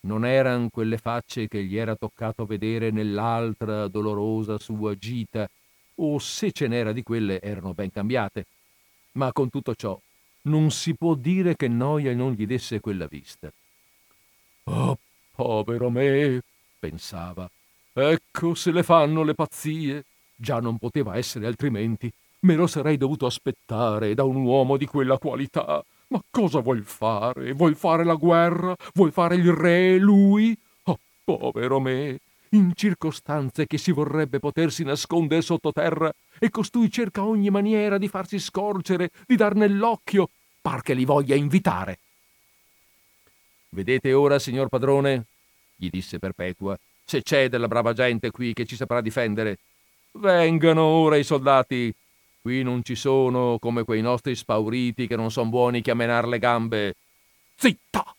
Non 0.00 0.24
eran 0.24 0.70
quelle 0.70 0.96
facce 0.96 1.48
che 1.48 1.64
gli 1.64 1.76
era 1.76 1.96
toccato 1.96 2.46
vedere 2.46 2.90
nell'altra 2.90 3.88
dolorosa 3.88 4.58
sua 4.58 4.94
gita, 4.96 5.48
o 5.96 6.18
se 6.18 6.52
ce 6.52 6.68
n'era 6.68 6.92
di 6.92 7.02
quelle 7.02 7.40
erano 7.40 7.74
ben 7.74 7.90
cambiate. 7.90 8.46
Ma 9.12 9.32
con 9.32 9.50
tutto 9.50 9.74
ciò 9.74 9.98
non 10.42 10.70
si 10.70 10.94
può 10.94 11.14
dire 11.14 11.56
che 11.56 11.68
noia 11.68 12.14
non 12.14 12.32
gli 12.32 12.46
desse 12.46 12.80
quella 12.80 13.06
vista. 13.06 13.50
Oh, 14.64 14.98
povero 15.34 15.90
me, 15.90 16.42
pensava, 16.78 17.50
ecco 17.92 18.54
se 18.54 18.70
le 18.70 18.82
fanno 18.82 19.22
le 19.22 19.34
pazzie. 19.34 20.04
Già 20.36 20.60
non 20.60 20.78
poteva 20.78 21.16
essere 21.16 21.46
altrimenti. 21.46 22.10
Me 22.40 22.54
lo 22.54 22.68
sarei 22.68 22.96
dovuto 22.96 23.26
aspettare 23.26 24.14
da 24.14 24.22
un 24.22 24.36
uomo 24.36 24.76
di 24.76 24.86
quella 24.86 25.18
qualità. 25.18 25.84
Ma 26.08 26.22
cosa 26.30 26.60
vuol 26.60 26.84
fare? 26.84 27.52
Vuol 27.52 27.76
fare 27.76 28.04
la 28.04 28.14
guerra? 28.14 28.74
Vuol 28.94 29.12
fare 29.12 29.34
il 29.36 29.52
re 29.52 29.98
lui? 29.98 30.56
Oh, 30.84 30.98
povero 31.24 31.80
me! 31.80 32.18
In 32.50 32.72
circostanze 32.74 33.66
che 33.66 33.76
si 33.76 33.92
vorrebbe 33.92 34.38
potersi 34.38 34.82
nascondere 34.82 35.42
sottoterra, 35.42 36.10
e 36.38 36.48
costui 36.48 36.90
cerca 36.90 37.22
ogni 37.22 37.50
maniera 37.50 37.98
di 37.98 38.08
farsi 38.08 38.38
scorgere, 38.38 39.10
di 39.26 39.36
dar 39.36 39.54
nell'occhio, 39.54 40.30
par 40.62 40.80
che 40.80 40.94
li 40.94 41.04
voglia 41.04 41.34
invitare. 41.34 41.98
Vedete 43.68 44.14
ora, 44.14 44.38
signor 44.38 44.68
padrone, 44.68 45.26
gli 45.76 45.90
disse 45.90 46.18
Perpetua, 46.18 46.78
se 47.04 47.22
c'è 47.22 47.50
della 47.50 47.68
brava 47.68 47.92
gente 47.92 48.30
qui 48.30 48.54
che 48.54 48.64
ci 48.64 48.76
saprà 48.76 49.02
difendere. 49.02 49.58
Vengano 50.12 50.82
ora 50.82 51.16
i 51.16 51.24
soldati. 51.24 51.94
Qui 52.40 52.62
non 52.62 52.82
ci 52.82 52.94
sono 52.94 53.58
come 53.58 53.84
quei 53.84 54.00
nostri 54.00 54.34
spauriti 54.34 55.06
che 55.06 55.16
non 55.16 55.30
son 55.30 55.50
buoni 55.50 55.82
che 55.82 55.90
a 55.90 55.94
menar 55.94 56.26
le 56.26 56.38
gambe. 56.38 56.94
Zitta! 57.56 58.14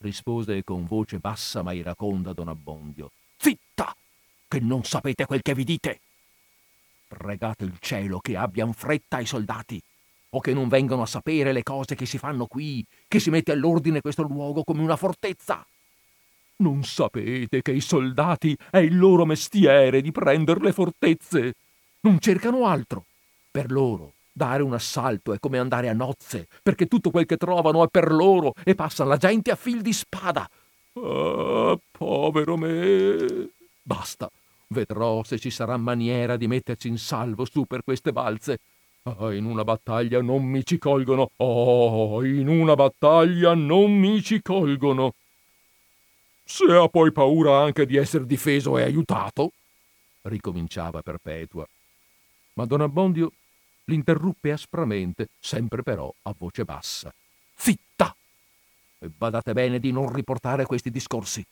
rispose 0.00 0.62
con 0.62 0.86
voce 0.86 1.18
bassa 1.18 1.62
ma 1.62 1.72
iraconda 1.72 2.32
don 2.32 2.48
Abbondio. 2.48 3.12
Zitta! 3.36 3.94
Che 4.46 4.60
non 4.60 4.84
sapete 4.84 5.26
quel 5.26 5.42
che 5.42 5.54
vi 5.54 5.64
dite. 5.64 6.00
Pregate 7.06 7.64
il 7.64 7.76
cielo 7.80 8.18
che 8.18 8.36
abbian 8.36 8.72
fretta 8.72 9.18
i 9.20 9.26
soldati 9.26 9.80
o 10.30 10.40
che 10.40 10.52
non 10.52 10.68
vengano 10.68 11.02
a 11.02 11.06
sapere 11.06 11.52
le 11.52 11.62
cose 11.62 11.94
che 11.94 12.06
si 12.06 12.18
fanno 12.18 12.46
qui, 12.46 12.84
che 13.06 13.18
si 13.18 13.30
mette 13.30 13.52
all'ordine 13.52 14.00
questo 14.00 14.22
luogo 14.22 14.62
come 14.62 14.82
una 14.82 14.96
fortezza. 14.96 15.66
Non 16.56 16.84
sapete 16.84 17.62
che 17.62 17.72
i 17.72 17.80
soldati 17.80 18.56
è 18.70 18.78
il 18.78 18.98
loro 18.98 19.24
mestiere 19.24 20.00
di 20.00 20.10
prendere 20.10 20.60
le 20.60 20.72
fortezze. 20.72 21.54
Non 22.00 22.20
cercano 22.20 22.66
altro. 22.66 23.04
Per 23.50 23.70
loro 23.70 24.12
dare 24.38 24.62
un 24.62 24.72
assalto 24.72 25.32
è 25.32 25.40
come 25.40 25.58
andare 25.58 25.88
a 25.88 25.92
nozze, 25.92 26.46
perché 26.62 26.86
tutto 26.86 27.10
quel 27.10 27.26
che 27.26 27.36
trovano 27.36 27.82
è 27.84 27.88
per 27.88 28.12
loro 28.12 28.54
e 28.62 28.76
passa 28.76 29.04
la 29.04 29.16
gente 29.16 29.50
a 29.50 29.56
fil 29.56 29.82
di 29.82 29.92
spada. 29.92 30.48
Ah, 30.94 31.78
povero 31.90 32.56
me. 32.56 33.48
Basta. 33.82 34.30
Vedrò 34.68 35.24
se 35.24 35.38
ci 35.38 35.50
sarà 35.50 35.76
maniera 35.76 36.36
di 36.36 36.46
metterci 36.46 36.88
in 36.88 36.98
salvo 36.98 37.46
su 37.46 37.64
per 37.64 37.82
queste 37.82 38.12
balze. 38.12 38.58
Oh, 39.02 39.32
in 39.32 39.44
una 39.44 39.64
battaglia 39.64 40.20
non 40.20 40.44
mi 40.44 40.64
ci 40.64 40.78
colgono. 40.78 41.30
Oh, 41.36 42.22
in 42.24 42.48
una 42.48 42.74
battaglia 42.74 43.54
non 43.54 43.92
mi 43.92 44.22
ci 44.22 44.42
colgono. 44.42 45.14
Se 46.44 46.64
ha 46.70 46.86
poi 46.88 47.10
paura 47.12 47.60
anche 47.60 47.86
di 47.86 47.96
essere 47.96 48.26
difeso 48.26 48.78
e 48.78 48.82
aiutato, 48.82 49.52
ricominciava 50.22 51.02
Perpetua. 51.02 51.66
Ma 52.58 52.64
Don 52.64 52.80
Abbondio 52.80 53.30
l'interruppe 53.84 54.50
aspramente, 54.50 55.28
sempre 55.38 55.84
però 55.84 56.12
a 56.22 56.34
voce 56.36 56.64
bassa. 56.64 57.14
Zitta! 57.54 58.12
E 58.98 59.08
badate 59.16 59.52
bene 59.52 59.78
di 59.78 59.92
non 59.92 60.12
riportare 60.12 60.66
questi 60.66 60.90
discorsi. 60.90 61.44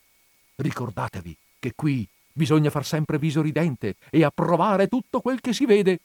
Ricordatevi 0.55 1.37
che 1.59 1.71
qui 1.73 2.05
bisogna 2.33 2.69
far 2.69 2.85
sempre 2.85 3.17
viso 3.19 3.41
ridente 3.41 3.95
e 4.09 4.25
approvare 4.25 4.89
tutto 4.89 5.21
quel 5.21 5.39
che 5.39 5.53
si 5.53 5.65
vede. 5.65 5.99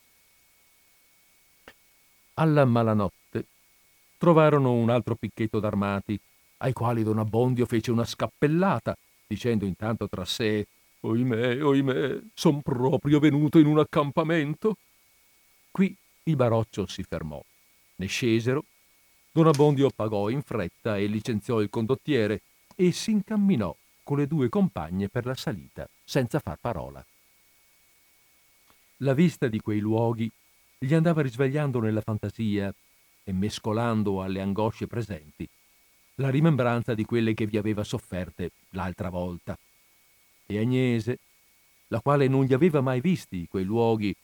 Alla 2.35 2.63
malanotte 2.63 3.45
trovarono 4.17 4.71
un 4.71 4.89
altro 4.89 5.15
picchetto 5.15 5.59
d'armati, 5.59 6.17
ai 6.59 6.71
quali 6.71 7.03
don 7.03 7.19
Abbondio 7.19 7.65
fece 7.65 7.91
una 7.91 8.05
scappellata, 8.05 8.95
dicendo 9.27 9.65
intanto 9.65 10.07
tra 10.07 10.23
sé 10.23 10.65
Oimè, 11.05 11.61
oimè, 11.61 12.21
son 12.33 12.61
proprio 12.61 13.19
venuto 13.19 13.59
in 13.59 13.65
un 13.65 13.79
accampamento. 13.79 14.77
Qui 15.73 15.97
il 16.25 16.35
baroccio 16.35 16.85
si 16.85 17.01
fermò. 17.01 17.43
Ne 17.95 18.05
scesero. 18.05 18.63
Don 19.31 19.47
Abbondio 19.47 19.89
pagò 19.89 20.29
in 20.29 20.43
fretta 20.43 20.99
e 20.99 21.07
licenziò 21.07 21.61
il 21.61 21.71
condottiere 21.71 22.41
e 22.75 22.91
si 22.91 23.09
incamminò 23.09 23.75
con 24.03 24.19
le 24.19 24.27
due 24.27 24.49
compagne 24.49 25.09
per 25.09 25.25
la 25.25 25.33
salita, 25.33 25.89
senza 26.03 26.37
far 26.37 26.59
parola. 26.61 27.03
La 28.97 29.15
vista 29.15 29.47
di 29.47 29.59
quei 29.61 29.79
luoghi 29.79 30.29
gli 30.77 30.93
andava 30.93 31.23
risvegliando 31.23 31.79
nella 31.79 32.01
fantasia 32.01 32.71
e 33.23 33.31
mescolando 33.33 34.21
alle 34.21 34.41
angosce 34.41 34.85
presenti 34.85 35.49
la 36.17 36.29
rimembranza 36.29 36.93
di 36.93 37.03
quelle 37.03 37.33
che 37.33 37.47
vi 37.47 37.57
aveva 37.57 37.83
sofferte 37.83 38.51
l'altra 38.73 39.09
volta. 39.09 39.57
E 40.45 40.59
Agnese, 40.59 41.17
la 41.87 41.99
quale 41.99 42.27
non 42.27 42.45
li 42.45 42.53
aveva 42.53 42.81
mai 42.81 43.01
visti 43.01 43.47
quei 43.47 43.63
luoghi 43.63 44.15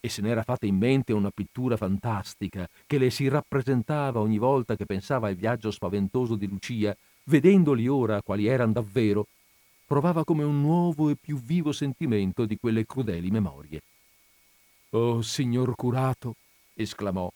e 0.00 0.08
se 0.08 0.22
n'era 0.22 0.42
fatta 0.42 0.66
in 0.66 0.76
mente 0.76 1.12
una 1.12 1.30
pittura 1.30 1.76
fantastica 1.76 2.68
che 2.86 2.98
le 2.98 3.10
si 3.10 3.28
rappresentava 3.28 4.20
ogni 4.20 4.38
volta 4.38 4.76
che 4.76 4.86
pensava 4.86 5.28
al 5.28 5.34
viaggio 5.34 5.70
spaventoso 5.70 6.36
di 6.36 6.46
Lucia, 6.46 6.96
vedendoli 7.24 7.88
ora 7.88 8.22
quali 8.22 8.46
eran 8.46 8.72
davvero, 8.72 9.26
provava 9.86 10.24
come 10.24 10.44
un 10.44 10.60
nuovo 10.60 11.10
e 11.10 11.16
più 11.16 11.40
vivo 11.40 11.72
sentimento 11.72 12.44
di 12.44 12.56
quelle 12.58 12.84
crudeli 12.86 13.30
memorie. 13.30 13.82
Oh, 14.90 15.22
signor 15.22 15.74
curato, 15.74 16.34
esclamò, 16.74 17.30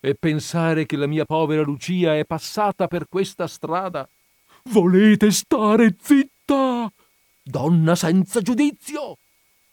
e 0.00 0.14
pensare 0.14 0.86
che 0.86 0.96
la 0.96 1.06
mia 1.06 1.24
povera 1.24 1.62
Lucia 1.62 2.16
è 2.16 2.24
passata 2.24 2.88
per 2.88 3.06
questa 3.08 3.46
strada. 3.46 4.08
Volete 4.64 5.30
stare 5.30 5.94
zitta? 6.00 6.90
Donna 7.42 7.94
senza 7.94 8.40
giudizio! 8.40 9.18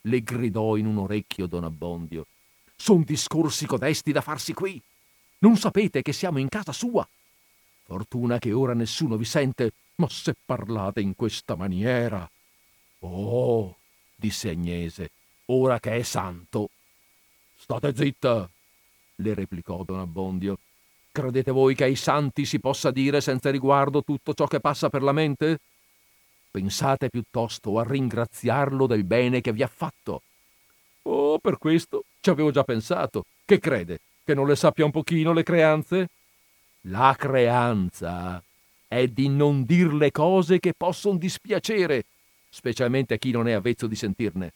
Le 0.07 0.21
gridò 0.21 0.75
in 0.75 0.85
un 0.85 0.97
orecchio 0.97 1.47
don 1.47 1.63
Abbondio. 1.63 2.25
Son 2.75 3.03
discorsi 3.03 3.65
codesti 3.65 4.11
da 4.11 4.21
farsi 4.21 4.53
qui. 4.53 4.81
Non 5.39 5.57
sapete 5.57 6.01
che 6.01 6.13
siamo 6.13 6.39
in 6.39 6.49
casa 6.49 6.71
sua. 6.71 7.07
Fortuna 7.83 8.39
che 8.39 8.51
ora 8.51 8.73
nessuno 8.73 9.17
vi 9.17 9.25
sente, 9.25 9.71
ma 9.95 10.09
se 10.09 10.35
parlate 10.45 11.01
in 11.01 11.15
questa 11.15 11.55
maniera. 11.55 12.29
Oh, 12.99 13.75
disse 14.15 14.49
Agnese, 14.49 15.11
ora 15.45 15.79
che 15.79 15.95
è 15.95 16.03
santo. 16.03 16.69
State 17.57 17.95
zitta, 17.95 18.49
le 19.15 19.33
replicò 19.33 19.83
don 19.83 19.99
Abbondio. 19.99 20.59
Credete 21.11 21.51
voi 21.51 21.75
che 21.75 21.85
ai 21.85 21.95
santi 21.95 22.45
si 22.45 22.59
possa 22.59 22.91
dire 22.91 23.21
senza 23.21 23.49
riguardo 23.49 24.03
tutto 24.03 24.33
ciò 24.33 24.45
che 24.45 24.59
passa 24.59 24.89
per 24.89 25.01
la 25.01 25.11
mente? 25.11 25.59
Pensate 26.57 27.09
piuttosto 27.09 27.77
a 27.77 27.85
ringraziarlo 27.87 28.87
del 28.87 29.03
bene 29.03 29.41
che 29.41 29.53
vi 29.53 29.61
ha 29.61 29.69
fatto. 29.71 30.23
Oh, 31.03 31.37
per 31.37 31.59
questo 31.59 32.05
ci 32.19 32.31
avevo 32.31 32.49
già 32.49 32.63
pensato. 32.63 33.25
Che 33.45 33.59
crede? 33.59 33.99
Che 34.25 34.33
non 34.33 34.47
le 34.47 34.55
sappia 34.55 34.83
un 34.83 34.89
pochino 34.89 35.33
le 35.33 35.43
creanze? 35.43 36.09
La 36.89 37.13
creanza 37.15 38.41
è 38.87 39.07
di 39.07 39.29
non 39.29 39.65
dir 39.65 39.93
le 39.93 40.09
cose 40.09 40.59
che 40.59 40.73
possono 40.75 41.19
dispiacere, 41.19 42.05
specialmente 42.49 43.13
a 43.13 43.17
chi 43.17 43.29
non 43.29 43.47
è 43.47 43.51
avvezzo 43.51 43.85
di 43.85 43.95
sentirne. 43.95 44.53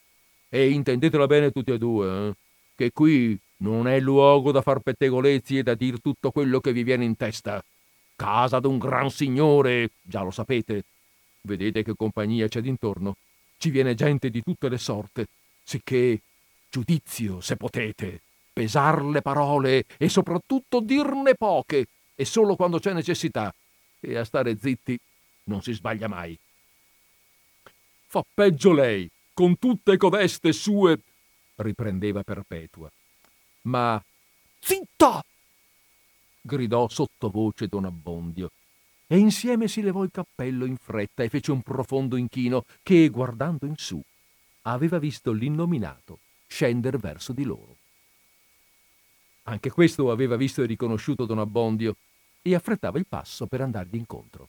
E 0.49 0.72
intendetela 0.72 1.28
bene 1.28 1.52
tutti 1.52 1.70
e 1.70 1.78
due, 1.78 2.30
eh? 2.30 2.34
che 2.78 2.91
qui 2.91 3.38
non 3.58 3.88
è 3.88 3.99
luogo 3.99 4.52
da 4.52 4.64
far 4.64 4.80
pettegolezzi 4.80 5.60
e 5.60 5.64
da 5.64 5.76
dir 5.76 6.02
tutto 6.02 6.32
quello 6.32 6.62
che 6.62 6.74
vi 6.74 6.82
viene 6.82 7.06
in 7.06 7.16
testa. 7.16 7.64
Casa 8.16 8.60
d'un 8.60 8.80
gran 8.80 9.12
signore, 9.12 9.91
già 10.02 10.24
lo 10.24 10.32
sapete. 10.32 10.86
Vedete 11.42 11.84
che 11.84 11.96
compagnia 11.96 12.48
c'è 12.48 12.62
d'intorno. 12.62 13.16
Ci 13.58 13.70
viene 13.70 13.96
gente 13.96 14.30
di 14.30 14.42
tutte 14.42 14.70
le 14.70 14.78
sorte, 14.78 15.28
sicché 15.64 16.22
giudizio, 16.70 17.42
se 17.42 17.58
potete, 17.58 18.22
pesar 18.52 19.04
le 19.04 19.22
parole 19.22 19.86
e 19.98 20.10
soprattutto 20.10 20.80
dirne 20.80 21.36
poche, 21.36 21.88
e 22.16 22.26
solo 22.26 22.56
quando 22.56 22.80
c'è 22.80 22.94
necessità. 22.94 23.54
E 24.00 24.18
a 24.18 24.24
stare 24.24 24.58
zitti 24.58 24.98
non 25.46 25.62
si 25.62 25.74
sbaglia 25.74 26.08
mai. 26.08 26.38
Fa 28.08 28.24
peggio 28.34 28.74
lei, 28.74 29.10
con 29.34 29.58
tutte 29.58 29.98
codeste 29.98 30.52
sue, 30.54 31.00
riprendeva 31.56 32.24
Perpetua. 32.24 32.92
Ma 33.64 34.04
zitta! 34.60 35.24
gridò 36.42 36.89
sottovoce 36.89 37.68
don 37.68 37.86
Abbondio, 37.86 38.52
e 39.12 39.18
insieme 39.18 39.68
si 39.68 39.82
levò 39.82 40.05
il 40.05 40.09
cappello 40.09 40.64
in 40.64 40.78
fretta 40.78 41.22
e 41.22 41.28
fece 41.28 41.51
un 41.51 41.62
profondo 41.62 42.16
inchino 42.16 42.64
che, 42.82 43.09
guardando 43.09 43.66
in 43.66 43.76
su, 43.76 44.01
aveva 44.62 44.99
visto 44.99 45.34
l'innominato 45.34 46.20
scendere 46.47 46.97
verso 46.97 47.34
di 47.34 47.43
loro. 47.43 47.76
Anche 49.43 49.70
questo 49.70 50.12
aveva 50.12 50.38
visto 50.38 50.64
e 50.64 50.66
riconosciuto 50.66 51.26
don 51.26 51.39
Abbondio 51.39 51.97
e 52.41 52.55
affrettava 52.55 52.99
il 52.99 53.05
passo 53.05 53.47
per 53.47 53.59
andargli 53.59 53.97
incontro. 53.97 54.47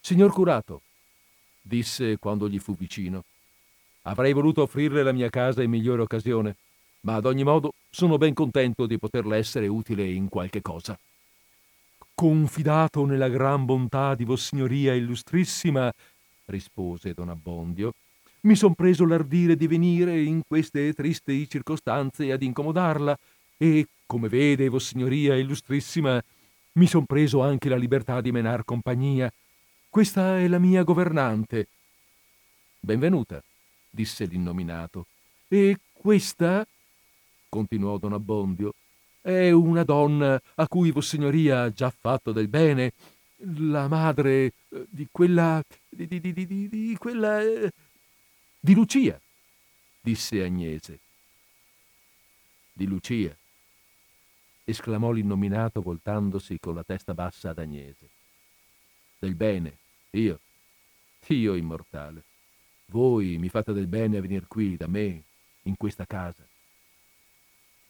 Signor 0.00 0.32
curato, 0.32 0.82
disse 1.60 2.16
quando 2.18 2.48
gli 2.48 2.60
fu 2.60 2.76
vicino, 2.76 3.24
avrei 4.02 4.32
voluto 4.32 4.62
offrirle 4.62 5.02
la 5.02 5.10
mia 5.10 5.30
casa 5.30 5.64
in 5.64 5.70
migliore 5.70 6.02
occasione 6.02 6.54
ma 7.00 7.16
ad 7.16 7.26
ogni 7.26 7.42
modo 7.42 7.72
sono 7.90 8.18
ben 8.18 8.34
contento 8.34 8.86
di 8.86 8.98
poterle 8.98 9.36
essere 9.36 9.66
utile 9.66 10.06
in 10.06 10.28
qualche 10.28 10.62
cosa. 10.62 10.96
Confidato 12.18 13.04
nella 13.04 13.28
gran 13.28 13.64
bontà 13.64 14.16
di 14.16 14.24
Vossignoria 14.24 14.92
Illustrissima, 14.92 15.88
rispose 16.46 17.14
don 17.14 17.28
Abbondio, 17.28 17.92
mi 18.40 18.56
son 18.56 18.74
preso 18.74 19.06
l'ardire 19.06 19.54
di 19.54 19.68
venire 19.68 20.20
in 20.20 20.42
queste 20.44 20.92
tristi 20.94 21.48
circostanze 21.48 22.32
ad 22.32 22.42
incomodarla 22.42 23.16
e, 23.56 23.86
come 24.04 24.28
vede 24.28 24.68
Vossignoria 24.68 25.36
Illustrissima, 25.36 26.20
mi 26.72 26.86
son 26.88 27.06
preso 27.06 27.40
anche 27.40 27.68
la 27.68 27.76
libertà 27.76 28.20
di 28.20 28.32
menar 28.32 28.64
compagnia. 28.64 29.32
Questa 29.88 30.40
è 30.40 30.48
la 30.48 30.58
mia 30.58 30.82
governante. 30.82 31.68
Benvenuta, 32.80 33.40
disse 33.88 34.24
l'innominato. 34.24 35.06
E 35.46 35.78
questa 35.92 36.66
continuò 37.48 37.96
don 37.96 38.12
Abbondio, 38.12 38.74
è 39.28 39.50
una 39.50 39.84
donna 39.84 40.40
a 40.54 40.66
cui 40.68 40.90
Vossignoria 40.90 41.64
ha 41.64 41.70
già 41.70 41.90
fatto 41.90 42.32
del 42.32 42.48
bene, 42.48 42.94
la 43.36 43.86
madre 43.86 44.52
eh, 44.70 44.86
di 44.88 45.06
quella... 45.12 45.62
di, 45.90 46.06
di, 46.06 46.18
di, 46.18 46.32
di, 46.32 46.68
di 46.68 46.96
quella... 46.98 47.42
Eh, 47.42 47.70
di 48.58 48.72
Lucia, 48.72 49.20
disse 50.00 50.42
Agnese. 50.42 50.98
Di 52.72 52.86
Lucia, 52.86 53.36
esclamò 54.64 55.10
l'innominato 55.10 55.82
voltandosi 55.82 56.58
con 56.58 56.74
la 56.74 56.82
testa 56.82 57.12
bassa 57.12 57.50
ad 57.50 57.58
Agnese. 57.58 58.08
Del 59.18 59.34
bene, 59.34 59.76
io, 60.12 60.40
io 61.26 61.54
immortale. 61.54 62.22
Voi 62.86 63.36
mi 63.36 63.50
fate 63.50 63.74
del 63.74 63.88
bene 63.88 64.16
a 64.16 64.20
venir 64.22 64.46
qui 64.48 64.78
da 64.78 64.86
me, 64.86 65.22
in 65.64 65.76
questa 65.76 66.06
casa. 66.06 66.46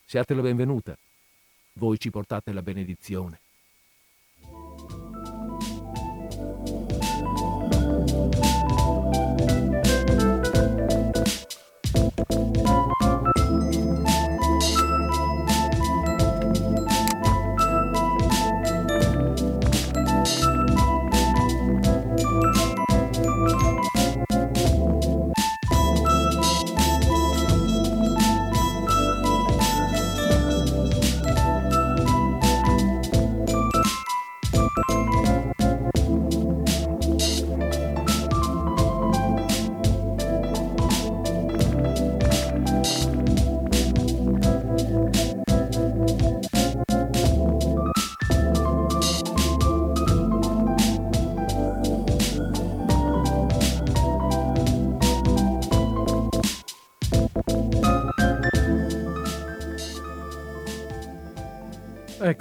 Siate 0.05 0.33
la 0.33 0.41
benvenuta. 0.41 0.97
Voi 1.79 1.97
ci 1.97 2.09
portate 2.09 2.51
la 2.51 2.61
benedizione. 2.61 3.39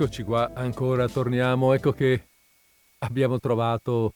Eccoci 0.00 0.22
qua, 0.22 0.52
ancora 0.54 1.08
torniamo. 1.08 1.72
Ecco 1.72 1.90
che 1.90 2.22
abbiamo 2.98 3.40
trovato 3.40 4.12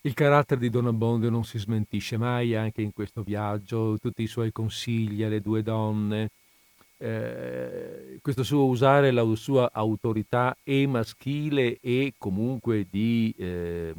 il 0.00 0.14
carattere 0.14 0.58
di 0.58 0.70
Don 0.70 0.86
Abbondio 0.86 1.28
non 1.28 1.44
si 1.44 1.58
smentisce 1.58 2.16
mai 2.16 2.54
anche 2.54 2.80
in 2.80 2.94
questo 2.94 3.20
viaggio, 3.20 3.98
tutti 3.98 4.22
i 4.22 4.28
suoi 4.28 4.50
consigli 4.50 5.22
alle 5.22 5.42
due 5.42 5.62
donne, 5.62 6.30
eh, 6.96 8.18
questo 8.22 8.42
suo 8.44 8.64
usare 8.64 9.10
la 9.10 9.26
sua 9.34 9.68
autorità 9.74 10.56
e 10.64 10.86
maschile 10.86 11.80
e 11.82 12.14
comunque 12.16 12.86
di, 12.90 13.34
eh, 13.36 13.92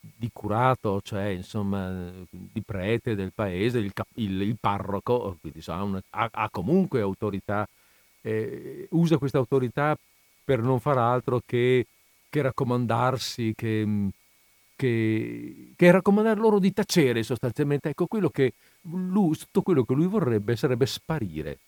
di 0.00 0.30
curato, 0.32 1.00
cioè 1.00 1.26
insomma 1.26 2.10
di 2.28 2.60
prete 2.60 3.14
del 3.14 3.30
paese, 3.32 3.78
il, 3.78 3.92
il, 4.14 4.40
il 4.40 4.56
parroco, 4.58 5.36
quindi 5.40 5.58
insomma, 5.58 6.02
ha, 6.10 6.28
ha, 6.28 6.50
comunque 6.50 7.00
autorità, 7.00 7.68
eh, 8.20 8.88
usa 8.90 9.16
questa 9.16 9.38
autorità 9.38 9.96
per 10.44 10.60
non 10.60 10.80
far 10.80 10.98
altro 10.98 11.40
che, 11.44 11.86
che 12.28 12.42
raccomandarsi, 12.42 13.54
che 13.56 14.10
che, 14.76 15.72
che 15.76 15.90
raccomandare 15.90 16.38
loro 16.38 16.58
di 16.58 16.72
tacere 16.72 17.22
sostanzialmente. 17.22 17.90
Ecco, 17.90 18.06
quello 18.06 18.30
lui, 18.82 19.36
tutto 19.36 19.62
quello 19.62 19.84
che 19.84 19.94
lui 19.94 20.06
vorrebbe 20.06 20.56
sarebbe 20.56 20.86
sparire, 20.86 21.58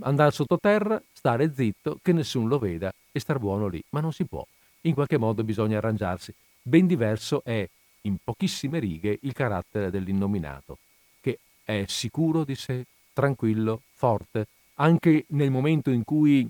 andare 0.00 0.30
sottoterra, 0.30 1.02
stare 1.12 1.52
zitto, 1.54 1.98
che 2.02 2.12
nessuno 2.12 2.46
lo 2.46 2.58
veda 2.58 2.92
e 3.10 3.20
star 3.20 3.38
buono 3.38 3.66
lì, 3.66 3.82
ma 3.90 4.00
non 4.00 4.12
si 4.12 4.24
può. 4.24 4.46
In 4.82 4.94
qualche 4.94 5.18
modo 5.18 5.44
bisogna 5.44 5.78
arrangiarsi. 5.78 6.32
Ben 6.62 6.86
diverso 6.86 7.42
è, 7.44 7.68
in 8.02 8.16
pochissime 8.22 8.78
righe, 8.78 9.18
il 9.22 9.32
carattere 9.32 9.90
dell'innominato, 9.90 10.78
che 11.20 11.38
è 11.64 11.84
sicuro 11.86 12.44
di 12.44 12.54
sé, 12.54 12.84
tranquillo, 13.12 13.82
forte, 13.94 14.46
anche 14.74 15.24
nel 15.28 15.50
momento 15.50 15.90
in 15.90 16.04
cui 16.04 16.48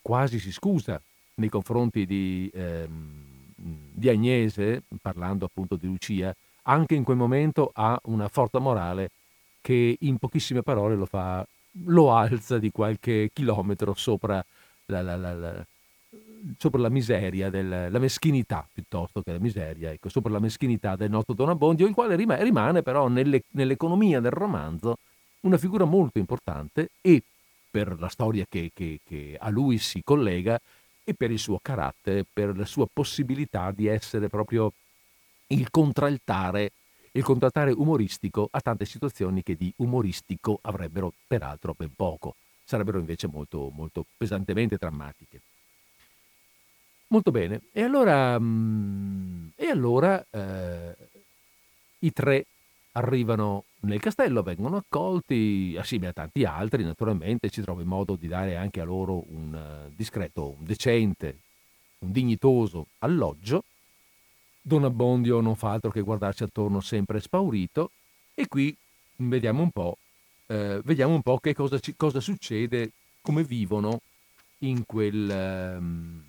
quasi 0.00 0.38
si 0.38 0.52
scusa 0.52 1.00
nei 1.34 1.48
confronti 1.48 2.06
di... 2.06 2.50
Ehm, 2.54 3.28
di 3.60 4.08
Agnese, 4.08 4.82
parlando 5.02 5.44
appunto 5.44 5.76
di 5.76 5.86
Lucia, 5.86 6.34
anche 6.62 6.94
in 6.94 7.04
quel 7.04 7.16
momento 7.16 7.70
ha 7.74 7.98
una 8.04 8.28
forza 8.28 8.58
morale 8.58 9.10
che 9.60 9.96
in 10.00 10.18
pochissime 10.18 10.62
parole 10.62 10.94
lo 10.94 11.06
fa, 11.06 11.46
lo 11.84 12.14
alza 12.14 12.58
di 12.58 12.70
qualche 12.70 13.30
chilometro 13.32 13.94
sopra 13.94 14.44
la, 14.86 15.02
la, 15.02 15.16
la, 15.16 15.66
sopra 16.56 16.80
la 16.80 16.88
miseria, 16.88 17.50
del, 17.50 17.88
la 17.90 17.98
meschinità 17.98 18.66
piuttosto 18.72 19.20
che 19.20 19.32
la 19.32 19.38
miseria, 19.38 19.90
ecco, 19.90 20.08
sopra 20.08 20.32
la 20.32 20.40
meschinità 20.40 20.96
del 20.96 21.10
nostro 21.10 21.34
Don 21.34 21.50
Abbondio, 21.50 21.86
il 21.86 21.94
quale 21.94 22.16
rimane, 22.16 22.42
rimane 22.42 22.82
però 22.82 23.08
nelle, 23.08 23.42
nell'economia 23.50 24.20
del 24.20 24.32
romanzo 24.32 24.96
una 25.40 25.58
figura 25.58 25.84
molto 25.84 26.18
importante 26.18 26.90
e 27.00 27.22
per 27.70 27.98
la 27.98 28.08
storia 28.08 28.44
che, 28.48 28.70
che, 28.74 29.00
che 29.04 29.36
a 29.38 29.48
lui 29.48 29.78
si 29.78 30.02
collega 30.02 30.60
e 31.04 31.14
per 31.14 31.30
il 31.30 31.38
suo 31.38 31.58
carattere, 31.62 32.24
per 32.30 32.56
la 32.56 32.64
sua 32.64 32.86
possibilità 32.92 33.70
di 33.70 33.86
essere 33.86 34.28
proprio 34.28 34.72
il 35.48 35.70
contraltare, 35.70 36.72
il 37.12 37.22
contraltare 37.22 37.72
umoristico 37.72 38.48
a 38.50 38.60
tante 38.60 38.84
situazioni 38.84 39.42
che 39.42 39.56
di 39.56 39.72
umoristico 39.76 40.58
avrebbero 40.62 41.12
peraltro 41.26 41.74
ben 41.76 41.92
poco, 41.94 42.36
sarebbero 42.64 42.98
invece 42.98 43.26
molto, 43.26 43.70
molto 43.74 44.04
pesantemente 44.16 44.76
drammatiche. 44.76 45.40
Molto 47.08 47.32
bene, 47.32 47.62
e 47.72 47.82
allora, 47.82 48.38
mm, 48.38 49.48
e 49.56 49.66
allora 49.66 50.24
eh, 50.30 50.96
i 52.00 52.12
tre 52.12 52.46
arrivano 52.92 53.64
nel 53.80 54.00
castello, 54.00 54.42
vengono 54.42 54.76
accolti 54.76 55.76
assieme 55.78 56.08
a 56.08 56.12
tanti 56.12 56.44
altri, 56.44 56.82
naturalmente 56.82 57.48
si 57.50 57.62
trova 57.62 57.80
il 57.80 57.86
modo 57.86 58.16
di 58.16 58.26
dare 58.26 58.56
anche 58.56 58.80
a 58.80 58.84
loro 58.84 59.24
un 59.28 59.54
eh, 59.54 59.92
discreto, 59.94 60.56
un 60.58 60.64
decente, 60.64 61.38
un 62.00 62.12
dignitoso 62.12 62.86
alloggio. 62.98 63.64
Don 64.60 64.84
Abbondio 64.84 65.40
non 65.40 65.56
fa 65.56 65.72
altro 65.72 65.90
che 65.90 66.00
guardarsi 66.00 66.42
attorno 66.42 66.80
sempre 66.80 67.20
spaurito 67.20 67.90
e 68.34 68.46
qui 68.46 68.76
vediamo 69.16 69.62
un 69.62 69.70
po', 69.70 69.96
eh, 70.46 70.80
vediamo 70.84 71.14
un 71.14 71.22
po 71.22 71.38
che 71.38 71.54
cosa, 71.54 71.78
ci, 71.78 71.94
cosa, 71.96 72.20
succede, 72.20 72.92
come 73.22 73.44
vivono 73.44 74.00
in, 74.58 74.84
quel, 74.84 75.30
ehm, 75.30 76.24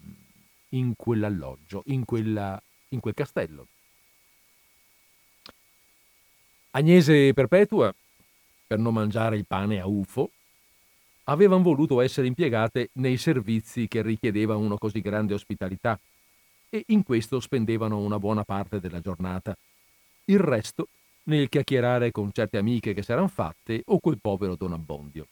in 0.70 0.94
quell'alloggio, 0.96 1.84
in, 1.88 2.06
quella, 2.06 2.62
in 2.90 3.00
quel 3.00 3.14
castello. 3.14 3.68
Agnese 6.74 7.28
e 7.28 7.34
Perpetua, 7.34 7.94
per 8.66 8.80
non 8.80 8.94
mangiare 8.94 9.36
il 9.36 9.46
pane 9.46 9.82
a 9.82 9.88
ufo, 9.88 10.32
avevano 11.26 11.64
voluto 11.64 12.00
essere 12.00 12.28
impiegate 12.28 12.92
nei 12.94 13.18
servizi 13.18 13.90
che 13.90 14.02
richiedeva 14.02 14.56
una 14.56 14.78
così 14.78 15.02
grande 15.02 15.34
ospitalità 15.34 16.00
e 16.70 16.86
in 16.88 17.04
questo 17.04 17.42
spendevano 17.42 17.98
una 18.00 18.20
buona 18.20 18.46
parte 18.46 18.80
della 18.80 19.02
giornata. 19.02 19.54
Il 20.26 20.40
resto 20.40 20.88
nel 21.24 21.50
chiacchierare 21.50 22.10
con 22.12 22.32
certe 22.32 22.58
amiche 22.58 22.94
che 22.94 23.04
s'eran 23.04 23.28
fatte 23.28 23.82
o 23.88 24.00
col 24.00 24.20
povero 24.22 24.56
Don 24.56 24.72
Abbondio. 24.72 25.28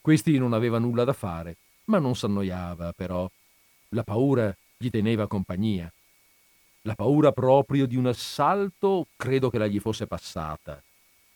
Questi 0.00 0.38
non 0.38 0.52
aveva 0.52 0.78
nulla 0.78 1.02
da 1.02 1.14
fare, 1.14 1.56
ma 1.86 1.98
non 1.98 2.14
s'annoiava 2.14 2.92
però. 2.92 3.28
La 3.88 4.04
paura 4.04 4.56
gli 4.78 4.88
teneva 4.88 5.26
compagnia 5.26 5.92
la 6.86 6.94
paura 6.94 7.32
proprio 7.32 7.84
di 7.84 7.96
un 7.96 8.06
assalto 8.06 9.08
credo 9.16 9.50
che 9.50 9.58
la 9.58 9.66
gli 9.66 9.80
fosse 9.80 10.06
passata, 10.06 10.80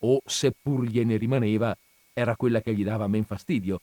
o 0.03 0.21
seppur 0.25 0.85
gliene 0.85 1.17
rimaneva, 1.17 1.77
era 2.13 2.37
quella 2.37 2.61
che 2.61 2.73
gli 2.73 2.85
dava 2.85 3.09
men 3.09 3.25
fastidio, 3.25 3.81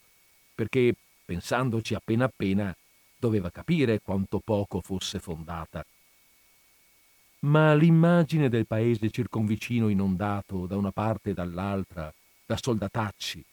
perché, 0.56 0.96
pensandoci 1.26 1.94
appena 1.94 2.26
appena, 2.26 2.74
doveva 3.20 3.52
capire 3.52 4.00
quanto 4.00 4.40
poco 4.40 4.80
fosse 4.80 5.20
fondata. 5.20 5.86
Ma 7.40 7.74
l'immagine 7.74 8.48
del 8.48 8.66
paese 8.66 9.12
circonvicino 9.12 9.90
inondato 9.90 10.68
da 10.68 10.78
una 10.78 10.92
parte 10.92 11.32
e 11.32 11.34
dall'altra 11.34 12.12
da 12.46 12.58
soldatacci, 12.58 13.44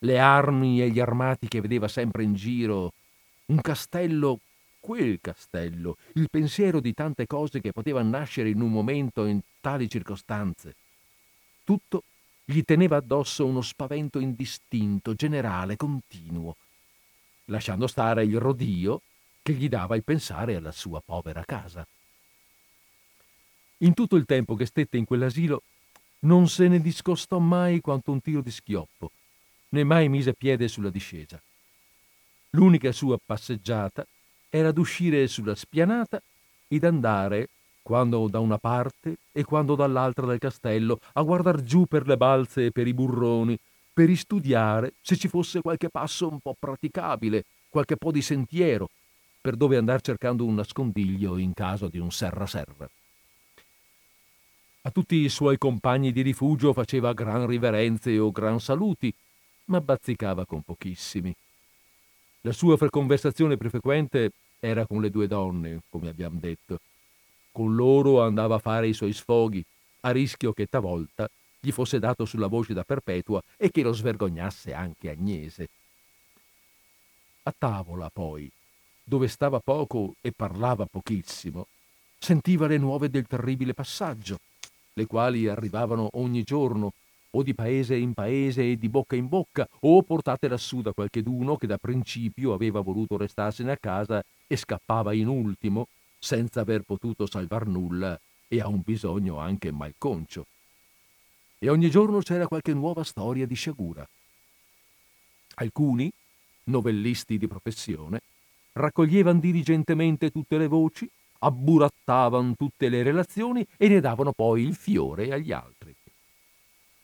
le 0.00 0.18
armi 0.18 0.82
e 0.82 0.90
gli 0.90 1.00
armati 1.00 1.48
che 1.48 1.62
vedeva 1.62 1.88
sempre 1.88 2.22
in 2.22 2.34
giro, 2.34 2.92
un 3.46 3.60
castello 3.62 4.40
quel 4.82 5.20
castello, 5.20 5.96
il 6.14 6.28
pensiero 6.28 6.80
di 6.80 6.92
tante 6.92 7.26
cose 7.26 7.60
che 7.60 7.72
potevano 7.72 8.10
nascere 8.10 8.50
in 8.50 8.60
un 8.60 8.72
momento 8.72 9.24
in 9.26 9.40
tali 9.60 9.88
circostanze. 9.88 10.74
Tutto 11.62 12.02
gli 12.44 12.62
teneva 12.64 12.96
addosso 12.96 13.46
uno 13.46 13.62
spavento 13.62 14.18
indistinto, 14.18 15.14
generale, 15.14 15.76
continuo, 15.76 16.56
lasciando 17.44 17.86
stare 17.86 18.24
il 18.24 18.38
rodio 18.40 19.02
che 19.40 19.52
gli 19.52 19.68
dava 19.68 19.94
il 19.94 20.02
pensare 20.02 20.56
alla 20.56 20.72
sua 20.72 21.00
povera 21.00 21.44
casa. 21.44 21.86
In 23.78 23.94
tutto 23.94 24.16
il 24.16 24.26
tempo 24.26 24.56
che 24.56 24.66
stette 24.66 24.96
in 24.96 25.04
quell'asilo 25.04 25.62
non 26.20 26.48
se 26.48 26.66
ne 26.66 26.80
discostò 26.80 27.38
mai 27.38 27.80
quanto 27.80 28.10
un 28.10 28.20
tiro 28.20 28.40
di 28.40 28.50
schioppo, 28.50 29.12
né 29.70 29.84
mai 29.84 30.08
mise 30.08 30.34
piede 30.34 30.66
sulla 30.66 30.90
discesa. 30.90 31.40
L'unica 32.50 32.90
sua 32.90 33.16
passeggiata 33.24 34.04
era 34.54 34.70
d'uscire 34.70 35.28
sulla 35.28 35.54
spianata 35.54 36.20
ed 36.68 36.84
andare, 36.84 37.48
quando 37.80 38.28
da 38.28 38.38
una 38.38 38.58
parte 38.58 39.16
e 39.32 39.44
quando 39.44 39.74
dall'altra 39.74 40.26
del 40.26 40.38
castello, 40.38 41.00
a 41.14 41.22
guardar 41.22 41.62
giù 41.62 41.86
per 41.86 42.06
le 42.06 42.18
balze 42.18 42.66
e 42.66 42.70
per 42.70 42.86
i 42.86 42.92
burroni, 42.92 43.58
per 43.94 44.10
istudiare 44.10 44.92
se 45.00 45.16
ci 45.16 45.28
fosse 45.28 45.62
qualche 45.62 45.88
passo 45.88 46.28
un 46.28 46.38
po' 46.38 46.54
praticabile, 46.58 47.46
qualche 47.70 47.96
po' 47.96 48.10
di 48.12 48.20
sentiero, 48.20 48.90
per 49.40 49.56
dove 49.56 49.78
andar 49.78 50.02
cercando 50.02 50.44
un 50.44 50.56
nascondiglio 50.56 51.38
in 51.38 51.54
caso 51.54 51.88
di 51.88 51.98
un 51.98 52.10
serra-serra. 52.10 52.86
A 54.82 54.90
tutti 54.90 55.16
i 55.16 55.30
suoi 55.30 55.56
compagni 55.56 56.12
di 56.12 56.20
rifugio 56.20 56.74
faceva 56.74 57.14
gran 57.14 57.46
riverenze 57.46 58.18
o 58.18 58.30
gran 58.30 58.60
saluti, 58.60 59.14
ma 59.66 59.80
bazzicava 59.80 60.44
con 60.44 60.60
pochissimi. 60.60 61.34
La 62.44 62.52
sua 62.52 62.76
conversazione 62.90 63.56
più 63.56 63.70
frequente 63.70 64.32
era 64.58 64.84
con 64.84 65.00
le 65.00 65.10
due 65.10 65.28
donne, 65.28 65.82
come 65.88 66.08
abbiamo 66.08 66.40
detto. 66.40 66.80
Con 67.52 67.76
loro 67.76 68.20
andava 68.20 68.56
a 68.56 68.58
fare 68.58 68.88
i 68.88 68.94
suoi 68.94 69.12
sfoghi, 69.12 69.64
a 70.00 70.10
rischio 70.10 70.52
che 70.52 70.66
talvolta 70.66 71.30
gli 71.60 71.70
fosse 71.70 72.00
dato 72.00 72.24
sulla 72.24 72.48
voce 72.48 72.74
da 72.74 72.82
Perpetua 72.82 73.40
e 73.56 73.70
che 73.70 73.82
lo 73.82 73.92
svergognasse 73.92 74.74
anche 74.74 75.10
Agnese. 75.10 75.68
A 77.44 77.54
tavola, 77.56 78.10
poi, 78.12 78.50
dove 79.04 79.28
stava 79.28 79.60
poco 79.60 80.16
e 80.20 80.32
parlava 80.32 80.86
pochissimo, 80.86 81.68
sentiva 82.18 82.66
le 82.66 82.78
nuove 82.78 83.08
del 83.08 83.28
terribile 83.28 83.72
passaggio, 83.72 84.40
le 84.94 85.06
quali 85.06 85.46
arrivavano 85.46 86.08
ogni 86.14 86.42
giorno 86.42 86.92
o 87.34 87.42
di 87.42 87.54
paese 87.54 87.96
in 87.96 88.14
paese 88.14 88.72
e 88.72 88.76
di 88.76 88.88
bocca 88.88 89.16
in 89.16 89.28
bocca, 89.28 89.68
o 89.80 90.02
portate 90.02 90.48
lassù 90.48 90.82
da 90.82 90.92
qualcheduno 90.92 91.56
che 91.56 91.66
da 91.66 91.78
principio 91.78 92.52
aveva 92.52 92.80
voluto 92.80 93.16
restarsene 93.16 93.72
a 93.72 93.76
casa 93.78 94.22
e 94.46 94.56
scappava 94.56 95.12
in 95.12 95.28
ultimo, 95.28 95.88
senza 96.18 96.60
aver 96.60 96.82
potuto 96.82 97.26
salvar 97.26 97.66
nulla 97.66 98.18
e 98.48 98.60
a 98.60 98.68
un 98.68 98.82
bisogno 98.84 99.38
anche 99.38 99.72
malconcio. 99.72 100.46
E 101.58 101.68
ogni 101.68 101.90
giorno 101.90 102.18
c'era 102.18 102.48
qualche 102.48 102.74
nuova 102.74 103.04
storia 103.04 103.46
di 103.46 103.54
sciagura. 103.54 104.06
Alcuni, 105.54 106.10
novellisti 106.64 107.38
di 107.38 107.46
professione, 107.46 108.20
raccoglievano 108.72 109.40
diligentemente 109.40 110.30
tutte 110.30 110.58
le 110.58 110.66
voci, 110.66 111.08
abburattavano 111.38 112.54
tutte 112.56 112.88
le 112.88 113.02
relazioni 113.02 113.66
e 113.76 113.88
ne 113.88 114.00
davano 114.00 114.32
poi 114.32 114.62
il 114.62 114.74
fiore 114.74 115.32
agli 115.32 115.52
altri. 115.52 115.91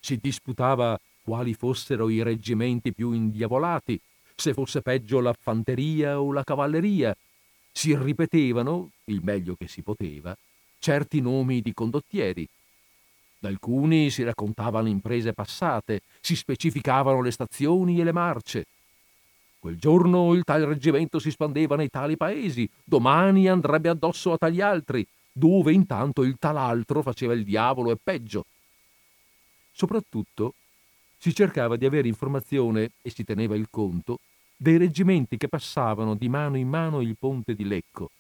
Si 0.09 0.17
disputava 0.17 0.99
quali 1.23 1.53
fossero 1.53 2.09
i 2.09 2.23
reggimenti 2.23 2.95
più 2.95 3.13
indiavolati, 3.13 4.01
se 4.35 4.55
fosse 4.55 4.81
peggio 4.81 5.21
la 5.21 5.35
fanteria 5.39 6.19
o 6.19 6.33
la 6.33 6.45
cavalleria. 6.45 7.15
Si 7.71 7.95
ripetevano, 7.95 8.93
il 9.05 9.21
meglio 9.23 9.55
che 9.55 9.69
si 9.69 9.83
poteva, 9.83 10.35
certi 10.79 11.21
nomi 11.21 11.61
di 11.61 11.75
condottieri. 11.75 12.49
Da 13.39 13.49
alcuni 13.49 14.09
si 14.09 14.23
raccontavano 14.23 14.89
imprese 14.89 15.35
passate, 15.35 16.01
si 16.23 16.37
specificavano 16.37 17.21
le 17.21 17.31
stazioni 17.31 18.01
e 18.01 18.05
le 18.05 18.13
marce. 18.13 18.65
Quel 19.59 19.77
giorno 19.77 20.33
il 20.33 20.45
tal 20.45 20.63
reggimento 20.63 21.19
si 21.19 21.31
spandeva 21.31 21.77
nei 21.77 21.91
tali 21.91 22.17
paesi, 22.17 22.67
domani 22.83 23.47
andrebbe 23.47 23.91
addosso 23.91 24.33
a 24.33 24.39
tali 24.39 24.63
altri, 24.63 25.07
dove 25.31 25.75
intanto 25.75 26.23
il 26.23 26.37
tal 26.39 26.57
altro 26.57 27.03
faceva 27.03 27.35
il 27.35 27.45
diavolo 27.45 27.91
e 27.91 27.99
peggio. 28.03 28.47
Soprattutto 29.79 30.55
si 31.19 31.33
cercava 31.33 31.77
di 31.77 31.87
avere 31.87 32.09
informazione 32.09 32.91
e 33.01 33.11
si 33.11 33.23
teneva 33.23 33.55
il 33.55 33.69
conto 33.71 34.19
dei 34.57 34.77
reggimenti 34.77 35.37
che 35.37 35.47
passavano 35.47 36.17
di 36.17 36.29
mano 36.29 36.57
in 36.57 36.67
mano 36.67 37.01
il 37.01 37.17
ponte 37.17 37.55
di 37.55 37.63
Lecco, 37.63 38.11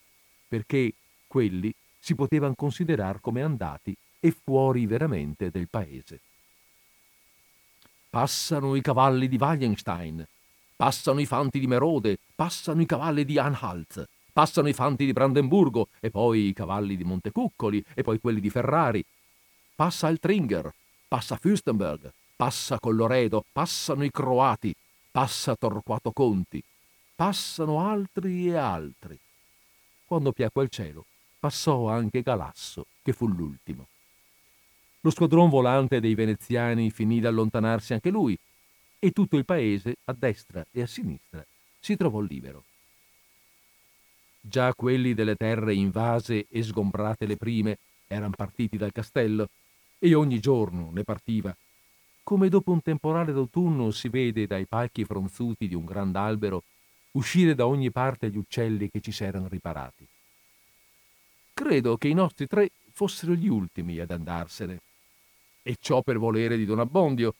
perché 0.46 0.92
quelli 1.26 1.74
si 1.98 2.14
potevano 2.14 2.54
considerare 2.54 3.18
come 3.20 3.42
andati 3.42 3.92
e 4.20 4.30
fuori 4.30 4.86
veramente 4.86 5.50
del 5.50 5.66
paese. 5.66 6.20
Passano 8.08 8.76
i 8.76 8.80
cavalli 8.80 9.26
di 9.26 9.36
Wallenstein, 9.36 10.24
passano 10.76 11.18
i 11.18 11.26
fanti 11.26 11.58
di 11.58 11.66
Merode, 11.66 12.20
passano 12.36 12.80
i 12.80 12.86
cavalli 12.86 13.24
di 13.24 13.36
Anhalt, 13.36 14.08
passano 14.32 14.68
i 14.68 14.72
fanti 14.72 15.04
di 15.04 15.12
Brandenburgo 15.12 15.88
e 15.98 16.10
poi 16.10 16.46
i 16.46 16.52
cavalli 16.52 16.96
di 16.96 17.02
Montecuccoli 17.02 17.84
e 17.94 18.02
poi 18.02 18.20
quelli 18.20 18.38
di 18.38 18.48
Ferrari. 18.48 19.04
Passa 19.74 20.06
il 20.06 20.20
Tringer, 20.20 20.72
passa 21.08 21.36
Fürstenberg, 21.36 22.12
passa 22.36 22.78
Colloredo, 22.78 23.44
passano 23.50 24.04
i 24.04 24.10
croati, 24.10 24.74
passa 25.10 25.56
Torquato 25.56 26.12
Conti, 26.12 26.62
passano 27.16 27.80
altri 27.80 28.48
e 28.48 28.56
altri. 28.56 29.18
Quando 30.06 30.32
piacque 30.32 30.62
al 30.62 30.68
cielo, 30.68 31.06
passò 31.40 31.88
anche 31.88 32.22
Galasso, 32.22 32.86
che 33.02 33.12
fu 33.12 33.26
l'ultimo. 33.26 33.88
Lo 35.00 35.10
squadron 35.10 35.48
volante 35.48 36.00
dei 36.00 36.14
veneziani 36.14 36.90
finì 36.90 37.20
di 37.20 37.26
allontanarsi 37.26 37.94
anche 37.94 38.10
lui 38.10 38.38
e 38.98 39.10
tutto 39.12 39.36
il 39.36 39.44
paese, 39.44 39.96
a 40.04 40.12
destra 40.12 40.64
e 40.70 40.82
a 40.82 40.86
sinistra, 40.86 41.44
si 41.80 41.96
trovò 41.96 42.20
libero. 42.20 42.64
Già 44.40 44.74
quelli 44.74 45.14
delle 45.14 45.36
terre 45.36 45.74
invase 45.74 46.46
e 46.48 46.62
sgombrate 46.62 47.26
le 47.26 47.36
prime 47.36 47.78
erano 48.06 48.34
partiti 48.36 48.76
dal 48.76 48.92
castello 48.92 49.48
e 49.98 50.14
ogni 50.14 50.40
giorno 50.40 50.90
ne 50.92 51.02
partiva 51.04 51.56
come 52.28 52.50
dopo 52.50 52.72
un 52.72 52.82
temporale 52.82 53.32
d'autunno 53.32 53.90
si 53.90 54.10
vede 54.10 54.46
dai 54.46 54.66
palchi 54.66 55.06
fronzuti 55.06 55.66
di 55.66 55.74
un 55.74 55.86
grand'albero 55.86 56.62
uscire 57.12 57.54
da 57.54 57.66
ogni 57.66 57.90
parte 57.90 58.28
gli 58.28 58.36
uccelli 58.36 58.90
che 58.90 59.00
ci 59.00 59.12
s'erano 59.12 59.48
riparati. 59.48 60.06
Credo 61.54 61.96
che 61.96 62.08
i 62.08 62.12
nostri 62.12 62.46
tre 62.46 62.70
fossero 62.92 63.32
gli 63.32 63.48
ultimi 63.48 63.98
ad 63.98 64.10
andarsene, 64.10 64.78
e 65.62 65.78
ciò 65.80 66.02
per 66.02 66.18
volere 66.18 66.58
di 66.58 66.66
Don 66.66 66.80
Abbondio, 66.80 67.34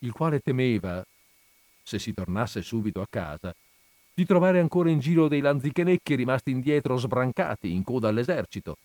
il 0.00 0.10
quale 0.10 0.40
temeva, 0.40 1.06
se 1.84 2.00
si 2.00 2.12
tornasse 2.12 2.60
subito 2.60 3.00
a 3.00 3.06
casa, 3.08 3.54
di 4.12 4.26
trovare 4.26 4.58
ancora 4.58 4.90
in 4.90 4.98
giro 4.98 5.28
dei 5.28 5.42
lanzichenecchi 5.42 6.16
rimasti 6.16 6.50
indietro 6.50 6.96
sbrancati 6.96 7.70
in 7.70 7.84
coda 7.84 8.08
all'esercito. 8.08 8.78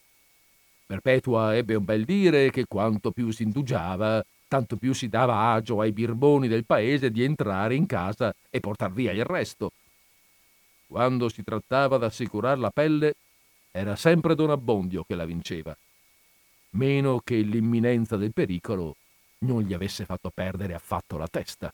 Perpetua 0.90 1.56
ebbe 1.56 1.76
un 1.76 1.86
bel 1.86 2.04
dire 2.04 2.50
che 2.50 2.66
quanto 2.66 3.12
più 3.12 3.30
si 3.30 3.44
indugiava, 3.44 4.26
tanto 4.48 4.76
più 4.76 4.92
si 4.92 5.08
dava 5.08 5.52
agio 5.52 5.82
ai 5.82 5.92
birboni 5.92 6.48
del 6.48 6.66
paese 6.66 7.12
di 7.12 7.24
entrare 7.24 7.76
in 7.76 7.86
casa 7.86 8.34
e 8.50 8.60
portar 8.60 8.92
via 8.92 9.12
il 9.12 9.24
resto. 9.24 9.72
Quando 10.88 11.30
si 11.30 11.44
trattava 11.44 11.98
d'assicurare 12.00 12.60
la 12.60 12.72
pelle, 12.72 13.14
era 13.70 13.96
sempre 13.96 14.34
Don 14.34 14.50
Abbondio 14.50 15.04
che 15.04 15.14
la 15.14 15.26
vinceva, 15.26 15.78
meno 16.72 17.22
che 17.24 17.36
l'imminenza 17.36 18.18
del 18.18 18.34
pericolo 18.34 18.96
non 19.42 19.62
gli 19.62 19.76
avesse 19.76 20.06
fatto 20.06 20.32
perdere 20.34 20.74
affatto 20.74 21.18
la 21.18 21.28
testa. 21.28 21.72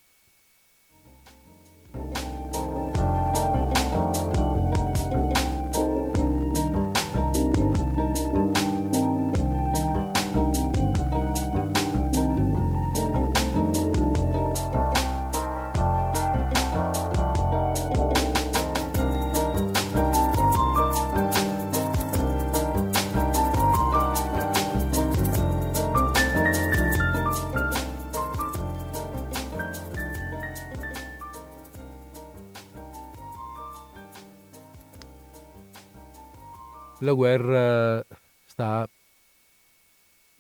La 37.06 37.14
guerra 37.14 38.06
sta 38.45 38.88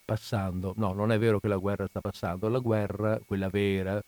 passando. 0.03 0.73
No, 0.77 0.93
non 0.93 1.11
è 1.11 1.17
vero 1.19 1.39
che 1.39 1.47
la 1.47 1.57
guerra 1.57 1.87
sta 1.87 2.01
passando, 2.01 2.47
la 2.49 2.59
guerra, 2.59 3.19
quella 3.25 3.49
vera, 3.49 4.01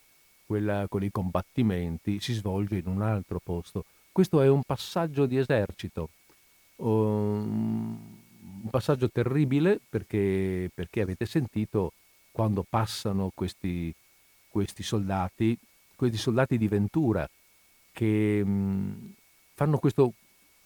quella 0.46 0.86
con 0.88 1.04
i 1.04 1.12
combattimenti, 1.12 2.20
si 2.20 2.34
svolge 2.34 2.78
in 2.78 2.88
un 2.88 3.02
altro 3.02 3.40
posto. 3.44 3.86
Questo 4.12 4.42
è 4.42 4.50
un 4.50 4.64
passaggio 4.64 5.26
di 5.26 5.38
esercito, 5.38 6.10
un 6.78 7.98
passaggio 8.70 9.10
terribile 9.10 9.80
perché, 9.88 10.70
perché 10.74 11.02
avete 11.02 11.26
sentito 11.26 11.94
quando 12.32 12.66
passano 12.68 13.32
questi, 13.34 13.94
questi 14.50 14.84
soldati, 14.84 15.58
questi 15.96 16.18
soldati 16.18 16.58
di 16.58 16.68
Ventura 16.68 17.28
che 17.92 18.44
mh, 18.44 19.14
fanno 19.54 19.78
questo, 19.80 20.14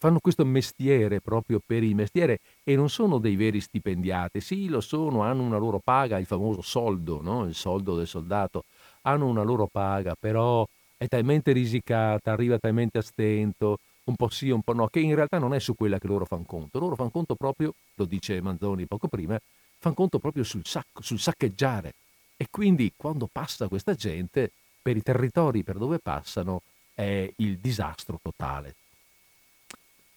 fanno 0.01 0.17
questo 0.19 0.43
mestiere 0.45 1.21
proprio 1.21 1.61
per 1.63 1.83
il 1.83 1.93
mestiere 1.93 2.39
e 2.63 2.75
non 2.75 2.89
sono 2.89 3.19
dei 3.19 3.35
veri 3.35 3.61
stipendiati, 3.61 4.41
sì 4.41 4.67
lo 4.67 4.81
sono, 4.81 5.21
hanno 5.21 5.43
una 5.43 5.59
loro 5.59 5.77
paga, 5.77 6.17
il 6.17 6.25
famoso 6.25 6.63
soldo, 6.63 7.21
no? 7.21 7.45
il 7.45 7.53
soldo 7.53 7.95
del 7.95 8.07
soldato, 8.07 8.63
hanno 9.03 9.27
una 9.27 9.43
loro 9.43 9.67
paga, 9.71 10.15
però 10.19 10.67
è 10.97 11.07
talmente 11.07 11.51
risicata, 11.51 12.31
arriva 12.31 12.57
talmente 12.57 12.97
a 12.97 13.03
stento, 13.03 13.77
un 14.05 14.15
po' 14.15 14.29
sì, 14.29 14.49
un 14.49 14.63
po' 14.63 14.73
no, 14.73 14.87
che 14.87 15.01
in 15.01 15.13
realtà 15.13 15.37
non 15.37 15.53
è 15.53 15.59
su 15.59 15.75
quella 15.75 15.99
che 15.99 16.07
loro 16.07 16.25
fanno 16.25 16.45
conto, 16.47 16.79
loro 16.79 16.95
fanno 16.95 17.11
conto 17.11 17.35
proprio, 17.35 17.71
lo 17.93 18.05
dice 18.05 18.41
Manzoni 18.41 18.87
poco 18.87 19.07
prima, 19.07 19.39
fanno 19.77 19.93
conto 19.93 20.17
proprio 20.17 20.43
sul, 20.43 20.65
sacco, 20.65 21.03
sul 21.03 21.19
saccheggiare 21.19 21.93
e 22.37 22.47
quindi 22.49 22.91
quando 22.95 23.29
passa 23.31 23.67
questa 23.67 23.93
gente, 23.93 24.49
per 24.81 24.97
i 24.97 25.03
territori 25.03 25.61
per 25.61 25.77
dove 25.77 25.99
passano, 25.99 26.63
è 26.95 27.31
il 27.35 27.59
disastro 27.59 28.19
totale. 28.19 28.73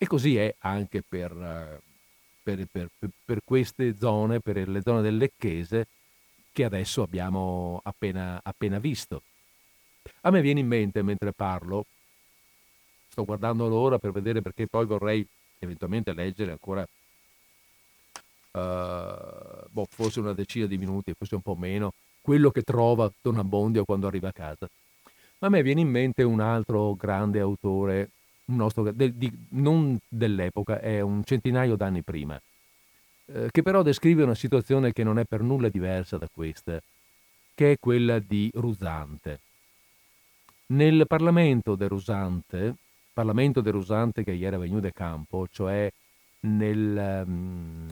E 0.04 0.06
così 0.06 0.36
è 0.36 0.54
anche 0.58 1.00
per, 1.00 1.80
per, 2.42 2.66
per, 2.70 2.90
per 3.24 3.40
queste 3.42 3.96
zone, 3.96 4.40
per 4.40 4.68
le 4.68 4.82
zone 4.82 5.00
del 5.00 5.16
Lecchese, 5.16 5.86
che 6.52 6.64
adesso 6.64 7.00
abbiamo 7.00 7.80
appena, 7.82 8.38
appena 8.42 8.78
visto. 8.78 9.22
A 10.20 10.30
me 10.30 10.42
viene 10.42 10.60
in 10.60 10.66
mente 10.66 11.00
mentre 11.00 11.32
parlo, 11.32 11.86
sto 13.08 13.24
guardando 13.24 13.66
l'ora 13.66 13.98
per 13.98 14.12
vedere 14.12 14.42
perché 14.42 14.66
poi 14.66 14.84
vorrei 14.84 15.26
eventualmente 15.58 16.12
leggere 16.12 16.50
ancora, 16.50 16.82
uh, 16.82 16.86
boh, 19.70 19.86
forse 19.88 20.20
una 20.20 20.34
decina 20.34 20.66
di 20.66 20.76
minuti, 20.76 21.14
forse 21.16 21.36
un 21.36 21.40
po' 21.40 21.56
meno, 21.56 21.94
quello 22.20 22.50
che 22.50 22.60
trova 22.60 23.10
Don 23.22 23.38
Abbondio 23.38 23.86
quando 23.86 24.06
arriva 24.06 24.28
a 24.28 24.32
casa. 24.32 24.68
Ma 25.38 25.46
a 25.46 25.50
me 25.50 25.62
viene 25.62 25.80
in 25.80 25.88
mente 25.88 26.22
un 26.22 26.40
altro 26.40 26.94
grande 26.94 27.40
autore 27.40 28.10
nostro, 28.46 28.90
de, 28.90 29.16
di, 29.16 29.32
non 29.50 29.98
dell'epoca, 30.08 30.80
è 30.80 31.00
un 31.00 31.22
centinaio 31.24 31.76
d'anni 31.76 32.02
prima, 32.02 32.40
eh, 33.26 33.48
che 33.50 33.62
però 33.62 33.82
descrive 33.82 34.22
una 34.22 34.34
situazione 34.34 34.92
che 34.92 35.04
non 35.04 35.18
è 35.18 35.24
per 35.24 35.42
nulla 35.42 35.68
diversa 35.68 36.18
da 36.18 36.28
questa, 36.32 36.80
che 37.54 37.72
è 37.72 37.78
quella 37.78 38.18
di 38.18 38.50
Rusante. 38.54 39.40
Nel 40.66 41.06
Parlamento 41.06 41.74
de 41.74 41.88
Rusante, 41.88 42.74
Parlamento 43.12 43.60
de 43.60 43.70
Rusante 43.70 44.24
che 44.24 44.32
ieri 44.32 44.56
venuto 44.56 44.80
da 44.80 44.90
campo, 44.90 45.46
cioè 45.50 45.90
nel, 46.40 47.24
um, 47.26 47.88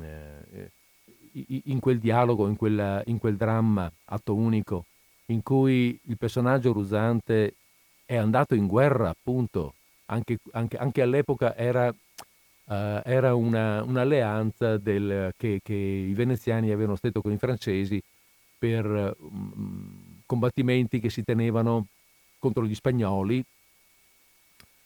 in 1.65 1.81
quel 1.81 1.99
dialogo, 1.99 2.49
in, 2.49 2.57
quella, 2.57 3.03
in 3.07 3.19
quel 3.19 3.37
dramma, 3.37 3.91
atto 4.07 4.35
unico, 4.35 4.87
in 5.27 5.43
cui 5.43 5.99
il 6.05 6.19
personaggio 6.19 6.73
Rusante 6.73 7.55
è 8.05 8.17
andato 8.17 8.55
in 8.55 8.67
guerra 8.67 9.09
appunto, 9.09 9.75
anche, 10.07 10.39
anche, 10.53 10.77
anche 10.77 11.03
all'epoca 11.03 11.57
era, 11.57 11.89
uh, 11.89 13.01
era 13.05 13.35
una, 13.35 13.83
un'alleanza 13.83 14.79
del, 14.79 15.33
che, 15.37 15.61
che, 15.63 15.75
i 15.75 16.15
veneziani 16.15 16.71
avevano 16.71 16.97
stretto 16.97 17.23
con 17.23 17.33
i 17.33 17.39
francesi 17.39 18.03
per 18.59 19.17
um, 19.19 20.21
combattimenti 20.27 21.01
che 21.01 21.11
si 21.11 21.23
tenevano 21.25 21.87
contro 22.39 22.65
gli 22.65 22.75
spagnoli 22.75 23.45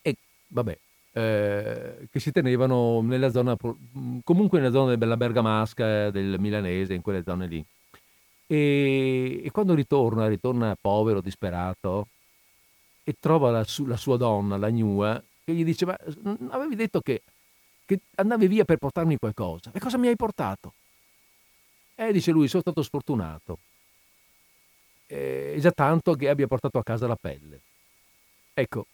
e 0.02 0.16
vabbè, 0.48 0.78
eh, 1.12 2.08
che 2.10 2.20
si 2.20 2.30
tenevano 2.30 3.00
nella 3.00 3.30
zona, 3.30 3.56
comunque 4.22 4.58
nella 4.58 4.70
zona 4.70 4.96
della 4.96 5.16
Bergamasca, 5.16 6.10
del 6.10 6.36
Milanese, 6.38 6.92
in 6.92 7.00
quelle 7.00 7.22
zone 7.22 7.46
lì. 7.46 7.64
E, 8.46 9.40
e 9.42 9.50
quando 9.50 9.74
ritorna, 9.74 10.28
ritorna 10.28 10.76
povero, 10.78 11.20
disperato, 11.20 12.08
e 13.08 13.14
trova 13.20 13.52
la, 13.52 13.62
su, 13.62 13.86
la 13.86 13.96
sua 13.96 14.16
donna, 14.16 14.56
la 14.56 14.68
gnua, 14.68 15.22
che 15.44 15.54
gli 15.54 15.62
dice, 15.62 15.86
ma 15.86 15.96
avevi 16.50 16.74
detto 16.74 17.00
che, 17.00 17.22
che 17.84 18.00
andavi 18.16 18.48
via 18.48 18.64
per 18.64 18.78
portarmi 18.78 19.16
qualcosa, 19.16 19.70
e 19.72 19.78
cosa 19.78 19.96
mi 19.96 20.08
hai 20.08 20.16
portato? 20.16 20.72
E 21.94 22.10
dice 22.12 22.32
lui, 22.32 22.48
sono 22.48 22.62
stato 22.62 22.82
sfortunato. 22.82 23.60
è 25.06 25.54
già 25.60 25.70
tanto 25.70 26.14
che 26.14 26.28
abbia 26.28 26.48
portato 26.48 26.78
a 26.78 26.82
casa 26.82 27.06
la 27.06 27.14
pelle. 27.14 27.60
Ecco, 28.52 28.86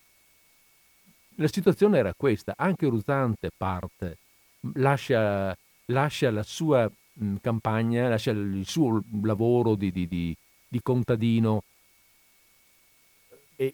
la 1.36 1.48
situazione 1.48 1.96
era 1.96 2.12
questa, 2.14 2.52
anche 2.54 2.86
Rusante 2.88 3.50
parte, 3.56 4.18
lascia, 4.74 5.56
lascia 5.86 6.30
la 6.30 6.42
sua 6.42 6.86
mh, 7.14 7.36
campagna, 7.40 8.10
lascia 8.10 8.32
il 8.32 8.66
suo 8.66 9.02
lavoro 9.22 9.74
di, 9.74 9.90
di, 9.90 10.06
di, 10.06 10.36
di 10.68 10.82
contadino 10.82 11.62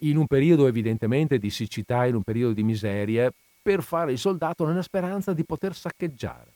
in 0.00 0.16
un 0.16 0.26
periodo 0.26 0.66
evidentemente 0.66 1.38
di 1.38 1.50
siccità, 1.50 2.06
in 2.06 2.14
un 2.16 2.22
periodo 2.22 2.54
di 2.54 2.62
miseria, 2.62 3.32
per 3.60 3.82
fare 3.82 4.12
il 4.12 4.18
soldato 4.18 4.66
nella 4.66 4.82
speranza 4.82 5.32
di 5.32 5.44
poter 5.44 5.74
saccheggiare. 5.74 6.52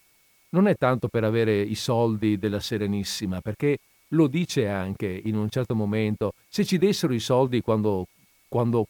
Non 0.51 0.67
è 0.67 0.77
tanto 0.77 1.09
per 1.09 1.25
avere 1.25 1.61
i 1.61 1.75
soldi 1.75 2.39
della 2.39 2.61
Serenissima, 2.61 3.41
perché 3.41 3.79
lo 4.09 4.27
dice 4.27 4.69
anche 4.69 5.21
in 5.25 5.37
un 5.37 5.49
certo 5.49 5.75
momento, 5.75 6.35
se 6.49 6.65
ci 6.65 6.79
dessero 6.79 7.15
i 7.15 7.21
soldi 7.21 7.63
quando, 7.63 8.07
quando 8.49 8.87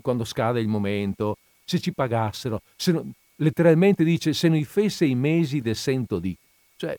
quando 0.00 0.24
scade 0.24 0.60
il 0.60 0.68
momento, 0.68 1.38
se 1.64 1.80
ci 1.80 1.92
pagassero, 1.92 2.60
se 2.76 2.92
no, 2.92 3.04
letteralmente 3.36 4.04
dice 4.04 4.32
se 4.32 4.48
noi 4.48 4.64
fesse 4.64 5.04
i 5.04 5.14
mesi 5.14 5.60
del 5.60 5.76
sento 5.76 6.18
di, 6.18 6.36
cioè 6.76 6.96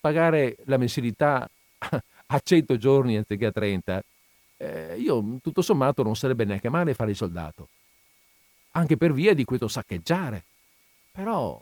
pagare 0.00 0.56
la 0.64 0.76
mensilità 0.76 1.48
a 2.26 2.40
100 2.42 2.76
giorni 2.76 3.16
anziché 3.16 3.46
a 3.46 3.52
30, 3.52 4.02
eh, 4.62 4.96
io 4.98 5.38
tutto 5.42 5.60
sommato 5.60 6.02
non 6.02 6.14
sarebbe 6.14 6.44
neanche 6.44 6.68
male 6.68 6.94
fare 6.94 7.10
il 7.10 7.16
soldato, 7.16 7.68
anche 8.72 8.96
per 8.96 9.12
via 9.12 9.34
di 9.34 9.44
questo 9.44 9.66
saccheggiare, 9.66 10.44
però 11.10 11.60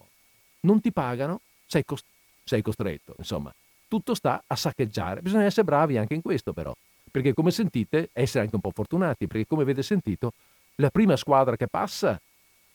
non 0.61 0.81
ti 0.81 0.93
pagano, 0.93 1.41
sei, 1.67 1.85
cost- 1.85 2.05
sei 2.45 2.61
costretto, 2.61 3.15
insomma, 3.17 3.53
tutto 3.89 4.15
sta 4.15 4.45
a 4.47 4.55
saccheggiare, 4.55 5.23
bisogna 5.23 5.45
essere 5.45 5.65
bravi 5.65 5.97
anche 5.97 6.15
in 6.15 6.21
questo 6.21 6.53
però. 6.53 6.75
Perché 7.11 7.35
come 7.35 7.51
sentite 7.51 8.11
essere 8.13 8.45
anche 8.45 8.55
un 8.55 8.61
po' 8.61 8.71
fortunati, 8.71 9.27
perché 9.27 9.47
come 9.47 9.63
avete 9.63 9.83
sentito 9.83 10.35
la 10.77 10.91
prima 10.91 11.17
squadra 11.17 11.57
che 11.57 11.67
passa 11.67 12.21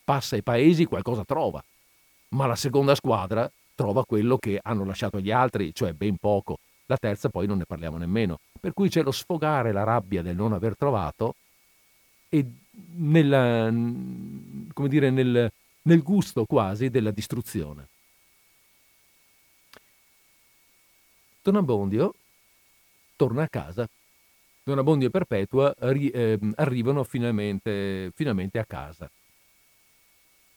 passa 0.03 0.35
ai 0.35 0.43
paesi 0.43 0.85
qualcosa 0.85 1.23
trova, 1.23 1.63
ma 2.29 2.45
la 2.45 2.55
seconda 2.55 2.95
squadra 2.95 3.49
trova 3.73 4.05
quello 4.05 4.37
che 4.37 4.59
hanno 4.61 4.85
lasciato 4.85 5.19
gli 5.19 5.31
altri, 5.31 5.73
cioè 5.73 5.93
ben 5.93 6.17
poco. 6.17 6.59
La 6.87 6.97
terza 6.97 7.29
poi 7.29 7.47
non 7.47 7.57
ne 7.57 7.65
parliamo 7.65 7.97
nemmeno. 7.97 8.39
Per 8.59 8.73
cui 8.73 8.89
c'è 8.89 9.01
lo 9.01 9.11
sfogare 9.11 9.71
la 9.71 9.83
rabbia 9.83 10.21
del 10.21 10.35
non 10.35 10.53
aver 10.53 10.77
trovato 10.77 11.35
e 12.29 12.45
nella, 12.95 13.69
dire, 13.71 15.09
nel, 15.09 15.51
nel 15.81 16.03
gusto 16.03 16.45
quasi 16.45 16.89
della 16.89 17.11
distruzione. 17.11 17.87
Don 21.41 21.55
Abbondio 21.55 22.13
torna 23.15 23.43
a 23.43 23.47
casa 23.47 23.87
Don 24.67 24.79
Abbondio 24.79 25.09
e 25.09 25.11
Perpetua 25.11 25.75
ri, 25.77 26.09
eh, 26.09 26.39
arrivano 26.55 27.03
finalmente, 27.03 28.11
finalmente 28.15 28.57
a 28.57 28.65
casa. 28.65 29.07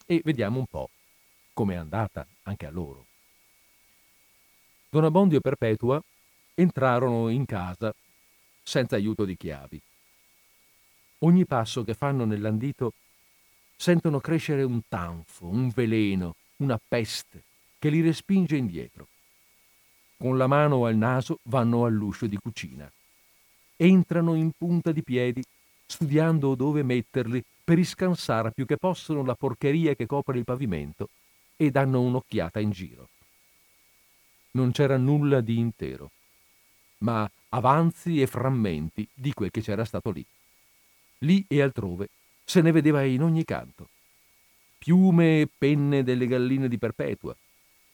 E 0.07 0.23
vediamo 0.25 0.61
un 0.61 0.65
po' 0.65 0.89
com'è 1.53 1.75
andata 1.75 2.27
anche 2.45 2.65
a 2.65 2.71
loro. 2.71 3.05
Don 4.89 5.05
Abbondio 5.05 5.37
e 5.37 5.41
Perpetua 5.43 6.03
entrarono 6.61 7.29
in 7.29 7.45
casa 7.47 7.95
senza 8.63 8.97
aiuto 8.97 9.25
di 9.25 9.37
chiavi. 9.37 9.81
Ogni 11.21 11.47
passo 11.47 11.85
che 11.85 11.95
fanno 11.95 12.25
nell'andito 12.25 12.93
sentono 13.77 14.21
crescere 14.21 14.63
un 14.63 14.81
tanfo, 14.89 15.47
un 15.47 15.71
veleno, 15.71 16.35
una 16.57 16.79
peste 16.87 17.43
che 17.79 17.91
li 17.91 18.01
respinge 18.01 18.57
indietro. 18.57 19.07
Con 20.17 20.37
la 20.37 20.47
mano 20.47 20.85
al 20.85 20.97
naso 20.97 21.39
vanno 21.45 21.85
all'uscio 21.85 22.27
di 22.27 22.37
cucina 22.37 22.91
entrano 23.81 24.35
in 24.35 24.51
punta 24.59 24.91
di 24.91 25.05
piedi, 25.05 25.41
studiando 25.87 26.57
dove 26.57 26.83
metterli 26.83 27.43
per 27.63 27.77
riscansare 27.77 28.51
più 28.51 28.67
che 28.67 28.77
possono 28.77 29.25
la 29.25 29.37
porcheria 29.37 29.95
che 29.95 30.05
copre 30.05 30.37
il 30.37 30.45
pavimento 30.45 31.11
e 31.57 31.71
danno 31.71 32.01
un'occhiata 32.01 32.59
in 32.59 32.71
giro. 32.71 33.09
Non 34.53 34.73
c'era 34.73 34.97
nulla 34.97 35.41
di 35.41 35.59
intero, 35.59 36.11
ma 36.99 37.31
avanzi 37.51 38.21
e 38.21 38.27
frammenti 38.27 39.07
di 39.13 39.33
quel 39.33 39.51
che 39.51 39.61
c'era 39.61 39.85
stato 39.85 40.11
lì. 40.11 40.25
Lì 41.19 41.45
e 41.49 41.63
altrove 41.63 42.09
se 42.45 42.61
ne 42.61 42.73
vedeva 42.73 43.03
in 43.03 43.23
ogni 43.23 43.45
canto. 43.45 43.89
Piume 44.79 45.41
e 45.41 45.49
penne 45.59 46.03
delle 46.03 46.27
galline 46.27 46.69
di 46.69 46.79
Perpetua, 46.79 47.37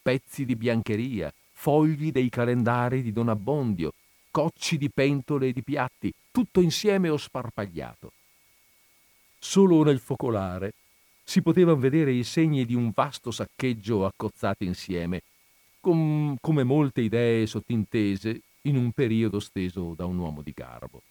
pezzi 0.03 0.45
di 0.45 0.55
biancheria, 0.55 1.33
fogli 1.53 2.13
dei 2.13 2.29
calendari 2.29 3.03
di 3.03 3.13
Don 3.13 3.31
Abbondio, 3.31 3.95
cocci 4.31 4.77
di 4.77 4.91
pentole 4.91 5.49
e 5.49 5.53
di 5.53 5.63
piatti, 5.63 6.13
tutto 6.31 6.61
insieme 6.61 7.09
o 7.09 7.17
sparpagliato. 7.17 8.13
Solo 9.39 9.83
nel 9.83 9.99
focolare 9.99 10.75
si 11.23 11.41
potevano 11.41 11.79
vedere 11.79 12.13
i 12.13 12.23
segni 12.23 12.67
di 12.67 12.75
un 12.75 12.91
vasto 12.95 13.31
saccheggio 13.31 14.05
accozzati 14.05 14.67
insieme, 14.67 15.23
com- 15.81 16.37
come 16.41 16.65
molte 16.65 17.01
idee 17.01 17.47
sottintese 17.47 18.41
in 18.67 18.77
un 18.77 18.93
periodo 18.93 19.41
steso 19.41 19.95
da 19.95 20.07
un 20.07 20.19
uomo 20.19 20.43
di 20.43 20.53
garbo. 20.53 21.03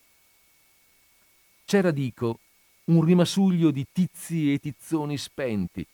C'era, 1.66 1.92
dico, 1.92 2.40
un 2.86 3.04
rimasuglio 3.04 3.72
di 3.72 3.86
tizi 3.92 4.54
e 4.54 4.60
tizzoni 4.60 5.18
spenti, 5.18 5.86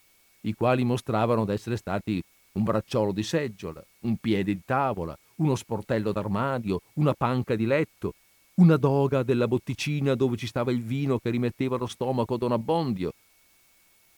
i 0.41 0.53
quali 0.53 0.84
mostravano 0.84 1.45
d'essere 1.45 1.77
stati 1.77 2.22
un 2.53 2.64
bracciolo 2.64 3.11
di 3.11 3.23
seggiola, 3.23 3.84
un 4.02 4.18
piede 4.18 4.53
di 4.53 4.61
tavola, 4.65 5.18
uno 5.36 5.56
sportello 5.56 6.11
d'armadio, 6.11 6.81
una 6.94 7.14
panca 7.14 7.56
di 7.56 7.65
letto, 7.65 8.14
una 8.56 8.77
doga 8.77 9.23
della 9.23 9.48
botticina 9.48 10.15
dove 10.15 10.36
ci 10.36 10.48
stava 10.48 10.72
il 10.72 10.81
vino 10.81 11.19
che 11.19 11.30
rimetteva 11.30 11.77
lo 11.77 11.88
stomaco 11.88 12.38
Don 12.38 12.52
Abbondio. 12.52 13.14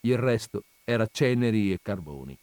Il 0.02 0.18
resto 0.18 0.64
era 0.84 1.08
ceneri 1.12 1.72
e 1.72 1.80
carboni. 1.82 2.36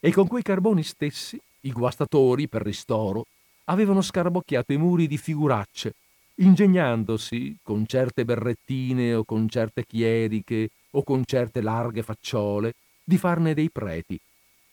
E 0.00 0.12
con 0.12 0.26
quei 0.26 0.42
carboni 0.42 0.82
stessi, 0.82 1.40
i 1.60 1.72
guastatori, 1.72 2.48
per 2.48 2.62
ristoro, 2.62 3.26
avevano 3.64 4.02
scarabocchiato 4.02 4.72
i 4.72 4.76
muri 4.76 5.06
di 5.06 5.18
figuracce, 5.18 5.94
ingegnandosi, 6.36 7.58
con 7.62 7.86
certe 7.86 8.24
berrettine 8.24 9.14
o 9.14 9.24
con 9.24 9.48
certe 9.48 9.84
chieriche 9.86 10.70
o 10.90 11.02
con 11.02 11.24
certe 11.24 11.60
larghe 11.60 12.02
facciole, 12.02 12.74
di 13.02 13.18
farne 13.18 13.54
dei 13.54 13.70
preti, 13.70 14.18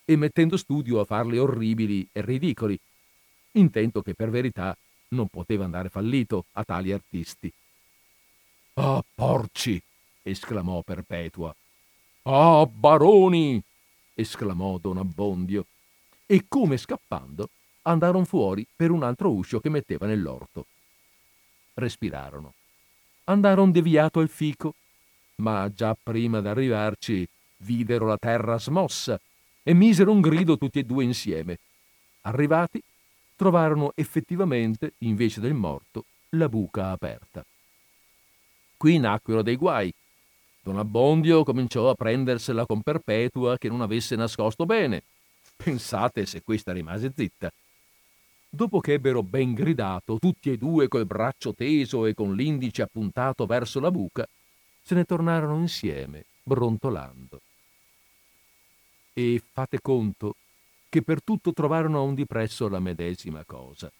e 0.04 0.16
mettendo 0.16 0.56
studio 0.56 1.00
a 1.00 1.04
farli 1.04 1.38
orribili 1.38 2.08
e 2.12 2.20
ridicoli, 2.22 2.78
intento 3.52 4.02
che 4.02 4.14
per 4.14 4.30
verità 4.30 4.76
non 5.08 5.28
poteva 5.28 5.64
andare 5.64 5.88
fallito 5.88 6.46
a 6.52 6.64
tali 6.64 6.92
artisti. 6.92 7.52
Ah, 8.74 9.02
porci! 9.14 9.80
esclamò 10.22 10.82
Perpetua. 10.82 11.54
Ah, 12.22 12.66
baroni! 12.66 13.62
esclamò 14.14 14.78
Don 14.78 14.96
Abbondio. 14.96 15.66
E 16.26 16.44
come 16.48 16.78
scappando 16.78 17.50
andarono 17.82 18.24
fuori 18.24 18.66
per 18.74 18.90
un 18.90 19.02
altro 19.02 19.30
uscio 19.30 19.60
che 19.60 19.68
metteva 19.68 20.06
nell'orto. 20.06 20.66
Respirarono. 21.74 22.54
Andarono 23.24 23.70
deviato 23.70 24.20
al 24.20 24.28
fico, 24.28 24.74
ma 25.36 25.70
già 25.74 25.96
prima 26.00 26.40
d'arrivarci 26.40 27.26
videro 27.58 28.06
la 28.06 28.18
terra 28.18 28.58
smossa 28.58 29.20
e 29.62 29.74
misero 29.74 30.10
un 30.10 30.20
grido 30.20 30.58
tutti 30.58 30.80
e 30.80 30.84
due 30.84 31.04
insieme. 31.04 31.58
Arrivati, 32.22 32.82
trovarono 33.36 33.92
effettivamente, 33.94 34.94
invece 34.98 35.40
del 35.40 35.54
morto, 35.54 36.04
la 36.30 36.48
buca 36.48 36.90
aperta. 36.90 37.44
Qui 38.76 38.98
nacquero 38.98 39.42
dei 39.42 39.56
guai. 39.56 39.92
Don 40.60 40.78
Abbondio 40.78 41.42
cominciò 41.42 41.90
a 41.90 41.94
prendersela 41.94 42.66
con 42.66 42.82
Perpetua 42.82 43.58
che 43.58 43.68
non 43.68 43.80
avesse 43.80 44.14
nascosto 44.16 44.64
bene. 44.66 45.02
Pensate 45.56 46.26
se 46.26 46.42
questa 46.42 46.72
rimase 46.72 47.12
zitta. 47.14 47.52
Dopo 48.54 48.80
che 48.80 48.92
ebbero 48.92 49.22
ben 49.22 49.54
gridato, 49.54 50.18
tutti 50.18 50.50
e 50.50 50.58
due 50.58 50.86
col 50.86 51.06
braccio 51.06 51.54
teso 51.54 52.04
e 52.04 52.12
con 52.12 52.34
l'indice 52.34 52.82
appuntato 52.82 53.46
verso 53.46 53.80
la 53.80 53.90
buca, 53.90 54.28
se 54.82 54.94
ne 54.94 55.04
tornarono 55.04 55.58
insieme, 55.58 56.26
brontolando. 56.42 57.40
E 59.14 59.42
fate 59.54 59.80
conto 59.80 60.36
che 60.90 61.00
per 61.00 61.24
tutto 61.24 61.54
trovarono 61.54 62.00
a 62.00 62.02
un 62.02 62.14
dipresso 62.14 62.68
la 62.68 62.78
medesima 62.78 63.42
cosa. 63.46 63.90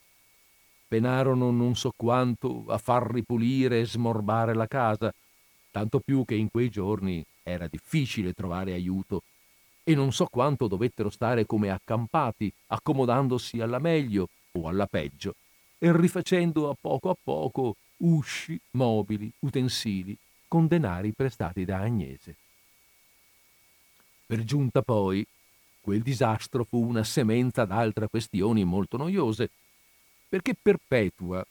Penarono 0.87 1.51
non 1.51 1.75
so 1.75 1.91
quanto 1.97 2.67
a 2.69 2.77
far 2.77 3.11
ripulire 3.11 3.81
e 3.81 3.87
smorbare 3.87 4.53
la 4.53 4.67
casa, 4.67 5.11
tanto 5.71 5.99
più 5.99 6.27
che 6.27 6.35
in 6.35 6.51
quei 6.51 6.69
giorni 6.69 7.25
era 7.43 7.69
difficile 7.69 8.35
trovare 8.35 8.75
aiuto 8.75 9.23
e 9.83 9.95
non 9.95 10.13
so 10.13 10.27
quanto 10.27 10.69
dovettero 10.69 11.09
stare 11.09 11.47
come 11.47 11.71
accampati, 11.71 12.53
accomodandosi 12.67 13.59
alla 13.59 13.79
meglio 13.79 14.29
o 14.53 14.69
alla 14.69 14.87
peggio, 14.87 15.35
e 15.79 15.97
rifacendo 15.97 16.69
a 16.69 16.77
poco 16.79 17.11
a 17.11 17.17
poco 17.21 17.77
usci, 17.99 18.59
mobili, 18.73 19.33
utensili, 19.41 20.17
con 20.47 20.67
denari 20.67 21.13
prestati 21.13 21.65
da 21.65 21.79
Agnese. 21.79 22.37
Per 24.27 24.45
giunta 24.45 24.83
poi, 24.83 25.27
quel 25.81 26.03
disastro 26.03 26.65
fu 26.65 26.85
una 26.85 27.05
semenza 27.05 27.65
d'altre 27.65 28.09
questioni 28.09 28.65
molto 28.65 28.97
noiose, 28.97 29.51
perché 30.29 30.55
Perpetua, 30.61 31.45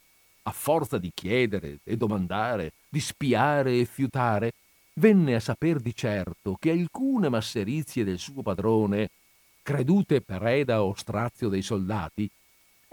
a 0.44 0.52
forza 0.52 0.98
di 0.98 1.12
chiedere 1.14 1.80
e 1.84 1.98
domandare, 1.98 2.74
di 2.90 3.00
spiare 3.00 3.80
e 3.80 3.86
fiutare, 3.86 4.54
venne 4.94 5.36
a 5.36 5.40
saper 5.40 5.80
di 5.80 5.96
certo 5.96 6.58
che 6.60 6.72
alcune 6.72 7.30
masserizie 7.30 8.04
del 8.04 8.20
suo 8.20 8.42
padrone, 8.42 9.10
credute 9.62 10.22
preda 10.22 10.84
o 10.84 10.96
strazio 10.96 11.50
dei 11.50 11.62
soldati, 11.62 12.30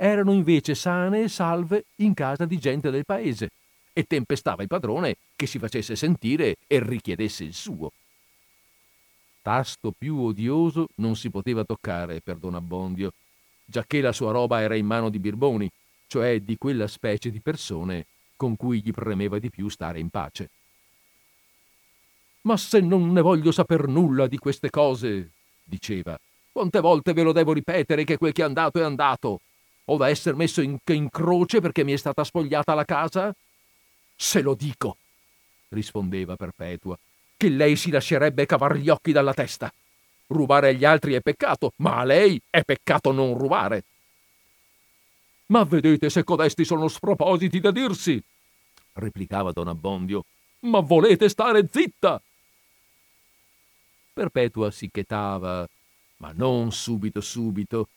erano 0.00 0.32
invece 0.32 0.76
sane 0.76 1.24
e 1.24 1.28
salve 1.28 1.86
in 1.96 2.14
casa 2.14 2.44
di 2.44 2.56
gente 2.58 2.90
del 2.90 3.04
paese, 3.04 3.50
e 3.92 4.04
tempestava 4.04 4.62
il 4.62 4.68
padrone 4.68 5.16
che 5.34 5.46
si 5.46 5.58
facesse 5.58 5.96
sentire 5.96 6.54
e 6.68 6.78
richiedesse 6.80 7.42
il 7.42 7.52
suo. 7.52 7.90
Tasto 9.42 9.92
più 9.96 10.20
odioso 10.20 10.86
non 10.96 11.16
si 11.16 11.30
poteva 11.30 11.64
toccare 11.64 12.20
per 12.20 12.36
Don 12.36 12.54
Abbondio, 12.54 13.12
giacché 13.64 14.00
la 14.00 14.12
sua 14.12 14.30
roba 14.30 14.60
era 14.60 14.76
in 14.76 14.86
mano 14.86 15.08
di 15.08 15.18
Birboni, 15.18 15.68
cioè 16.06 16.40
di 16.40 16.56
quella 16.56 16.86
specie 16.86 17.30
di 17.30 17.40
persone 17.40 18.06
con 18.36 18.54
cui 18.54 18.80
gli 18.80 18.92
premeva 18.92 19.40
di 19.40 19.50
più 19.50 19.68
stare 19.68 19.98
in 19.98 20.10
pace. 20.10 20.48
Ma 22.42 22.56
se 22.56 22.78
non 22.78 23.10
ne 23.12 23.20
voglio 23.20 23.50
saper 23.50 23.88
nulla 23.88 24.28
di 24.28 24.38
queste 24.38 24.70
cose, 24.70 25.32
diceva, 25.64 26.16
quante 26.52 26.78
volte 26.78 27.12
ve 27.12 27.22
lo 27.22 27.32
devo 27.32 27.52
ripetere 27.52 28.04
che 28.04 28.16
quel 28.16 28.32
che 28.32 28.42
è 28.42 28.44
andato 28.44 28.78
è 28.78 28.82
andato? 28.84 29.40
Ho 29.90 29.96
da 29.96 30.08
essere 30.08 30.36
messo 30.36 30.60
in, 30.60 30.76
in 30.84 31.08
croce 31.10 31.60
perché 31.60 31.82
mi 31.82 31.92
è 31.92 31.96
stata 31.96 32.22
spogliata 32.22 32.74
la 32.74 32.84
casa? 32.84 33.34
Se 34.14 34.42
lo 34.42 34.54
dico, 34.54 34.96
rispondeva 35.68 36.36
Perpetua, 36.36 36.98
che 37.36 37.48
lei 37.48 37.74
si 37.76 37.90
lascerebbe 37.90 38.44
cavar 38.44 38.76
gli 38.76 38.90
occhi 38.90 39.12
dalla 39.12 39.32
testa. 39.32 39.72
Rubare 40.26 40.70
agli 40.70 40.84
altri 40.84 41.14
è 41.14 41.22
peccato, 41.22 41.72
ma 41.76 41.98
a 41.98 42.04
lei 42.04 42.40
è 42.50 42.62
peccato 42.64 43.12
non 43.12 43.38
rubare. 43.38 43.84
Ma 45.46 45.64
vedete 45.64 46.10
se 46.10 46.22
codesti 46.22 46.66
sono 46.66 46.88
spropositi 46.88 47.58
da 47.58 47.70
dirsi, 47.70 48.22
replicava 48.94 49.52
don 49.52 49.68
Abbondio. 49.68 50.24
Ma 50.60 50.80
volete 50.80 51.30
stare 51.30 51.66
zitta? 51.70 52.20
Perpetua 54.12 54.70
si 54.70 54.90
chetava, 54.90 55.66
ma 56.18 56.32
non 56.34 56.72
subito 56.72 57.22
subito, 57.22 57.88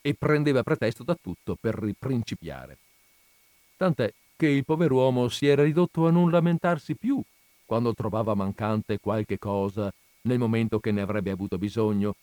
e 0.00 0.14
prendeva 0.14 0.62
pretesto 0.62 1.02
da 1.02 1.16
tutto 1.20 1.56
per 1.60 1.74
riprincipiare. 1.74 2.78
Tant'è 3.76 4.12
che 4.36 4.46
il 4.46 4.64
pover'uomo 4.64 5.28
si 5.28 5.46
era 5.46 5.62
ridotto 5.62 6.06
a 6.06 6.10
non 6.10 6.30
lamentarsi 6.30 6.94
più 6.94 7.20
quando 7.64 7.92
trovava 7.92 8.34
mancante 8.34 8.98
qualche 8.98 9.38
cosa 9.38 9.92
nel 10.22 10.38
momento 10.38 10.80
che 10.80 10.90
ne 10.90 11.02
avrebbe 11.02 11.30
avuto 11.30 11.58
bisogno, 11.58 12.14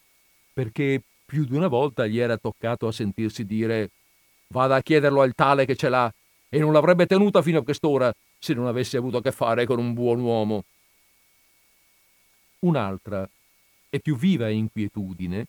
perché 0.53 1.01
più 1.25 1.45
di 1.45 1.55
una 1.55 1.67
volta 1.67 2.07
gli 2.07 2.19
era 2.19 2.37
toccato 2.37 2.87
a 2.87 2.91
sentirsi 2.91 3.45
dire 3.45 3.89
vada 4.47 4.75
a 4.75 4.81
chiederlo 4.81 5.21
al 5.21 5.33
tale 5.33 5.65
che 5.65 5.75
ce 5.75 5.89
l'ha 5.89 6.11
e 6.49 6.59
non 6.59 6.71
l'avrebbe 6.71 7.05
tenuta 7.05 7.41
fino 7.41 7.59
a 7.59 7.63
quest'ora 7.63 8.13
se 8.39 8.53
non 8.53 8.67
avesse 8.67 8.97
avuto 8.97 9.17
a 9.17 9.21
che 9.21 9.31
fare 9.31 9.65
con 9.65 9.79
un 9.79 9.93
buon 9.93 10.19
uomo. 10.19 10.63
Un'altra 12.59 13.27
e 13.89 13.99
più 13.99 14.15
viva 14.15 14.49
inquietudine 14.49 15.45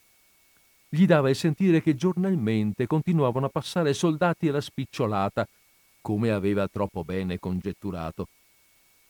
gli 0.96 1.04
dava 1.04 1.28
il 1.28 1.36
sentire 1.36 1.82
che 1.82 1.94
giornalmente 1.94 2.86
continuavano 2.86 3.46
a 3.46 3.50
passare 3.50 3.92
soldati 3.92 4.48
alla 4.48 4.62
spicciolata 4.62 5.46
come 6.00 6.30
aveva 6.30 6.66
troppo 6.68 7.04
bene 7.04 7.38
congetturato. 7.38 8.28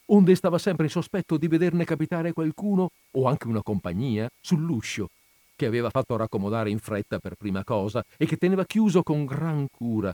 Onde 0.06 0.34
stava 0.34 0.58
sempre 0.58 0.86
in 0.86 0.90
sospetto 0.90 1.36
di 1.36 1.46
vederne 1.46 1.84
capitare 1.84 2.32
qualcuno, 2.32 2.90
o 3.12 3.28
anche 3.28 3.46
una 3.46 3.62
compagnia, 3.62 4.28
sull'uscio, 4.40 5.10
che 5.54 5.66
aveva 5.66 5.90
fatto 5.90 6.16
raccomodare 6.16 6.70
in 6.70 6.78
fretta 6.78 7.18
per 7.18 7.34
prima 7.34 7.62
cosa 7.64 8.04
e 8.16 8.26
che 8.26 8.36
teneva 8.36 8.64
chiuso 8.64 9.02
con 9.02 9.24
gran 9.24 9.66
cura. 9.70 10.12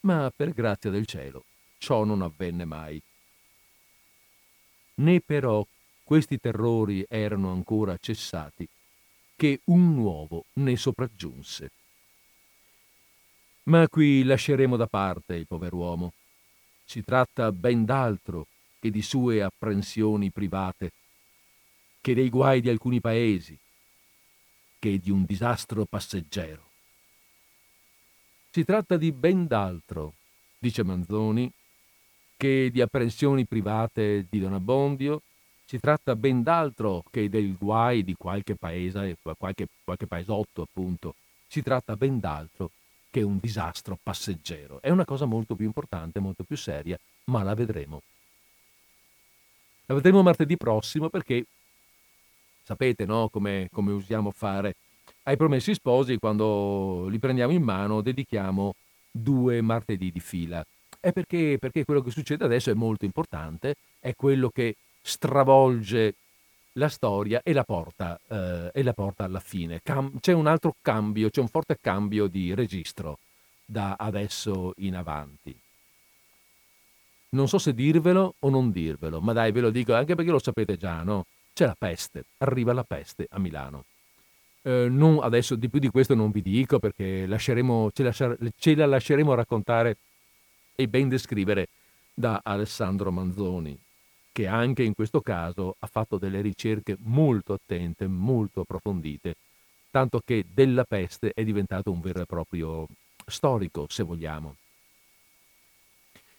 Ma 0.00 0.30
per 0.34 0.52
grazia 0.52 0.90
del 0.90 1.06
cielo 1.06 1.44
ciò 1.78 2.04
non 2.04 2.22
avvenne 2.22 2.64
mai. 2.64 3.00
Né 4.96 5.20
però 5.20 5.66
questi 6.02 6.38
terrori 6.38 7.04
erano 7.08 7.50
ancora 7.50 7.96
cessati, 7.98 8.66
che 9.36 9.60
un 9.64 9.94
nuovo 9.94 10.44
ne 10.54 10.76
sopraggiunse. 10.76 11.70
Ma 13.64 13.88
qui 13.88 14.22
lasceremo 14.24 14.76
da 14.76 14.86
parte 14.86 15.34
il 15.34 15.46
pover'uomo. 15.46 16.12
Si 16.84 17.02
tratta 17.02 17.50
ben 17.50 17.84
d'altro 17.84 18.46
che 18.78 18.90
di 18.90 19.00
sue 19.00 19.42
apprensioni 19.42 20.30
private, 20.30 20.92
che 22.00 22.14
dei 22.14 22.28
guai 22.28 22.60
di 22.60 22.68
alcuni 22.68 23.00
paesi, 23.00 23.58
che 24.78 24.98
di 24.98 25.10
un 25.10 25.24
disastro 25.24 25.86
passeggero. 25.86 26.62
Si 28.50 28.64
tratta 28.64 28.98
di 28.98 29.10
ben 29.10 29.46
d'altro, 29.46 30.12
dice 30.58 30.84
Manzoni, 30.84 31.50
che 32.36 32.68
di 32.70 32.82
apprensioni 32.82 33.46
private 33.46 34.26
di 34.28 34.38
Don 34.38 34.52
Abbondio, 34.52 35.22
si 35.64 35.78
tratta 35.78 36.14
ben 36.14 36.42
d'altro 36.42 37.02
che 37.10 37.28
del 37.28 37.56
guai 37.56 38.04
di 38.04 38.14
qualche 38.14 38.54
paese, 38.54 39.16
qualche, 39.38 39.66
qualche 39.82 40.06
paesotto 40.06 40.62
appunto, 40.62 41.14
si 41.46 41.62
tratta 41.62 41.96
ben 41.96 42.20
d'altro 42.20 42.70
che 43.10 43.22
un 43.22 43.38
disastro 43.40 43.98
passeggero. 44.02 44.80
È 44.80 44.90
una 44.90 45.04
cosa 45.04 45.24
molto 45.24 45.54
più 45.54 45.64
importante, 45.64 46.20
molto 46.20 46.42
più 46.44 46.56
seria, 46.56 46.98
ma 47.26 47.42
la 47.42 47.54
vedremo. 47.54 48.02
La 49.86 49.94
vedremo 49.94 50.22
martedì 50.22 50.56
prossimo 50.56 51.08
perché 51.08 51.44
sapete 52.64 53.04
no, 53.04 53.28
come, 53.28 53.68
come 53.70 53.92
usiamo 53.92 54.30
fare. 54.30 54.74
Ai 55.24 55.36
promessi 55.36 55.74
sposi, 55.74 56.18
quando 56.18 57.06
li 57.08 57.18
prendiamo 57.18 57.52
in 57.52 57.62
mano, 57.62 58.00
dedichiamo 58.00 58.74
due 59.10 59.60
martedì 59.60 60.10
di 60.10 60.20
fila. 60.20 60.64
È 60.98 61.12
perché, 61.12 61.56
perché 61.60 61.84
quello 61.84 62.00
che 62.00 62.10
succede 62.10 62.44
adesso 62.44 62.70
è 62.70 62.74
molto 62.74 63.04
importante, 63.04 63.76
è 64.00 64.14
quello 64.14 64.48
che 64.48 64.74
stravolge 65.06 66.14
la 66.72 66.88
storia 66.88 67.42
e 67.44 67.52
la 67.52 67.62
porta, 67.62 68.18
eh, 68.26 68.70
e 68.72 68.82
la 68.82 68.94
porta 68.94 69.24
alla 69.24 69.38
fine. 69.38 69.80
Cam- 69.82 70.18
c'è 70.18 70.32
un 70.32 70.46
altro 70.46 70.74
cambio, 70.80 71.28
c'è 71.28 71.40
un 71.40 71.48
forte 71.48 71.76
cambio 71.80 72.26
di 72.26 72.54
registro 72.54 73.18
da 73.64 73.96
adesso 73.98 74.72
in 74.78 74.96
avanti. 74.96 75.54
Non 77.30 77.48
so 77.48 77.58
se 77.58 77.74
dirvelo 77.74 78.36
o 78.38 78.48
non 78.48 78.70
dirvelo, 78.70 79.20
ma 79.20 79.32
dai, 79.32 79.52
ve 79.52 79.60
lo 79.60 79.70
dico 79.70 79.92
anche 79.94 80.14
perché 80.14 80.30
lo 80.30 80.38
sapete 80.38 80.76
già, 80.76 81.02
no? 81.02 81.26
C'è 81.52 81.66
la 81.66 81.76
peste, 81.78 82.24
arriva 82.38 82.72
la 82.72 82.84
peste 82.84 83.26
a 83.28 83.38
Milano. 83.38 83.84
Eh, 84.62 84.88
non, 84.88 85.18
adesso 85.22 85.54
di 85.54 85.68
più 85.68 85.80
di 85.80 85.90
questo 85.90 86.14
non 86.14 86.30
vi 86.30 86.40
dico 86.40 86.78
perché 86.78 87.20
ce, 87.20 87.26
lasciare, 88.02 88.38
ce 88.56 88.74
la 88.74 88.86
lasceremo 88.86 89.34
raccontare 89.34 89.98
e 90.74 90.88
ben 90.88 91.08
descrivere 91.08 91.68
da 92.14 92.40
Alessandro 92.42 93.10
Manzoni 93.10 93.78
che 94.34 94.48
anche 94.48 94.82
in 94.82 94.94
questo 94.94 95.20
caso 95.20 95.76
ha 95.78 95.86
fatto 95.86 96.18
delle 96.18 96.40
ricerche 96.40 96.96
molto 97.02 97.52
attente, 97.52 98.08
molto 98.08 98.62
approfondite, 98.62 99.36
tanto 99.92 100.20
che 100.24 100.44
della 100.52 100.82
peste 100.82 101.30
è 101.32 101.44
diventato 101.44 101.92
un 101.92 102.00
vero 102.00 102.22
e 102.22 102.26
proprio 102.26 102.88
storico, 103.24 103.86
se 103.88 104.02
vogliamo. 104.02 104.56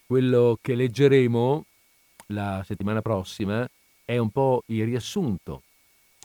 Quello 0.06 0.60
che 0.62 0.76
leggeremo 0.76 1.66
la 2.28 2.64
settimana 2.66 3.02
prossima 3.02 3.66
è 4.04 4.18
un 4.18 4.30
po' 4.30 4.64
il 4.66 4.84
riassunto 4.84 5.62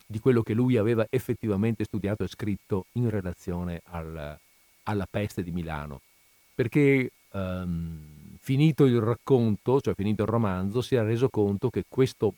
di 0.04 0.18
quello 0.18 0.42
che 0.42 0.54
lui 0.54 0.76
aveva 0.76 1.06
effettivamente 1.08 1.84
studiato 1.84 2.24
e 2.24 2.28
scritto 2.28 2.86
in 2.94 3.08
relazione 3.08 3.80
al, 3.84 4.36
alla 4.82 5.06
peste 5.08 5.44
di 5.44 5.52
Milano, 5.52 6.00
perché 6.52 7.12
um, 7.30 8.19
finito 8.40 8.86
il 8.86 9.00
racconto, 9.00 9.80
cioè 9.80 9.94
finito 9.94 10.22
il 10.22 10.28
romanzo, 10.28 10.80
si 10.80 10.94
era 10.94 11.04
reso 11.04 11.28
conto 11.28 11.68
che, 11.68 11.84
questo, 11.88 12.34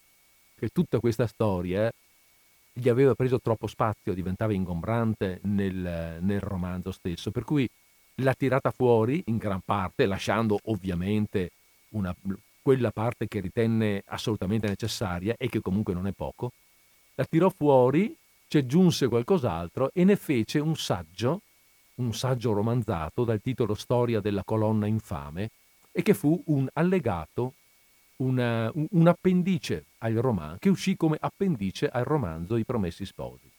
che 0.59 0.69
tutta 0.69 0.99
questa 0.99 1.27
storia 1.27 1.91
gli 2.73 2.89
aveva 2.89 3.15
preso 3.15 3.41
troppo 3.41 3.66
spazio, 3.66 4.12
diventava 4.12 4.53
ingombrante 4.53 5.41
nel, 5.45 6.19
nel 6.20 6.41
romanzo 6.41 6.91
stesso, 6.91 7.31
per 7.31 7.45
cui 7.45 7.69
l'ha 8.16 8.35
tirata 8.35 8.70
fuori 8.70 9.23
in 9.27 9.37
gran 9.37 9.61
parte, 9.65 10.07
lasciando 10.07 10.59
ovviamente 10.65 11.53
una, 11.91 12.15
quella 12.61 12.91
parte 12.91 13.29
che 13.29 13.41
ritenne 13.41 14.03
assolutamente 14.07 14.69
necessaria 14.69 15.35
e 15.39 15.49
che 15.49 15.61
comunque 15.61 15.95
non 15.95 16.07
è 16.07 16.12
poco, 16.12 16.53
la 17.15 17.24
tirò 17.24 17.49
fuori, 17.51 18.15
ci 18.49 18.59
aggiunse 18.59 19.09
qualcos'altro 19.09 19.91
e 19.93 20.05
ne 20.05 20.16
fece 20.16 20.59
un 20.59 20.77
saggio, 20.77 21.43
un 21.97 22.12
saggio 22.12 22.53
romanzato 22.53 23.24
dal 23.24 23.41
titolo 23.41 23.74
Storia 23.74 24.20
della 24.20 24.43
colonna 24.45 24.87
infame 24.87 25.51
e 25.93 26.02
che 26.02 26.14
fu 26.14 26.43
un 26.47 26.66
allegato, 26.73 27.55
una, 28.16 28.73
un, 28.74 29.06
appendice 29.06 29.85
al 29.98 30.14
romanzo, 30.14 30.59
che 30.59 30.70
uscì 30.70 30.97
come 30.97 31.19
appendice 31.20 31.89
al 31.89 32.05
romanzo 32.05 32.56
I 32.56 32.64
Promessi 32.64 33.05
Sposi. 33.05 33.51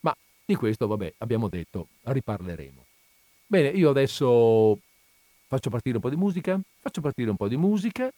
Ma 0.00 0.16
di 0.44 0.54
questo, 0.54 0.86
vabbè, 0.86 1.14
abbiamo 1.18 1.48
detto, 1.48 1.88
riparleremo. 2.02 2.84
Bene, 3.46 3.68
io 3.68 3.90
adesso 3.90 4.78
faccio 5.46 5.70
partire 5.70 5.96
un 5.96 6.02
po' 6.02 6.10
di 6.10 6.16
musica, 6.16 6.58
faccio 6.78 7.00
partire 7.00 7.30
un 7.30 7.36
po' 7.36 7.48
di 7.48 7.56
musica, 7.56 8.10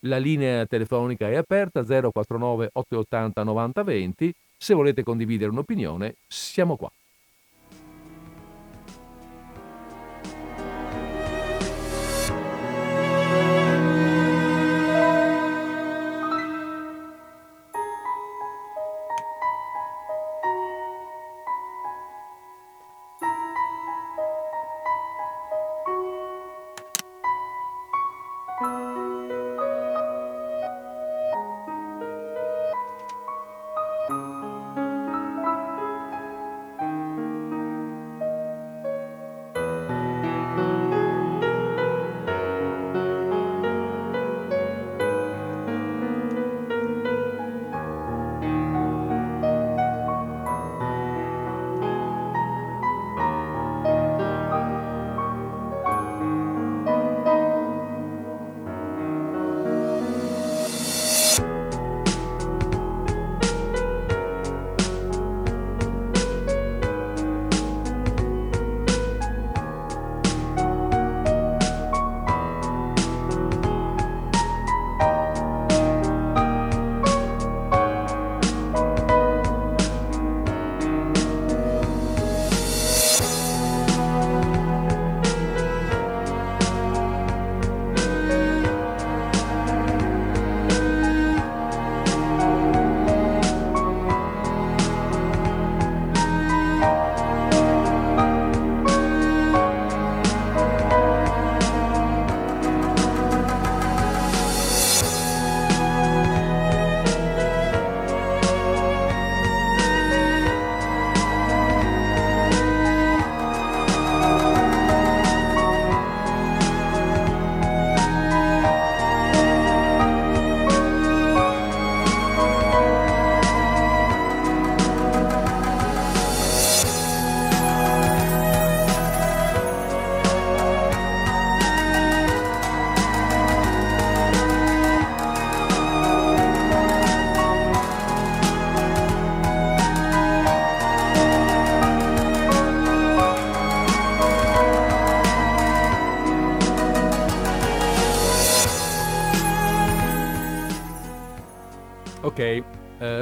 la 0.00 0.18
linea 0.18 0.66
telefonica 0.66 1.28
è 1.28 1.36
aperta 1.36 1.84
049 1.84 2.70
880 2.72 3.42
9020, 3.42 4.34
se 4.56 4.74
volete 4.74 5.02
condividere 5.02 5.50
un'opinione 5.50 6.16
siamo 6.26 6.76
qua. 6.76 6.90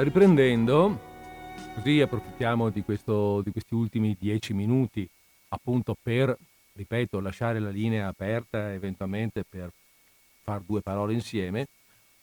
Riprendendo, 0.09 0.99
così 1.75 2.01
approfittiamo 2.01 2.69
di, 2.69 2.81
questo, 2.81 3.41
di 3.43 3.51
questi 3.51 3.75
ultimi 3.75 4.17
dieci 4.19 4.53
minuti 4.55 5.07
appunto 5.49 5.95
per, 6.01 6.35
ripeto, 6.73 7.19
lasciare 7.19 7.59
la 7.59 7.69
linea 7.69 8.07
aperta 8.07 8.73
eventualmente 8.73 9.43
per 9.47 9.71
fare 10.41 10.63
due 10.65 10.81
parole 10.81 11.13
insieme, 11.13 11.67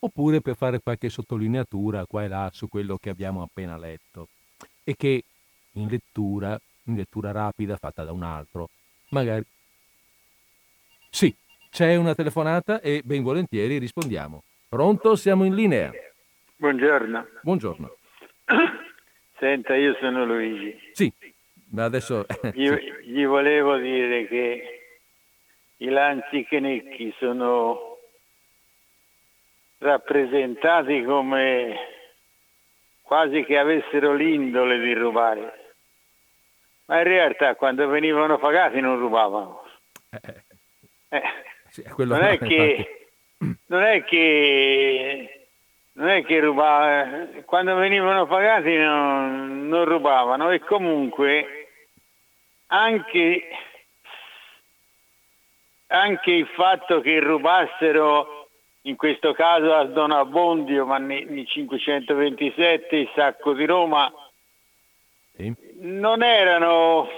oppure 0.00 0.40
per 0.40 0.56
fare 0.56 0.80
qualche 0.80 1.08
sottolineatura 1.08 2.06
qua 2.06 2.24
e 2.24 2.28
là 2.28 2.50
su 2.52 2.68
quello 2.68 2.98
che 2.98 3.10
abbiamo 3.10 3.42
appena 3.42 3.78
letto 3.78 4.28
e 4.82 4.96
che 4.96 5.22
in 5.74 5.86
lettura, 5.86 6.60
in 6.84 6.96
lettura 6.96 7.30
rapida 7.30 7.76
fatta 7.76 8.02
da 8.02 8.10
un 8.10 8.24
altro, 8.24 8.68
magari... 9.10 9.44
Sì, 11.08 11.32
c'è 11.70 11.94
una 11.94 12.16
telefonata 12.16 12.80
e 12.80 13.02
ben 13.04 13.22
volentieri 13.22 13.78
rispondiamo. 13.78 14.42
Pronto? 14.68 15.14
Siamo 15.14 15.44
in 15.44 15.54
linea. 15.54 15.92
Buongiorno. 16.58 17.26
Buongiorno. 17.42 17.96
Senta, 19.38 19.74
io 19.74 19.94
sono 20.00 20.24
Luigi. 20.24 20.74
Sì, 20.92 21.12
ma 21.72 21.84
adesso... 21.84 22.24
Gli, 22.54 22.70
gli 23.04 23.26
volevo 23.26 23.76
dire 23.76 24.26
che 24.26 24.80
i 25.76 25.88
lanzichenecchi 25.90 27.14
sono 27.18 27.98
rappresentati 29.78 31.04
come 31.04 31.76
quasi 33.02 33.44
che 33.44 33.58
avessero 33.58 34.14
l'indole 34.14 34.80
di 34.80 34.94
rubare, 34.94 35.74
ma 36.86 36.96
in 36.96 37.04
realtà 37.04 37.54
quando 37.54 37.86
venivano 37.86 38.38
pagati 38.38 38.80
non 38.80 38.98
rubavano. 38.98 39.62
Eh, 40.08 40.44
eh, 41.10 41.22
sì, 41.68 41.84
non, 41.98 42.22
è 42.22 42.38
che, 42.38 43.08
non 43.66 43.82
è 43.82 44.02
che 44.04 45.35
non 45.96 46.08
è 46.08 46.24
che 46.24 46.40
rubava, 46.40 47.26
quando 47.44 47.74
venivano 47.74 48.26
pagati 48.26 48.74
non, 48.76 49.66
non 49.68 49.84
rubavano 49.84 50.50
e 50.50 50.60
comunque 50.60 51.68
anche, 52.66 53.48
anche, 55.88 56.30
il 56.30 56.46
fatto 56.48 57.00
che 57.00 57.18
rubassero 57.20 58.48
in 58.82 58.96
questo 58.96 59.32
caso 59.32 59.74
a 59.74 59.84
Don 59.84 60.10
Abbondio 60.10 60.84
ma 60.84 60.98
nel 60.98 61.46
527 61.46 62.96
il 62.96 63.10
sacco 63.14 63.54
di 63.54 63.64
Roma 63.64 64.12
sì. 65.34 65.52
non 65.80 66.22
erano 66.22 67.08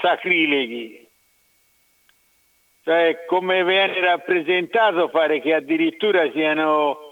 sacrileghi 0.00 1.06
cioè 2.82 3.24
come 3.26 3.64
viene 3.64 4.00
rappresentato 4.00 5.08
pare 5.08 5.40
che 5.40 5.54
addirittura 5.54 6.30
siano 6.32 7.05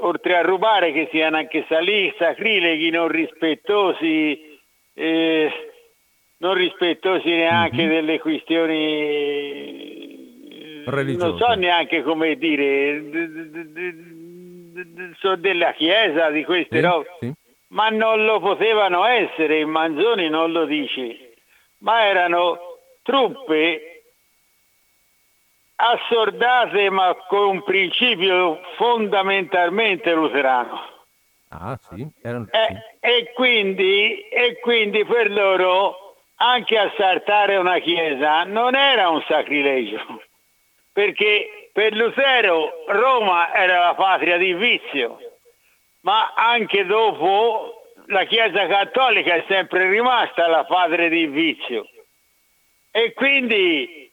oltre 0.00 0.36
a 0.36 0.42
rubare 0.42 0.92
che 0.92 1.08
siano 1.10 1.36
anche 1.36 1.64
salì, 1.68 2.12
sacrileghi, 2.18 2.90
non 2.90 3.08
rispettosi, 3.08 4.58
eh, 4.94 5.52
non 6.38 6.54
rispettosi 6.54 7.28
neanche 7.28 7.76
mm-hmm. 7.76 7.88
delle 7.88 8.18
questioni 8.20 9.96
religiose. 10.86 11.26
Non 11.26 11.38
so 11.38 11.52
neanche 11.54 12.02
come 12.02 12.36
dire, 12.36 13.02
so 15.18 15.36
della 15.36 15.72
Chiesa, 15.72 16.30
di 16.30 16.44
queste 16.44 16.76
sì, 16.76 16.82
robe, 16.82 17.16
sì. 17.20 17.32
ma 17.68 17.88
non 17.88 18.24
lo 18.24 18.40
potevano 18.40 19.04
essere, 19.04 19.64
Manzoni 19.64 20.28
non 20.28 20.52
lo 20.52 20.64
dice, 20.64 21.34
ma 21.78 22.06
erano 22.06 22.58
truppe 23.02 23.87
assordate 25.80 26.90
ma 26.90 27.14
con 27.28 27.48
un 27.48 27.62
principio 27.62 28.60
fondamentalmente 28.76 30.12
luterano. 30.12 30.96
Ah 31.50 31.78
sì? 31.80 32.06
Erano... 32.22 32.48
E, 32.50 32.98
e, 33.00 33.32
quindi, 33.32 34.20
e 34.28 34.58
quindi 34.60 35.04
per 35.04 35.30
loro 35.30 36.16
anche 36.36 36.76
assaltare 36.76 37.56
una 37.56 37.78
chiesa 37.78 38.44
non 38.44 38.74
era 38.74 39.08
un 39.08 39.22
sacrilegio, 39.26 40.22
perché 40.92 41.70
per 41.72 41.94
Lutero 41.94 42.84
Roma 42.88 43.54
era 43.54 43.78
la 43.78 43.94
patria 43.94 44.36
di 44.36 44.52
vizio, 44.54 45.18
ma 46.00 46.32
anche 46.34 46.84
dopo 46.84 47.92
la 48.06 48.24
Chiesa 48.24 48.66
Cattolica 48.66 49.34
è 49.34 49.44
sempre 49.48 49.88
rimasta 49.88 50.48
la 50.48 50.64
patria 50.64 51.08
di 51.08 51.26
vizio. 51.26 51.88
E 52.90 53.12
quindi 53.12 54.07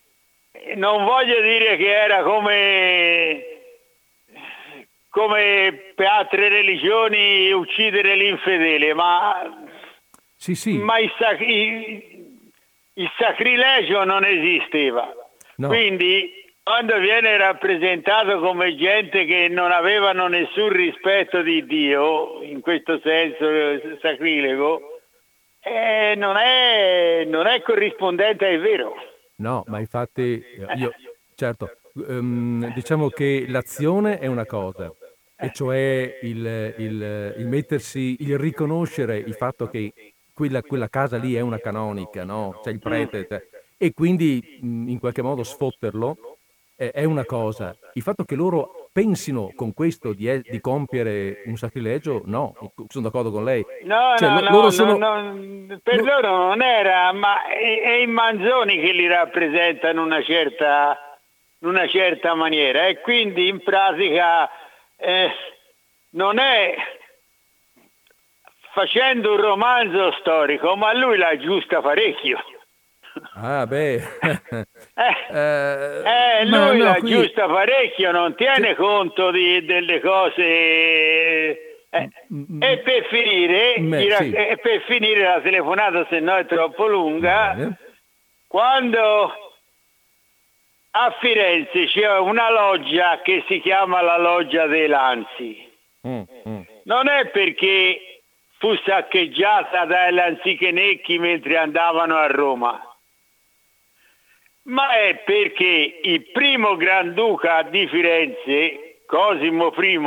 non 0.75 1.03
voglio 1.03 1.41
dire 1.41 1.77
che 1.77 1.91
era 1.91 2.23
come, 2.23 3.45
come 5.09 5.91
per 5.95 6.07
altre 6.07 6.49
religioni 6.49 7.51
uccidere 7.51 8.15
l'infedele, 8.15 8.93
ma, 8.93 9.67
sì, 10.35 10.55
sì. 10.55 10.77
ma 10.77 10.99
il, 10.99 11.11
il, 11.39 12.03
il, 12.93 13.11
sacrilegio 13.17 14.03
non 14.03 14.23
esisteva. 14.25 15.13
No. 15.57 15.67
Quindi 15.67 16.43
quando 16.65 16.97
viene 16.97 17.37
rappresentato 17.37 18.39
come 18.39 18.75
gente 18.75 19.25
che 19.25 19.47
non 19.49 19.71
avevano 19.71 20.27
nessun 20.27 20.69
rispetto 20.69 21.43
di 21.43 21.63
Dio, 21.65 22.41
in 22.41 22.59
questo 22.61 22.99
senso 23.03 23.99
sacrilego, 24.01 25.01
eh, 25.61 26.15
non, 26.15 26.37
è, 26.37 27.23
non, 27.25 27.45
è, 27.45 27.61
corrispondente 27.61 28.47
al 28.47 28.59
vero. 28.59 28.95
No, 29.37 29.63
ma 29.67 29.79
infatti 29.79 30.43
io, 30.77 30.91
certo, 31.35 31.77
um, 31.93 32.73
diciamo 32.73 33.09
che 33.09 33.45
l'azione 33.47 34.19
è 34.19 34.27
una 34.27 34.45
cosa, 34.45 34.91
e 35.37 35.51
cioè 35.53 36.19
il, 36.21 36.73
il, 36.77 37.35
il, 37.37 37.47
mettersi, 37.47 38.15
il 38.19 38.37
riconoscere 38.37 39.17
il 39.17 39.33
fatto 39.33 39.67
che 39.67 39.93
quella, 40.33 40.61
quella, 40.61 40.87
casa 40.87 41.17
lì 41.17 41.35
è 41.35 41.41
una 41.41 41.59
canonica, 41.59 42.23
no? 42.23 42.59
C'è 42.63 42.71
il 42.71 42.79
prete, 42.79 43.27
cioè, 43.27 43.45
e 43.77 43.93
quindi 43.93 44.59
in 44.61 44.97
qualche 44.99 45.21
modo 45.21 45.43
sfotterlo 45.43 46.17
è 46.75 47.03
una 47.03 47.25
cosa. 47.25 47.75
Il 47.93 48.01
fatto 48.01 48.23
che 48.23 48.35
loro 48.35 48.84
pensino 48.95 49.51
con 49.57 49.73
questo 49.73 50.13
di, 50.13 50.41
di 50.41 50.61
compiere 50.61 51.41
un 51.47 51.57
sacrilegio, 51.57 52.21
no, 52.27 52.53
sono 52.87 53.03
d'accordo 53.03 53.29
con 53.29 53.43
lei. 53.43 53.61
No, 53.83 54.15
cioè, 54.17 54.29
no, 54.29 54.39
no, 54.39 54.61
no, 54.61 54.69
sono... 54.69 54.95
no, 54.95 55.79
per 55.83 56.01
loro 56.01 56.37
non 56.37 56.61
era, 56.61 57.11
ma 57.11 57.43
è, 57.43 57.81
è, 57.81 57.95
i 57.95 58.07
manzoni 58.07 58.79
che 58.79 58.93
li 58.93 59.05
rappresentano 59.05 59.99
in 59.99 60.05
una 60.05 60.23
certa, 60.23 61.17
una 61.59 61.85
certa 61.89 62.35
maniera 62.35 62.87
e 62.87 63.01
quindi 63.01 63.49
in 63.49 63.61
pratica 63.61 64.49
eh, 64.95 65.29
non 66.11 66.39
è 66.39 66.75
facendo 68.71 69.33
un 69.33 69.41
romanzo 69.41 70.13
storico, 70.21 70.77
ma 70.77 70.93
lui 70.93 71.17
l'ha 71.17 71.35
giusta 71.37 71.81
parecchio. 71.81 72.39
Ah, 73.35 73.65
beh. 73.65 73.95
eh, 73.95 74.65
eh, 76.41 76.45
lui 76.45 76.77
no, 76.77 76.83
la 76.83 76.95
qui... 76.95 77.11
giusta 77.11 77.47
parecchio, 77.47 78.11
non 78.11 78.35
tiene 78.35 78.69
che... 78.69 78.75
conto 78.75 79.31
di, 79.31 79.63
delle 79.65 79.99
cose. 80.01 80.43
Eh, 81.89 82.09
mm, 82.33 82.43
mm, 82.51 82.61
e 82.61 82.77
per 82.79 83.05
finire, 83.05 83.75
Beh, 83.79 84.09
ra- 84.09 84.17
sì. 84.17 84.31
e 84.31 84.57
per 84.61 84.81
finire 84.81 85.23
la 85.23 85.39
telefonata, 85.41 86.05
se 86.09 86.19
no 86.19 86.35
è 86.35 86.45
troppo 86.45 86.87
lunga, 86.87 87.53
Bene. 87.55 87.77
quando 88.47 89.33
a 90.91 91.15
Firenze 91.19 91.85
c'è 91.85 92.17
una 92.19 92.49
loggia 92.49 93.21
che 93.21 93.43
si 93.47 93.59
chiama 93.61 94.01
la 94.01 94.17
loggia 94.17 94.65
dei 94.65 94.87
Lanzi. 94.87 95.73
Mm, 96.07 96.21
mm. 96.47 96.61
Non 96.83 97.09
è 97.09 97.27
perché 97.29 98.21
fu 98.57 98.75
saccheggiata 98.85 99.85
dai 99.85 100.13
Lanzichenecchi 100.13 101.17
mentre 101.17 101.57
andavano 101.57 102.15
a 102.17 102.27
Roma 102.27 102.94
ma 104.65 104.95
è 104.95 105.17
perché 105.25 105.99
il 106.03 106.31
primo 106.31 106.75
Granduca 106.75 107.63
di 107.63 107.87
Firenze, 107.87 109.01
Cosimo 109.05 109.73
I, 109.77 109.99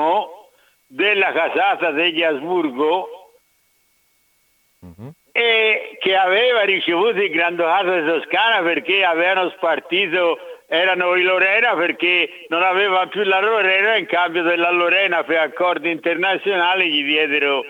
della 0.87 1.33
casata 1.33 1.91
degli 1.91 2.23
Asburgo, 2.23 3.09
e 5.33 5.97
che 6.01 6.17
aveva 6.17 6.63
ricevuto 6.63 7.21
il 7.21 7.31
Granducato 7.31 8.01
di 8.01 8.07
Toscana 8.07 8.63
perché 8.63 9.05
avevano 9.05 9.51
spartito, 9.51 10.39
erano 10.67 11.15
i 11.15 11.23
Lorena 11.23 11.77
perché 11.77 12.47
non 12.49 12.63
aveva 12.63 13.07
più 13.07 13.23
la 13.23 13.41
Lorena, 13.41 13.97
in 13.97 14.07
cambio 14.07 14.43
della 14.43 14.71
Lorena 14.71 15.23
per 15.23 15.39
accordi 15.39 15.91
internazionali 15.91 16.91
gli 16.91 17.05
diedero 17.05 17.63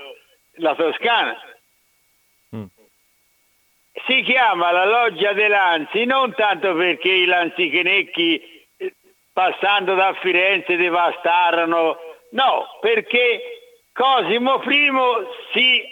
la 0.61 0.75
Toscana 0.75 1.48
si 4.07 4.23
chiama 4.23 4.71
la 4.71 4.85
loggia 4.85 5.33
dei 5.33 5.49
Lanzi 5.49 6.05
non 6.05 6.35
tanto 6.35 6.75
perché 6.75 7.11
i 7.11 7.25
lanzichenecchi 7.27 8.67
eh, 8.77 8.95
passando 9.33 9.95
da 9.95 10.15
Firenze 10.21 10.77
devastarono, 10.77 11.99
no, 12.31 12.67
perché 12.81 13.41
Cosimo 13.93 14.63
I 14.65 14.91
si, 15.53 15.83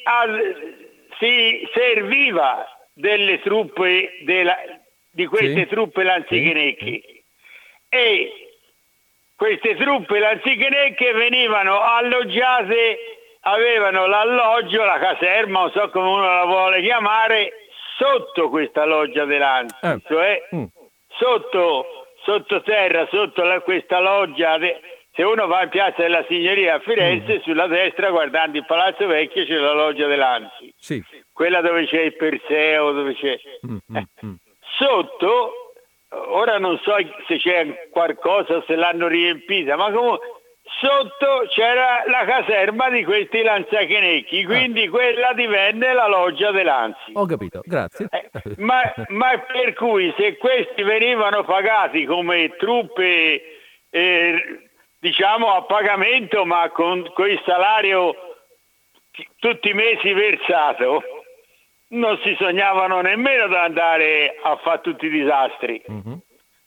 si 1.18 1.68
serviva 1.74 2.66
delle 2.92 3.40
truppe 3.40 4.18
della, 4.22 4.56
di 5.10 5.26
queste 5.26 5.62
sì. 5.62 5.66
truppe 5.66 6.04
lanzichenecchi 6.04 7.02
sì. 7.04 7.24
e 7.88 8.32
queste 9.34 9.74
truppe 9.74 10.18
lanzichenecche 10.18 11.12
venivano 11.12 11.80
alloggiate, 11.80 12.96
avevano 13.40 14.06
l'alloggio, 14.06 14.84
la 14.84 14.98
caserma, 14.98 15.60
non 15.60 15.70
so 15.72 15.90
come 15.90 16.08
uno 16.08 16.32
la 16.32 16.44
vuole 16.44 16.80
chiamare, 16.80 17.52
sotto 17.96 18.48
questa 18.48 18.84
loggia 18.84 19.24
dell'Anzi, 19.24 19.74
eh. 19.82 20.00
cioè 20.06 20.48
mm. 20.54 20.64
sotto, 21.08 21.86
sottoterra, 22.22 23.06
sotto 23.10 23.42
la, 23.42 23.60
questa 23.60 24.00
loggia, 24.00 24.58
de, 24.58 24.80
se 25.12 25.22
uno 25.22 25.46
va 25.46 25.62
in 25.62 25.68
piazza 25.70 26.02
della 26.02 26.24
Signoria 26.28 26.74
a 26.74 26.80
Firenze, 26.80 27.36
mm. 27.36 27.40
sulla 27.40 27.66
destra 27.66 28.10
guardando 28.10 28.58
il 28.58 28.66
Palazzo 28.66 29.06
Vecchio 29.06 29.44
c'è 29.44 29.54
la 29.54 29.72
loggia 29.72 30.06
dell'Anzi, 30.06 30.72
sì. 30.76 31.02
quella 31.32 31.60
dove 31.60 31.86
c'è 31.86 32.02
il 32.02 32.16
Perseo, 32.16 32.92
dove 32.92 33.14
c'è... 33.14 33.38
Mm, 33.66 33.76
mm 33.90 33.96
eh. 33.96 34.06
Mm. 34.26 34.34
Sotto, 34.78 35.52
ora 36.10 36.58
non 36.58 36.78
so 36.82 36.94
se 37.26 37.38
c'è 37.38 37.88
qualcosa, 37.90 38.62
se 38.66 38.76
l'hanno 38.76 39.06
riempita, 39.06 39.76
ma 39.76 39.90
comunque 39.90 40.34
sotto 40.80 41.46
c'era 41.48 42.02
la 42.06 42.24
caserma 42.24 42.90
di 42.90 43.04
questi 43.04 43.42
lanzachenecchi, 43.42 44.42
ah. 44.42 44.46
quindi 44.46 44.84
ah. 44.84 44.90
quella 44.90 45.32
divenne 45.32 45.92
la 45.92 46.08
loggia 46.08 46.50
dei 46.50 46.64
Lanzi. 46.64 47.12
Ho 47.14 47.26
capito, 47.26 47.62
grazie. 47.64 48.08
Eh, 48.10 48.30
ma, 48.58 48.80
ma, 49.08 49.38
per 49.38 49.72
cui 49.74 50.12
se 50.16 50.36
questi 50.36 50.82
venivano 50.82 51.44
pagati 51.44 52.04
come 52.04 52.54
truppe, 52.56 53.42
eh, 53.90 54.68
diciamo 54.98 55.54
a 55.54 55.62
pagamento, 55.62 56.44
ma 56.44 56.68
con, 56.70 56.98
il 56.98 57.42
salario 57.44 58.14
tutti 59.38 59.70
i 59.70 59.74
mesi 59.74 60.12
versato, 60.12 61.02
non 61.88 62.18
si 62.22 62.34
sognavano 62.38 63.00
nemmeno 63.00 63.46
di 63.46 63.54
andare 63.54 64.34
a 64.42 64.56
fare 64.56 64.80
tutti 64.80 65.06
i 65.06 65.10
disastri. 65.10 65.82
Mm-hmm. 65.90 66.14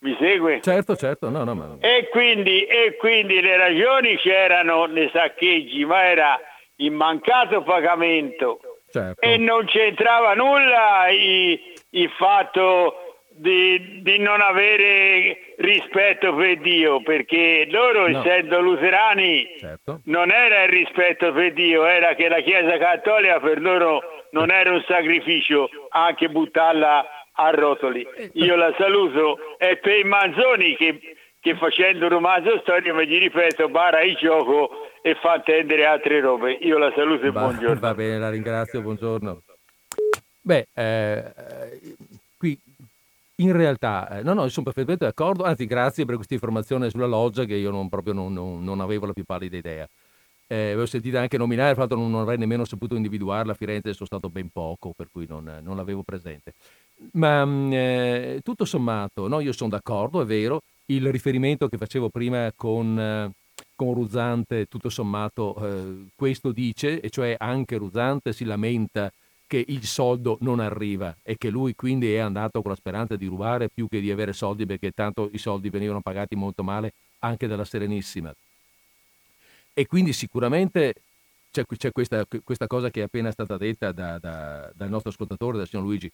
Mi 0.02 0.16
segue? 0.18 0.62
Certo, 0.62 0.96
certo, 0.96 1.30
no, 1.30 1.44
no, 1.44 1.56
ma... 1.56 1.76
e, 1.80 2.08
quindi, 2.10 2.64
e 2.64 2.96
quindi 2.98 3.42
le 3.42 3.58
ragioni 3.58 4.16
c'erano 4.18 4.86
nei 4.86 5.10
saccheggi, 5.12 5.84
ma 5.84 6.06
era 6.06 6.40
il 6.78 6.92
mancato 6.92 7.64
pagamento 7.64 8.60
certo. 8.90 9.20
e 9.20 9.38
non 9.38 9.66
c'entrava 9.66 10.34
nulla 10.36 11.10
il, 11.10 11.60
il 11.90 12.10
fatto 12.12 13.24
di, 13.30 14.02
di, 14.02 14.20
non 14.20 14.42
avere 14.42 15.56
rispetto 15.58 16.34
per 16.36 16.60
Dio, 16.60 17.02
perché 17.02 17.68
loro, 17.70 18.08
no. 18.08 18.20
essendo 18.20 18.60
luterani, 18.60 19.56
certo. 19.60 20.02
non 20.06 20.32
era 20.32 20.64
il 20.64 20.70
rispetto 20.70 21.32
per 21.32 21.54
Dio, 21.54 21.86
era 21.86 22.16
che 22.16 22.28
la 22.28 22.42
Chiesa 22.42 22.78
Cattolica 22.78 23.40
per 23.40 23.62
loro 23.62 24.02
non 24.32 24.52
era 24.52 24.72
un 24.72 24.84
sacrificio 24.88 25.70
anche 25.90 26.30
buttarla 26.30 27.19
a 27.40 27.50
rotoli. 27.52 28.06
Io 28.34 28.56
la 28.56 28.74
saluto 28.78 29.58
e 29.58 29.78
per 29.78 30.00
i 30.00 30.04
Manzoni 30.04 30.76
che, 30.76 31.00
che 31.40 31.56
facendo 31.56 32.06
un 32.06 32.12
romanzo 32.12 32.60
storico 32.60 32.94
mi 32.96 33.06
ripeto 33.06 33.70
bara 33.70 34.02
il 34.02 34.16
gioco 34.16 34.70
e 35.02 35.16
fa 35.16 35.36
intendere 35.36 35.86
altre 35.86 36.20
robe. 36.20 36.52
Io 36.62 36.78
la 36.78 36.92
saluto 36.94 37.26
e 37.26 37.32
va, 37.32 37.42
buongiorno. 37.42 37.80
Va 37.80 37.94
bene, 37.94 38.20
la 38.20 38.30
ringrazio, 38.30 38.82
buongiorno. 38.82 39.42
Beh, 40.42 40.68
eh, 40.74 41.24
qui 42.38 42.58
in 43.36 43.54
realtà, 43.54 44.20
eh, 44.20 44.22
no, 44.22 44.34
no, 44.34 44.48
sono 44.50 44.66
perfettamente 44.66 45.06
d'accordo, 45.06 45.44
anzi 45.44 45.66
grazie 45.66 46.04
per 46.04 46.16
questa 46.16 46.34
informazione 46.34 46.90
sulla 46.90 47.06
loggia 47.06 47.46
che 47.46 47.56
io 47.56 47.72
non, 47.72 47.88
proprio 47.88 48.14
non, 48.14 48.34
non, 48.34 48.62
non 48.62 48.82
avevo 48.82 49.06
la 49.06 49.14
più 49.14 49.24
pallida 49.24 49.56
idea. 49.56 49.88
Eh, 50.52 50.72
avevo 50.72 50.88
sentito 50.88 51.18
anche 51.18 51.38
nominare, 51.38 51.74
fra 51.74 51.82
l'altro 51.82 52.00
non 52.00 52.20
avrei 52.20 52.38
nemmeno 52.38 52.66
saputo 52.66 52.96
individuarla 52.96 53.52
a 53.52 53.56
Firenze, 53.56 53.94
sono 53.94 54.08
stato 54.08 54.30
ben 54.30 54.50
poco, 54.50 54.94
per 54.98 55.08
cui 55.12 55.26
non, 55.30 55.60
non 55.62 55.76
l'avevo 55.76 56.02
presente. 56.02 56.54
Ma 57.12 57.46
mm, 57.46 57.74
eh, 57.74 58.40
tutto 58.44 58.66
sommato, 58.66 59.28
no, 59.28 59.40
io 59.40 59.54
sono 59.54 59.70
d'accordo, 59.70 60.22
è 60.22 60.26
vero, 60.26 60.62
il 60.88 61.12
riferimento 61.12 61.68
che 61.68 61.78
facevo 61.78 62.10
prima 62.10 62.52
con, 62.56 63.00
eh, 63.00 63.32
con 63.76 63.94
Ruzzante, 63.94 64.66
tutto 64.66 64.90
sommato, 64.90 65.56
eh, 65.62 66.08
questo 66.16 66.52
dice, 66.52 67.00
e 67.00 67.10
cioè 67.10 67.36
anche 67.38 67.78
Ruzzante 67.78 68.34
si 68.34 68.44
lamenta 68.44 69.12
che 69.48 69.64
il 69.68 69.86
soldo 69.86 70.38
non 70.42 70.60
arriva 70.60 71.16
e 71.24 71.36
che 71.36 71.50
lui 71.50 71.74
quindi 71.74 72.14
è 72.14 72.20
andato 72.20 72.62
con 72.62 72.70
la 72.70 72.78
speranza 72.78 73.16
di 73.16 73.26
rubare 73.26 73.68
più 73.68 73.88
che 73.88 74.00
di 74.00 74.12
avere 74.12 74.32
soldi 74.32 74.68
perché 74.68 74.92
tanto 74.92 75.28
i 75.34 75.40
soldi 75.40 75.72
venivano 75.72 76.02
pagati 76.02 76.36
molto 76.36 76.62
male 76.62 76.94
anche 77.20 77.48
dalla 77.48 77.66
Serenissima. 77.66 78.32
E 79.74 79.88
quindi 79.88 80.14
sicuramente 80.14 80.94
c'è, 81.52 81.64
c'è 81.66 81.92
questa, 81.92 82.26
questa, 82.44 82.68
cosa 82.68 82.92
che 82.92 83.00
è 83.00 83.04
appena 83.06 83.32
stata 83.32 83.58
detta 83.58 83.92
da, 83.92 84.20
da, 84.20 84.72
dal 84.76 84.90
nostro 84.90 85.10
ascoltatore, 85.10 85.58
dal 85.58 85.68
signor 85.68 85.86
Luigi. 85.86 86.12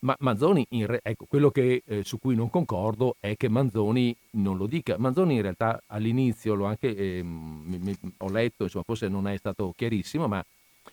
Ma 0.00 0.14
Manzoni, 0.20 0.64
re, 0.70 1.00
ecco, 1.02 1.26
quello 1.28 1.50
che, 1.50 1.82
eh, 1.84 2.04
su 2.04 2.18
cui 2.18 2.36
non 2.36 2.50
concordo 2.50 3.16
è 3.18 3.36
che 3.36 3.48
Manzoni 3.48 4.14
non 4.32 4.56
lo 4.56 4.66
dica. 4.66 4.96
Manzoni 4.96 5.34
in 5.34 5.42
realtà 5.42 5.82
all'inizio, 5.86 6.54
l'ho 6.54 6.66
anche, 6.66 6.94
eh, 6.94 7.22
mi, 7.22 7.78
mi, 7.78 7.98
ho 8.18 8.30
letto, 8.30 8.64
insomma, 8.64 8.84
forse 8.86 9.08
non 9.08 9.26
è 9.26 9.36
stato 9.36 9.72
chiarissimo, 9.76 10.28
ma 10.28 10.44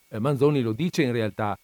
eh, 0.09 0.17
Manzoni 0.19 0.61
lo 0.61 0.71
dice 0.71 1.03
in 1.03 1.11
realtà 1.11 1.57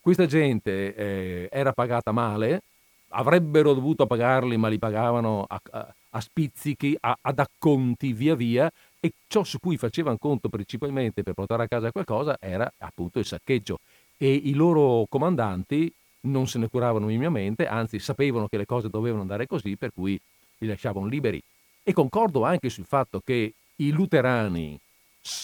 questa 0.00 0.26
gente 0.26 0.94
eh, 0.94 1.48
era 1.50 1.72
pagata 1.72 2.12
male, 2.12 2.62
avrebbero 3.08 3.74
dovuto 3.74 4.06
pagarli, 4.06 4.56
ma 4.56 4.68
li 4.68 4.78
pagavano 4.78 5.44
a, 5.48 5.60
a, 5.72 5.94
a 6.10 6.20
spizzichi, 6.20 6.96
a, 7.00 7.18
ad 7.20 7.40
acconti 7.40 8.12
via 8.12 8.36
via, 8.36 8.70
e 9.00 9.12
ciò 9.26 9.42
su 9.42 9.58
cui 9.58 9.76
facevano 9.76 10.18
conto 10.18 10.48
principalmente 10.48 11.24
per 11.24 11.34
portare 11.34 11.64
a 11.64 11.68
casa 11.68 11.90
qualcosa 11.90 12.36
era 12.38 12.72
appunto 12.78 13.18
il 13.18 13.24
saccheggio. 13.24 13.80
E 14.16 14.32
i 14.32 14.54
loro 14.54 15.04
comandanti 15.08 15.92
non 16.26 16.46
se 16.46 16.58
ne 16.58 16.68
curavano 16.68 17.06
minimamente, 17.06 17.66
anzi 17.66 17.98
sapevano 17.98 18.48
che 18.48 18.56
le 18.56 18.66
cose 18.66 18.88
dovevano 18.88 19.22
andare 19.22 19.46
così, 19.46 19.76
per 19.76 19.92
cui 19.92 20.18
li 20.58 20.66
lasciavano 20.66 21.06
liberi. 21.06 21.42
E 21.82 21.92
concordo 21.92 22.44
anche 22.44 22.68
sul 22.68 22.84
fatto 22.84 23.20
che 23.24 23.54
i 23.76 23.90
luterani 23.90 24.78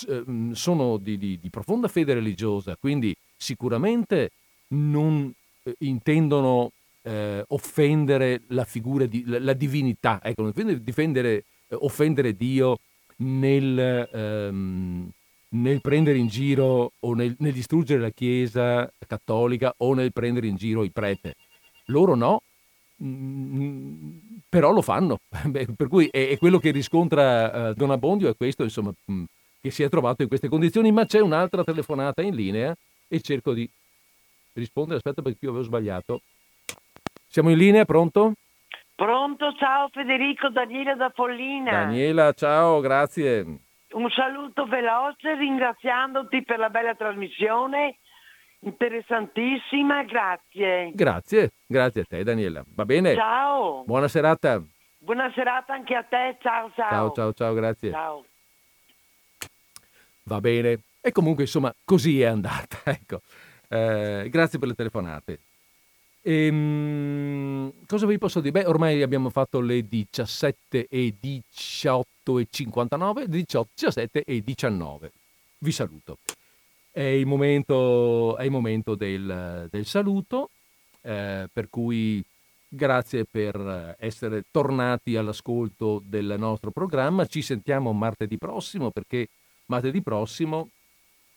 ehm, 0.09 0.53
sono 0.53 0.97
di, 0.97 1.19
di, 1.19 1.39
di 1.41 1.51
profonda 1.51 1.89
fede 1.89 2.15
religiosa, 2.15 2.77
quindi 2.79 3.15
sicuramente 3.37 4.31
non 4.69 5.33
eh, 5.63 5.75
intendono 5.79 6.73
eh, 7.03 7.45
offendere 7.49 8.43
la 8.49 8.65
figura 8.65 9.07
di 9.07 9.25
la, 9.27 9.39
la 9.41 9.53
divinità, 9.53 10.21
ecco, 10.23 10.43
non 10.43 10.81
difendere, 10.83 11.45
eh, 11.69 11.77
offendere 11.79 12.37
Dio 12.37 12.79
nel, 13.17 14.09
ehm, 14.13 15.11
nel, 15.53 15.81
prendere 15.81 16.19
in 16.19 16.29
giro 16.29 16.93
o 16.99 17.15
nel, 17.15 17.35
nel, 17.39 17.53
distruggere 17.53 18.01
la 18.01 18.11
Chiesa 18.11 18.91
cattolica 19.07 19.75
o 19.79 19.95
nel 19.95 20.13
prendere 20.13 20.47
in 20.47 20.57
giro 20.57 20.85
il 20.85 20.93
prete. 20.93 21.37
Loro 21.87 22.15
no, 22.15 22.43
mm, 23.03 24.17
però 24.49 24.73
lo 24.73 24.83
fanno. 24.83 25.19
per 25.51 25.89
cui 25.89 26.09
è, 26.11 26.37
quello 26.39 26.59
che 26.59 26.71
riscontra 26.71 27.71
uh, 27.71 27.75
Don 27.75 27.91
Abbondio 27.91 28.29
è 28.29 28.37
questo, 28.37 28.63
insomma, 28.63 28.93
mm, 29.11 29.25
che 29.61 29.71
si 29.71 29.83
è 29.83 29.89
trovato 29.89 30.23
in 30.23 30.29
queste 30.29 30.49
condizioni, 30.49 30.91
ma 30.91 31.07
c'è 31.07 31.21
un'altra 31.21 31.65
telefonata 31.65 32.23
in 32.23 32.35
linea 32.35 32.75
e 33.09 33.21
cerco 33.21 33.53
di 33.53 33.69
rispondere, 34.55 34.97
aspetta 34.97 35.23
perché 35.23 35.39
io 35.43 35.51
avevo 35.51 35.65
sbagliato. 35.65 36.23
Siamo 37.27 37.51
in 37.51 37.59
linea, 37.59 37.85
pronto? 37.85 38.35
Pronto, 38.95 39.55
ciao 39.59 39.89
Federico, 39.89 40.51
Daniela 40.51 40.95
da 40.95 41.11
Follina. 41.15 41.71
Daniela, 41.71 42.33
ciao, 42.33 42.81
grazie. 42.81 43.59
Un 43.93 44.09
saluto 44.11 44.65
veloce 44.67 45.35
ringraziandoti 45.35 46.43
per 46.45 46.59
la 46.59 46.71
bella 46.71 46.95
trasmissione, 46.95 47.99
interessantissima, 48.61 50.03
grazie. 50.05 50.91
Grazie, 50.95 51.51
grazie 51.67 52.01
a 52.01 52.05
te 52.09 52.23
Daniela. 52.23 52.65
Va 52.75 52.85
bene? 52.85 53.15
Ciao. 53.15 53.85
Buona 53.85 54.09
serata. 54.09 54.63
Buona 54.99 55.31
serata 55.35 55.75
anche 55.75 55.95
a 55.95 56.05
te, 56.05 56.39
ciao 56.41 56.71
ciao. 56.75 56.89
Ciao 56.89 57.13
ciao 57.13 57.33
ciao, 57.33 57.55
grazie. 57.55 57.91
Ciao. 57.91 58.25
Va 60.25 60.41
bene. 60.41 60.79
E 61.01 61.13
comunque 61.13 61.43
insomma 61.43 61.75
così 61.85 62.23
è 62.23 62.27
andata, 62.27 62.79
ecco. 62.91 63.21
Eh, 63.69 64.29
grazie 64.31 64.59
per 64.59 64.69
le 64.69 64.75
telefonate. 64.75 65.39
Ehm, 66.25 67.73
cosa 67.87 68.07
vi 68.07 68.17
posso 68.19 68.41
dire? 68.41 68.63
Beh, 68.63 68.67
ormai 68.67 69.03
abbiamo 69.03 69.29
fatto 69.29 69.61
le 69.61 69.87
17 69.87 70.87
e 70.89 71.15
18 71.19 72.39
e 72.39 72.47
59, 72.49 73.29
18, 73.29 73.69
17 73.75 74.25
e 74.25 74.43
19. 74.43 75.11
Vi 75.59 75.73
saluto. 75.73 76.19
È 76.91 77.01
il 77.01 77.27
momento, 77.27 78.37
è 78.37 78.45
il 78.45 78.51
momento 78.51 78.95
del, 78.95 79.69
del 79.71 79.87
saluto, 79.87 80.51
eh, 81.01 81.49
per 81.53 81.69
cui 81.69 82.23
grazie 82.69 83.25
per 83.25 83.97
essere 83.99 84.45
tornati 84.51 85.17
all'ascolto 85.17 86.03
del 86.05 86.37
nostro 86.39 86.71
programma. 86.71 87.27
Ci 87.27 87.43
sentiamo 87.43 87.93
martedì 87.93 88.39
prossimo 88.39 88.91
perché 88.91 89.29
martedì 89.67 90.03
prossimo 90.03 90.69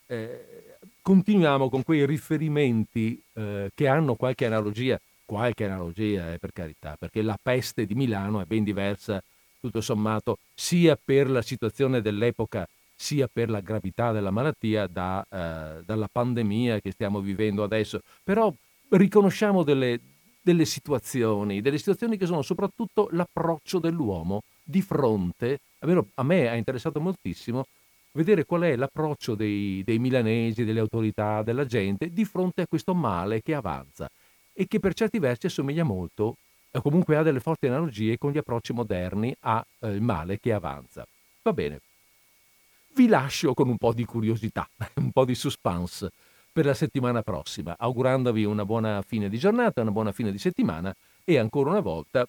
eh, 0.07 0.64
continuiamo 1.05 1.69
con 1.69 1.83
quei 1.83 2.03
riferimenti 2.03 3.21
eh, 3.33 3.69
che 3.75 3.87
hanno 3.87 4.15
qualche 4.15 4.47
analogia, 4.47 4.99
qualche 5.23 5.65
analogia 5.65 6.33
eh, 6.33 6.39
per 6.39 6.51
carità, 6.51 6.95
perché 6.97 7.21
la 7.21 7.37
peste 7.39 7.85
di 7.85 7.93
Milano 7.93 8.41
è 8.41 8.45
ben 8.45 8.63
diversa, 8.63 9.21
tutto 9.59 9.81
sommato, 9.81 10.39
sia 10.55 10.97
per 10.97 11.29
la 11.29 11.43
situazione 11.43 12.01
dell'epoca, 12.01 12.67
sia 12.95 13.29
per 13.31 13.51
la 13.51 13.59
gravità 13.59 14.11
della 14.11 14.31
malattia 14.31 14.87
da, 14.87 15.23
eh, 15.29 15.83
dalla 15.85 16.09
pandemia 16.11 16.79
che 16.79 16.89
stiamo 16.89 17.19
vivendo 17.19 17.61
adesso. 17.63 18.01
Però 18.23 18.51
riconosciamo 18.89 19.61
delle, 19.61 19.99
delle 20.41 20.65
situazioni, 20.65 21.61
delle 21.61 21.77
situazioni 21.77 22.17
che 22.17 22.25
sono 22.25 22.41
soprattutto 22.41 23.09
l'approccio 23.11 23.77
dell'uomo 23.77 24.41
di 24.63 24.81
fronte, 24.81 25.59
almeno 25.81 26.07
a 26.15 26.23
me 26.23 26.49
ha 26.49 26.55
interessato 26.55 26.99
moltissimo, 26.99 27.65
vedere 28.15 28.45
qual 28.45 28.61
è 28.61 28.75
l'approccio 28.75 29.35
dei, 29.35 29.83
dei 29.83 29.99
milanesi, 29.99 30.63
delle 30.63 30.79
autorità, 30.79 31.43
della 31.43 31.65
gente 31.65 32.11
di 32.11 32.25
fronte 32.25 32.61
a 32.61 32.67
questo 32.67 32.93
male 32.93 33.41
che 33.41 33.53
avanza 33.53 34.09
e 34.53 34.67
che 34.67 34.79
per 34.79 34.93
certi 34.93 35.19
versi 35.19 35.47
assomiglia 35.47 35.83
molto, 35.83 36.37
o 36.71 36.81
comunque 36.81 37.17
ha 37.17 37.23
delle 37.23 37.39
forti 37.39 37.67
analogie 37.67 38.17
con 38.17 38.31
gli 38.31 38.37
approcci 38.37 38.73
moderni 38.73 39.35
al 39.41 39.65
eh, 39.79 39.99
male 39.99 40.39
che 40.39 40.53
avanza. 40.53 41.05
Va 41.41 41.53
bene. 41.53 41.81
Vi 42.95 43.07
lascio 43.07 43.53
con 43.53 43.67
un 43.67 43.77
po' 43.77 43.93
di 43.93 44.05
curiosità, 44.05 44.67
un 44.95 45.11
po' 45.11 45.25
di 45.25 45.35
suspense 45.35 46.09
per 46.51 46.65
la 46.65 46.73
settimana 46.73 47.21
prossima, 47.21 47.75
augurandovi 47.77 48.45
una 48.45 48.63
buona 48.63 49.01
fine 49.05 49.27
di 49.27 49.37
giornata, 49.37 49.81
una 49.81 49.91
buona 49.91 50.13
fine 50.13 50.31
di 50.31 50.37
settimana 50.37 50.95
e 51.25 51.37
ancora 51.37 51.71
una 51.71 51.81
volta, 51.81 52.25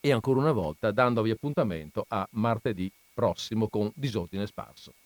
e 0.00 0.10
ancora 0.10 0.40
una 0.40 0.50
volta 0.50 0.90
dandovi 0.90 1.30
appuntamento 1.30 2.04
a 2.08 2.26
martedì 2.32 2.90
prossimo 3.20 3.68
con 3.68 3.92
Disordine 3.94 4.46
Sparso. 4.46 4.94